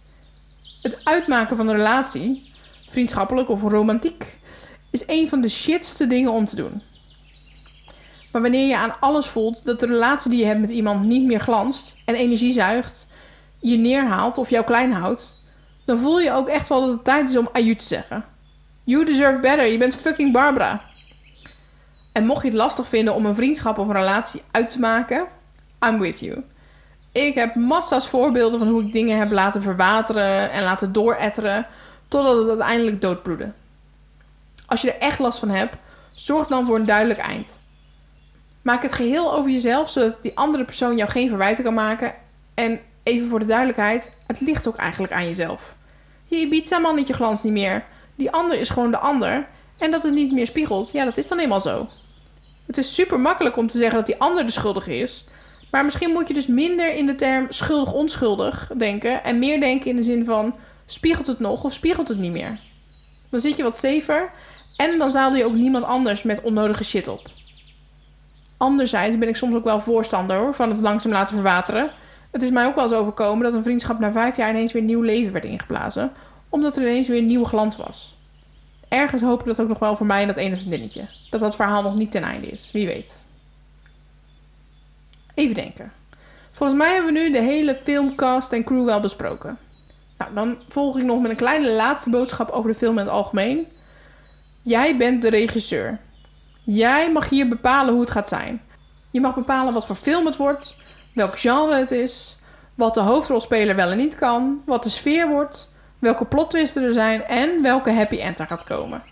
Het 0.81 1.05
uitmaken 1.05 1.57
van 1.57 1.67
een 1.67 1.75
relatie 1.75 2.51
vriendschappelijk 2.89 3.49
of 3.49 3.61
romantiek, 3.61 4.39
is 4.91 5.03
een 5.07 5.29
van 5.29 5.41
de 5.41 5.49
shitste 5.49 6.07
dingen 6.07 6.31
om 6.31 6.45
te 6.45 6.55
doen. 6.55 6.81
Maar 8.31 8.41
wanneer 8.41 8.67
je 8.67 8.77
aan 8.77 8.99
alles 8.99 9.27
voelt 9.27 9.65
dat 9.65 9.79
de 9.79 9.85
relatie 9.85 10.29
die 10.29 10.39
je 10.39 10.45
hebt 10.45 10.59
met 10.59 10.69
iemand 10.69 11.05
niet 11.05 11.25
meer 11.25 11.39
glanst 11.39 11.95
en 12.05 12.15
energie 12.15 12.51
zuigt, 12.51 13.07
je 13.59 13.77
neerhaalt 13.77 14.37
of 14.37 14.49
jou 14.49 14.65
klein 14.65 14.91
houdt, 14.91 15.41
dan 15.85 15.99
voel 15.99 16.19
je 16.19 16.31
ook 16.31 16.47
echt 16.47 16.69
wel 16.69 16.81
dat 16.81 16.89
het 16.89 17.03
tijd 17.03 17.29
is 17.29 17.37
om 17.37 17.49
aju 17.51 17.75
te 17.75 17.85
zeggen. 17.85 18.25
You 18.83 19.05
deserve 19.05 19.39
better, 19.39 19.65
je 19.65 19.77
bent 19.77 19.95
fucking 19.95 20.31
Barbara. 20.31 20.81
En 22.11 22.25
mocht 22.25 22.41
je 22.41 22.47
het 22.47 22.57
lastig 22.57 22.87
vinden 22.87 23.13
om 23.13 23.25
een 23.25 23.35
vriendschap 23.35 23.77
of 23.77 23.87
een 23.87 23.93
relatie 23.93 24.41
uit 24.51 24.69
te 24.69 24.79
maken, 24.79 25.27
I'm 25.87 25.99
with 25.99 26.19
you. 26.19 26.43
Ik 27.11 27.35
heb 27.35 27.55
massa's 27.55 28.07
voorbeelden 28.07 28.59
van 28.59 28.67
hoe 28.67 28.83
ik 28.83 28.91
dingen 28.91 29.17
heb 29.17 29.31
laten 29.31 29.61
verwateren 29.61 30.51
en 30.51 30.63
laten 30.63 30.91
dooretteren 30.91 31.67
totdat 32.07 32.37
het 32.37 32.47
uiteindelijk 32.47 33.01
doodbloedde. 33.01 33.51
Als 34.65 34.81
je 34.81 34.93
er 34.93 35.01
echt 35.01 35.19
last 35.19 35.39
van 35.39 35.49
hebt, 35.49 35.75
zorg 36.11 36.47
dan 36.47 36.65
voor 36.65 36.75
een 36.75 36.85
duidelijk 36.85 37.19
eind. 37.19 37.61
Maak 38.61 38.81
het 38.81 38.93
geheel 38.93 39.33
over 39.33 39.51
jezelf, 39.51 39.89
zodat 39.89 40.17
die 40.21 40.37
andere 40.37 40.65
persoon 40.65 40.97
jou 40.97 41.09
geen 41.09 41.29
verwijten 41.29 41.63
kan 41.63 41.73
maken. 41.73 42.13
En 42.53 42.79
even 43.03 43.29
voor 43.29 43.39
de 43.39 43.45
duidelijkheid, 43.45 44.11
het 44.27 44.41
ligt 44.41 44.67
ook 44.67 44.75
eigenlijk 44.75 45.13
aan 45.13 45.25
jezelf. 45.25 45.75
Je 46.25 46.37
Ibiza-mannetje 46.37 47.13
glans 47.13 47.43
niet 47.43 47.53
meer. 47.53 47.83
Die 48.15 48.31
ander 48.31 48.59
is 48.59 48.69
gewoon 48.69 48.91
de 48.91 48.99
ander. 48.99 49.47
En 49.77 49.91
dat 49.91 50.03
het 50.03 50.13
niet 50.13 50.31
meer 50.31 50.45
spiegelt, 50.45 50.91
ja, 50.91 51.05
dat 51.05 51.17
is 51.17 51.27
dan 51.27 51.39
eenmaal 51.39 51.61
zo. 51.61 51.89
Het 52.65 52.77
is 52.77 52.93
super 52.93 53.19
makkelijk 53.19 53.57
om 53.57 53.67
te 53.67 53.77
zeggen 53.77 53.97
dat 53.97 54.05
die 54.05 54.19
ander 54.19 54.45
de 54.45 54.51
schuldige 54.51 54.97
is. 54.97 55.25
Maar 55.71 55.83
misschien 55.83 56.11
moet 56.11 56.27
je 56.27 56.33
dus 56.33 56.47
minder 56.47 56.95
in 56.95 57.05
de 57.05 57.15
term 57.15 57.45
schuldig-onschuldig 57.49 58.71
denken. 58.77 59.23
En 59.23 59.39
meer 59.39 59.59
denken 59.59 59.89
in 59.89 59.95
de 59.95 60.03
zin 60.03 60.25
van: 60.25 60.55
spiegelt 60.85 61.27
het 61.27 61.39
nog 61.39 61.63
of 61.63 61.73
spiegelt 61.73 62.07
het 62.07 62.17
niet 62.17 62.31
meer? 62.31 62.59
Dan 63.29 63.39
zit 63.39 63.55
je 63.57 63.63
wat 63.63 63.77
safer. 63.77 64.31
En 64.75 64.97
dan 64.97 65.09
zadel 65.09 65.37
je 65.37 65.45
ook 65.45 65.53
niemand 65.53 65.83
anders 65.83 66.23
met 66.23 66.41
onnodige 66.41 66.83
shit 66.83 67.07
op. 67.07 67.29
Anderzijds 68.57 69.17
ben 69.17 69.27
ik 69.27 69.35
soms 69.35 69.55
ook 69.55 69.63
wel 69.63 69.81
voorstander 69.81 70.37
hoor, 70.37 70.53
van 70.53 70.69
het 70.69 70.81
langzaam 70.81 71.11
laten 71.11 71.35
verwateren. 71.35 71.91
Het 72.31 72.41
is 72.41 72.51
mij 72.51 72.65
ook 72.65 72.75
wel 72.75 72.83
eens 72.83 72.93
overkomen 72.93 73.43
dat 73.43 73.53
een 73.53 73.63
vriendschap 73.63 73.99
na 73.99 74.11
vijf 74.11 74.37
jaar 74.37 74.49
ineens 74.49 74.71
weer 74.71 74.81
nieuw 74.81 75.01
leven 75.01 75.33
werd 75.33 75.45
ingeblazen. 75.45 76.11
Omdat 76.53 76.75
er 76.75 76.81
ineens 76.81 77.07
weer 77.07 77.17
een 77.17 77.25
nieuwe 77.25 77.45
glans 77.45 77.77
was. 77.77 78.17
Ergens 78.87 79.21
hoop 79.21 79.39
ik 79.39 79.45
dat 79.45 79.61
ook 79.61 79.67
nog 79.67 79.79
wel 79.79 79.95
voor 79.95 80.05
mij 80.05 80.21
en 80.21 80.27
dat 80.27 80.37
ene 80.37 80.55
vriendinnetje. 80.55 81.07
Dat 81.29 81.39
dat 81.39 81.55
verhaal 81.55 81.81
nog 81.81 81.95
niet 81.95 82.11
ten 82.11 82.23
einde 82.23 82.47
is, 82.47 82.71
wie 82.71 82.85
weet. 82.85 83.25
Even 85.33 85.55
denken. 85.55 85.91
Volgens 86.51 86.79
mij 86.79 86.93
hebben 86.93 87.13
we 87.13 87.19
nu 87.19 87.31
de 87.31 87.41
hele 87.41 87.75
filmcast 87.75 88.51
en 88.51 88.63
crew 88.63 88.85
wel 88.85 88.99
besproken. 88.99 89.57
Nou, 90.17 90.33
dan 90.33 90.59
volg 90.69 90.97
ik 90.97 91.03
nog 91.03 91.21
met 91.21 91.31
een 91.31 91.37
kleine 91.37 91.71
laatste 91.71 92.09
boodschap 92.09 92.49
over 92.49 92.69
de 92.69 92.77
film 92.77 92.97
in 92.97 93.05
het 93.05 93.13
algemeen. 93.13 93.67
Jij 94.61 94.97
bent 94.97 95.21
de 95.21 95.29
regisseur. 95.29 95.99
Jij 96.63 97.11
mag 97.11 97.29
hier 97.29 97.47
bepalen 97.47 97.91
hoe 97.91 98.01
het 98.01 98.11
gaat 98.11 98.27
zijn. 98.27 98.61
Je 99.11 99.21
mag 99.21 99.35
bepalen 99.35 99.73
wat 99.73 99.85
voor 99.85 99.95
film 99.95 100.25
het 100.25 100.37
wordt, 100.37 100.75
welk 101.13 101.39
genre 101.39 101.75
het 101.75 101.91
is, 101.91 102.37
wat 102.75 102.93
de 102.93 103.01
hoofdrolspeler 103.01 103.75
wel 103.75 103.91
en 103.91 103.97
niet 103.97 104.15
kan, 104.15 104.61
wat 104.65 104.83
de 104.83 104.89
sfeer 104.89 105.27
wordt, 105.27 105.71
welke 106.03 106.25
plotwisten 106.25 106.83
er 106.83 106.93
zijn 106.93 107.25
en 107.25 107.61
welke 107.61 107.91
happy 107.91 108.19
end 108.19 108.39
er 108.39 108.47
gaat 108.47 108.63
komen. 108.63 109.03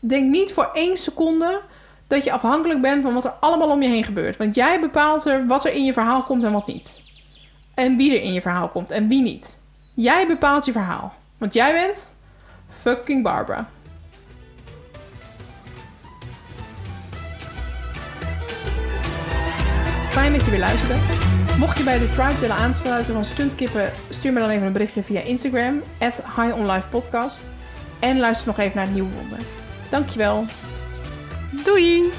Denk 0.00 0.30
niet 0.30 0.52
voor 0.52 0.70
één 0.72 0.96
seconde 0.96 1.60
dat 2.06 2.24
je 2.24 2.32
afhankelijk 2.32 2.80
bent 2.80 3.02
van 3.02 3.14
wat 3.14 3.24
er 3.24 3.34
allemaal 3.40 3.70
om 3.70 3.82
je 3.82 3.88
heen 3.88 4.04
gebeurt. 4.04 4.36
Want 4.36 4.54
jij 4.54 4.80
bepaalt 4.80 5.24
er 5.24 5.46
wat 5.46 5.64
er 5.64 5.72
in 5.72 5.84
je 5.84 5.92
verhaal 5.92 6.22
komt 6.22 6.44
en 6.44 6.52
wat 6.52 6.66
niet. 6.66 7.02
En 7.74 7.96
wie 7.96 8.16
er 8.16 8.22
in 8.22 8.32
je 8.32 8.40
verhaal 8.40 8.68
komt 8.68 8.90
en 8.90 9.08
wie 9.08 9.22
niet. 9.22 9.60
Jij 9.94 10.26
bepaalt 10.26 10.64
je 10.64 10.72
verhaal. 10.72 11.14
Want 11.38 11.54
jij 11.54 11.72
bent 11.72 12.16
fucking 12.82 13.22
Barbara. 13.22 13.68
Fijn 20.10 20.32
dat 20.32 20.44
je 20.44 20.50
weer 20.50 20.60
luisterde. 20.60 21.23
Mocht 21.58 21.78
je 21.78 21.84
bij 21.84 21.98
de 21.98 22.10
tribe 22.10 22.38
willen 22.38 22.56
aansluiten 22.56 23.14
van 23.14 23.24
Stuntkippen, 23.24 23.92
stuur 24.08 24.32
me 24.32 24.40
dan 24.40 24.48
even 24.48 24.66
een 24.66 24.72
berichtje 24.72 25.02
via 25.02 25.20
Instagram, 25.20 25.82
at 25.98 26.90
Podcast. 26.90 27.42
En 28.00 28.18
luister 28.18 28.46
nog 28.46 28.58
even 28.58 28.76
naar 28.76 28.84
het 28.84 28.94
nieuwe 28.94 29.14
wonder. 29.14 29.38
Dankjewel. 29.90 30.44
Doei! 31.50 31.98
Um, 31.98 32.10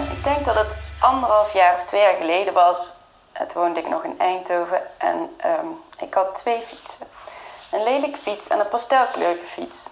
ik 0.00 0.24
denk 0.24 0.44
dat 0.44 0.54
het 0.54 0.74
anderhalf 0.98 1.52
jaar 1.52 1.74
of 1.74 1.84
twee 1.84 2.00
jaar 2.00 2.16
geleden 2.16 2.54
was. 2.54 2.92
Toen 3.32 3.62
woonde 3.62 3.80
ik 3.80 3.88
nog 3.88 4.04
in 4.04 4.14
Eindhoven 4.18 4.80
en 4.98 5.16
um, 5.16 5.76
ik 5.98 6.14
had 6.14 6.34
twee 6.34 6.60
fietsen. 6.60 7.06
Een 7.72 7.82
lelijk 7.82 8.16
fiets 8.16 8.48
en 8.48 8.60
een 8.60 8.68
pastelkleurige 8.68 9.46
fiets. 9.46 9.91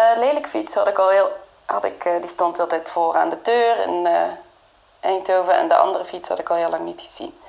Uh, 0.00 0.16
lelijk 0.16 0.46
fiets 0.46 0.74
had 0.74 0.86
ik 0.86 0.98
al 0.98 1.08
heel, 1.08 1.32
had 1.64 1.84
ik, 1.84 2.04
uh, 2.04 2.20
die 2.20 2.30
stond 2.30 2.58
altijd 2.58 2.90
voor 2.90 3.16
aan 3.16 3.28
de 3.28 3.42
deur 3.42 3.78
in 3.78 4.06
uh, 4.06 4.22
Eindhoven 5.00 5.54
en 5.54 5.68
de 5.68 5.76
andere 5.76 6.04
fiets 6.04 6.28
had 6.28 6.38
ik 6.38 6.50
al 6.50 6.56
heel 6.56 6.70
lang 6.70 6.84
niet 6.84 7.00
gezien. 7.00 7.40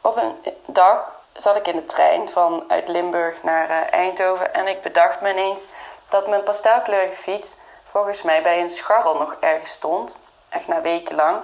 Op 0.00 0.16
een 0.16 0.56
dag 0.66 1.10
zat 1.32 1.56
ik 1.56 1.68
in 1.68 1.76
de 1.76 1.84
trein 1.84 2.30
vanuit 2.30 2.88
Limburg 2.88 3.42
naar 3.42 3.68
Eindhoven 3.88 4.54
en 4.54 4.68
ik 4.68 4.82
bedacht 4.82 5.20
me 5.20 5.30
ineens 5.30 5.66
dat 6.08 6.28
mijn 6.28 6.42
pastelkleurige 6.42 7.16
fiets 7.16 7.56
volgens 7.90 8.22
mij 8.22 8.42
bij 8.42 8.60
een 8.60 8.70
scharrel 8.70 9.18
nog 9.18 9.36
ergens 9.40 9.70
stond. 9.70 10.16
Echt 10.48 10.66
na 10.66 10.80
weken 10.80 11.14
lang. 11.14 11.40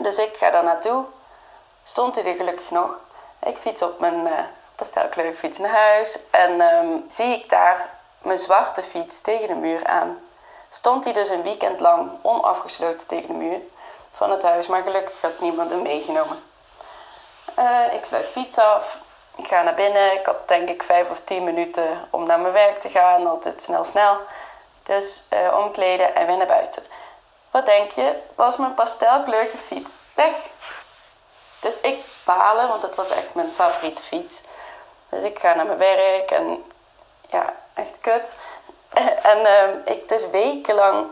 Dus 0.00 0.18
ik 0.18 0.36
ga 0.36 0.50
daar 0.50 0.64
naartoe. 0.64 1.04
Stond 1.84 2.14
hij 2.14 2.24
er 2.24 2.34
gelukkig 2.34 2.70
nog. 2.70 2.90
Ik 3.42 3.56
fiets 3.56 3.82
op 3.82 3.98
mijn 3.98 4.28
pastelkleurige 4.74 5.36
fiets 5.36 5.58
naar 5.58 5.70
huis. 5.70 6.18
En 6.30 6.60
um, 6.60 7.04
zie 7.08 7.34
ik 7.34 7.48
daar 7.48 7.95
mijn 8.26 8.38
zwarte 8.38 8.82
fiets 8.82 9.20
tegen 9.20 9.46
de 9.46 9.54
muur 9.54 9.86
aan. 9.86 10.20
Stond 10.70 11.04
hij 11.04 11.12
dus 11.12 11.28
een 11.28 11.42
weekend 11.42 11.80
lang 11.80 12.10
onafgesloten 12.22 13.06
tegen 13.06 13.26
de 13.26 13.32
muur 13.32 13.60
van 14.12 14.30
het 14.30 14.42
huis. 14.42 14.66
Maar 14.66 14.82
gelukkig 14.82 15.20
had 15.20 15.40
niemand 15.40 15.70
hem 15.70 15.82
meegenomen. 15.82 16.42
Uh, 17.58 17.92
ik 17.92 18.04
sluit 18.04 18.30
fiets 18.30 18.58
af. 18.58 19.00
Ik 19.36 19.46
ga 19.46 19.62
naar 19.62 19.74
binnen. 19.74 20.12
Ik 20.12 20.26
had 20.26 20.48
denk 20.48 20.68
ik 20.68 20.82
vijf 20.82 21.10
of 21.10 21.20
tien 21.20 21.44
minuten 21.44 22.08
om 22.10 22.26
naar 22.26 22.40
mijn 22.40 22.52
werk 22.52 22.80
te 22.80 22.88
gaan. 22.88 23.26
Altijd 23.26 23.62
snel, 23.62 23.84
snel. 23.84 24.18
Dus 24.82 25.22
uh, 25.32 25.58
omkleden 25.58 26.14
en 26.14 26.26
weer 26.26 26.36
naar 26.36 26.46
buiten. 26.46 26.82
Wat 27.50 27.66
denk 27.66 27.90
je? 27.90 28.16
Was 28.34 28.56
mijn 28.56 28.74
pastelkleurige 28.74 29.56
fiets 29.56 29.90
weg. 30.14 30.34
Dus 31.60 31.80
ik 31.80 32.04
balen, 32.24 32.68
want 32.68 32.82
dat 32.82 32.94
was 32.94 33.10
echt 33.10 33.34
mijn 33.34 33.48
favoriete 33.48 34.02
fiets. 34.02 34.40
Dus 35.08 35.22
ik 35.22 35.38
ga 35.38 35.54
naar 35.54 35.66
mijn 35.66 35.78
werk 35.78 36.30
en 36.30 36.64
ja, 37.28 37.54
echt 37.76 37.98
kut. 38.00 38.28
En 39.32 39.38
uh, 39.38 39.94
ik 39.94 40.08
dus 40.08 40.30
wekenlang 40.30 41.06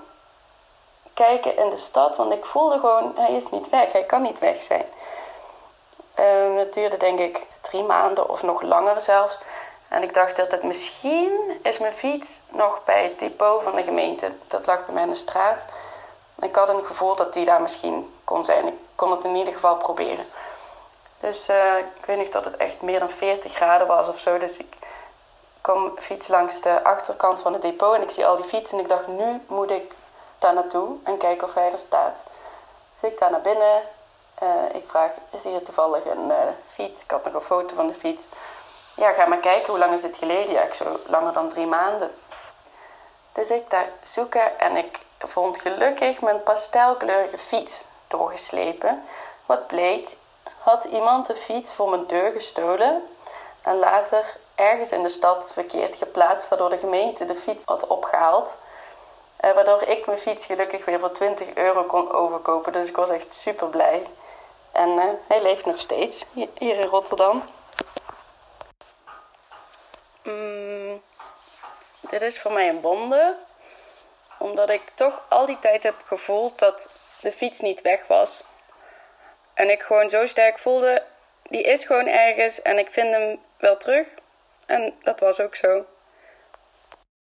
kijken 1.14 1.56
in 1.56 1.70
de 1.70 1.76
stad, 1.76 2.16
want 2.16 2.32
ik 2.32 2.44
voelde 2.44 2.78
gewoon, 2.78 3.12
hij 3.16 3.32
is 3.32 3.50
niet 3.50 3.68
weg, 3.68 3.92
hij 3.92 4.04
kan 4.04 4.22
niet 4.22 4.38
weg 4.38 4.62
zijn. 4.62 4.84
Uh, 6.18 6.58
het 6.58 6.72
duurde 6.72 6.96
denk 6.96 7.18
ik 7.18 7.42
drie 7.60 7.82
maanden 7.82 8.28
of 8.28 8.42
nog 8.42 8.62
langer 8.62 9.00
zelfs. 9.00 9.38
En 9.88 10.02
ik 10.02 10.14
dacht 10.14 10.36
dat 10.36 10.50
het 10.50 10.62
misschien 10.62 11.60
is 11.62 11.78
mijn 11.78 11.92
fiets 11.92 12.40
nog 12.48 12.84
bij 12.84 13.02
het 13.02 13.18
depot 13.18 13.62
van 13.62 13.74
de 13.74 13.82
gemeente. 13.82 14.32
Dat 14.46 14.66
lag 14.66 14.86
bij 14.86 14.94
mij 14.94 15.02
in 15.02 15.10
de 15.10 15.14
straat. 15.14 15.64
Ik 16.40 16.56
had 16.56 16.68
een 16.68 16.84
gevoel 16.84 17.14
dat 17.14 17.32
die 17.32 17.44
daar 17.44 17.62
misschien 17.62 18.14
kon 18.24 18.44
zijn. 18.44 18.66
Ik 18.66 18.74
kon 18.94 19.10
het 19.10 19.24
in 19.24 19.34
ieder 19.34 19.52
geval 19.52 19.76
proberen. 19.76 20.26
Dus 21.20 21.48
uh, 21.48 21.78
ik 21.78 22.06
weet 22.06 22.18
niet 22.18 22.32
dat 22.32 22.44
het 22.44 22.56
echt 22.56 22.80
meer 22.80 22.98
dan 22.98 23.10
40 23.10 23.52
graden 23.52 23.86
was 23.86 24.08
of 24.08 24.18
zo. 24.18 24.38
Dus 24.38 24.56
ik 24.56 24.76
kwam 25.64 25.98
fiets 25.98 26.28
langs 26.28 26.60
de 26.60 26.84
achterkant 26.84 27.40
van 27.40 27.52
het 27.52 27.62
depot 27.62 27.94
en 27.94 28.02
ik 28.02 28.10
zie 28.10 28.26
al 28.26 28.36
die 28.36 28.44
fietsen. 28.44 28.78
En 28.78 28.82
ik 28.84 28.88
dacht, 28.90 29.06
nu 29.06 29.40
moet 29.46 29.70
ik 29.70 29.94
daar 30.38 30.54
naartoe 30.54 30.96
en 31.04 31.18
kijken 31.18 31.46
of 31.46 31.54
hij 31.54 31.72
er 31.72 31.78
staat. 31.78 32.22
Dus 33.00 33.10
ik 33.10 33.18
daar 33.18 33.30
naar 33.30 33.40
binnen. 33.40 33.82
Uh, 34.42 34.74
ik 34.74 34.84
vraag, 34.86 35.10
is 35.30 35.42
hier 35.42 35.62
toevallig 35.62 36.04
een 36.04 36.28
uh, 36.28 36.36
fiets? 36.66 37.02
Ik 37.02 37.10
had 37.10 37.24
nog 37.24 37.34
een 37.34 37.40
foto 37.40 37.74
van 37.74 37.86
de 37.86 37.94
fiets. 37.94 38.24
Ja, 38.96 39.12
ga 39.12 39.26
maar 39.26 39.38
kijken, 39.38 39.70
hoe 39.70 39.78
lang 39.78 39.92
is 39.92 40.02
het 40.02 40.16
geleden? 40.16 40.52
Ja, 40.52 40.62
ik 40.62 40.74
zo 40.74 40.98
langer 41.06 41.32
dan 41.32 41.48
drie 41.48 41.66
maanden. 41.66 42.14
Dus 43.32 43.50
ik 43.50 43.70
daar 43.70 43.88
zoeken 44.02 44.58
en 44.58 44.76
ik 44.76 44.98
vond 45.18 45.60
gelukkig 45.60 46.20
mijn 46.20 46.42
pastelkleurige 46.42 47.38
fiets 47.38 47.84
doorgeslepen. 48.08 49.04
Wat 49.46 49.66
bleek, 49.66 50.16
had 50.58 50.84
iemand 50.84 51.26
de 51.26 51.36
fiets 51.36 51.72
voor 51.72 51.90
mijn 51.90 52.06
deur 52.06 52.32
gestolen 52.32 53.08
en 53.62 53.78
later 53.78 54.24
ergens 54.54 54.90
in 54.90 55.02
de 55.02 55.08
stad 55.08 55.52
verkeerd 55.52 55.96
geplaatst, 55.96 56.48
waardoor 56.48 56.70
de 56.70 56.78
gemeente 56.78 57.24
de 57.24 57.34
fiets 57.34 57.64
had 57.64 57.86
opgehaald. 57.86 58.56
Eh, 59.36 59.52
waardoor 59.52 59.82
ik 59.82 60.06
mijn 60.06 60.18
fiets 60.18 60.46
gelukkig 60.46 60.84
weer 60.84 61.00
voor 61.00 61.12
20 61.12 61.54
euro 61.54 61.82
kon 61.84 62.12
overkopen. 62.12 62.72
Dus 62.72 62.88
ik 62.88 62.96
was 62.96 63.10
echt 63.10 63.34
super 63.34 63.66
blij. 63.66 64.06
En 64.72 64.88
uh, 64.88 65.04
hij 65.28 65.42
leeft 65.42 65.64
nog 65.64 65.80
steeds 65.80 66.24
hier, 66.32 66.48
hier 66.58 66.80
in 66.80 66.86
Rotterdam. 66.86 67.42
Mm, 70.22 71.02
dit 72.00 72.22
is 72.22 72.40
voor 72.40 72.52
mij 72.52 72.68
een 72.68 72.80
bonde. 72.80 73.36
Omdat 74.38 74.70
ik 74.70 74.82
toch 74.94 75.22
al 75.28 75.46
die 75.46 75.58
tijd 75.58 75.82
heb 75.82 75.94
gevoeld 76.04 76.58
dat 76.58 76.90
de 77.20 77.32
fiets 77.32 77.60
niet 77.60 77.80
weg 77.80 78.06
was. 78.06 78.44
En 79.54 79.70
ik 79.70 79.82
gewoon 79.82 80.10
zo 80.10 80.26
sterk 80.26 80.58
voelde, 80.58 81.02
die 81.42 81.62
is 81.62 81.84
gewoon 81.84 82.06
ergens 82.06 82.62
en 82.62 82.78
ik 82.78 82.90
vind 82.90 83.14
hem 83.14 83.40
wel 83.58 83.76
terug. 83.76 84.06
En 84.66 84.94
dat 84.98 85.20
was 85.20 85.40
ook 85.40 85.54
zo. 85.54 85.86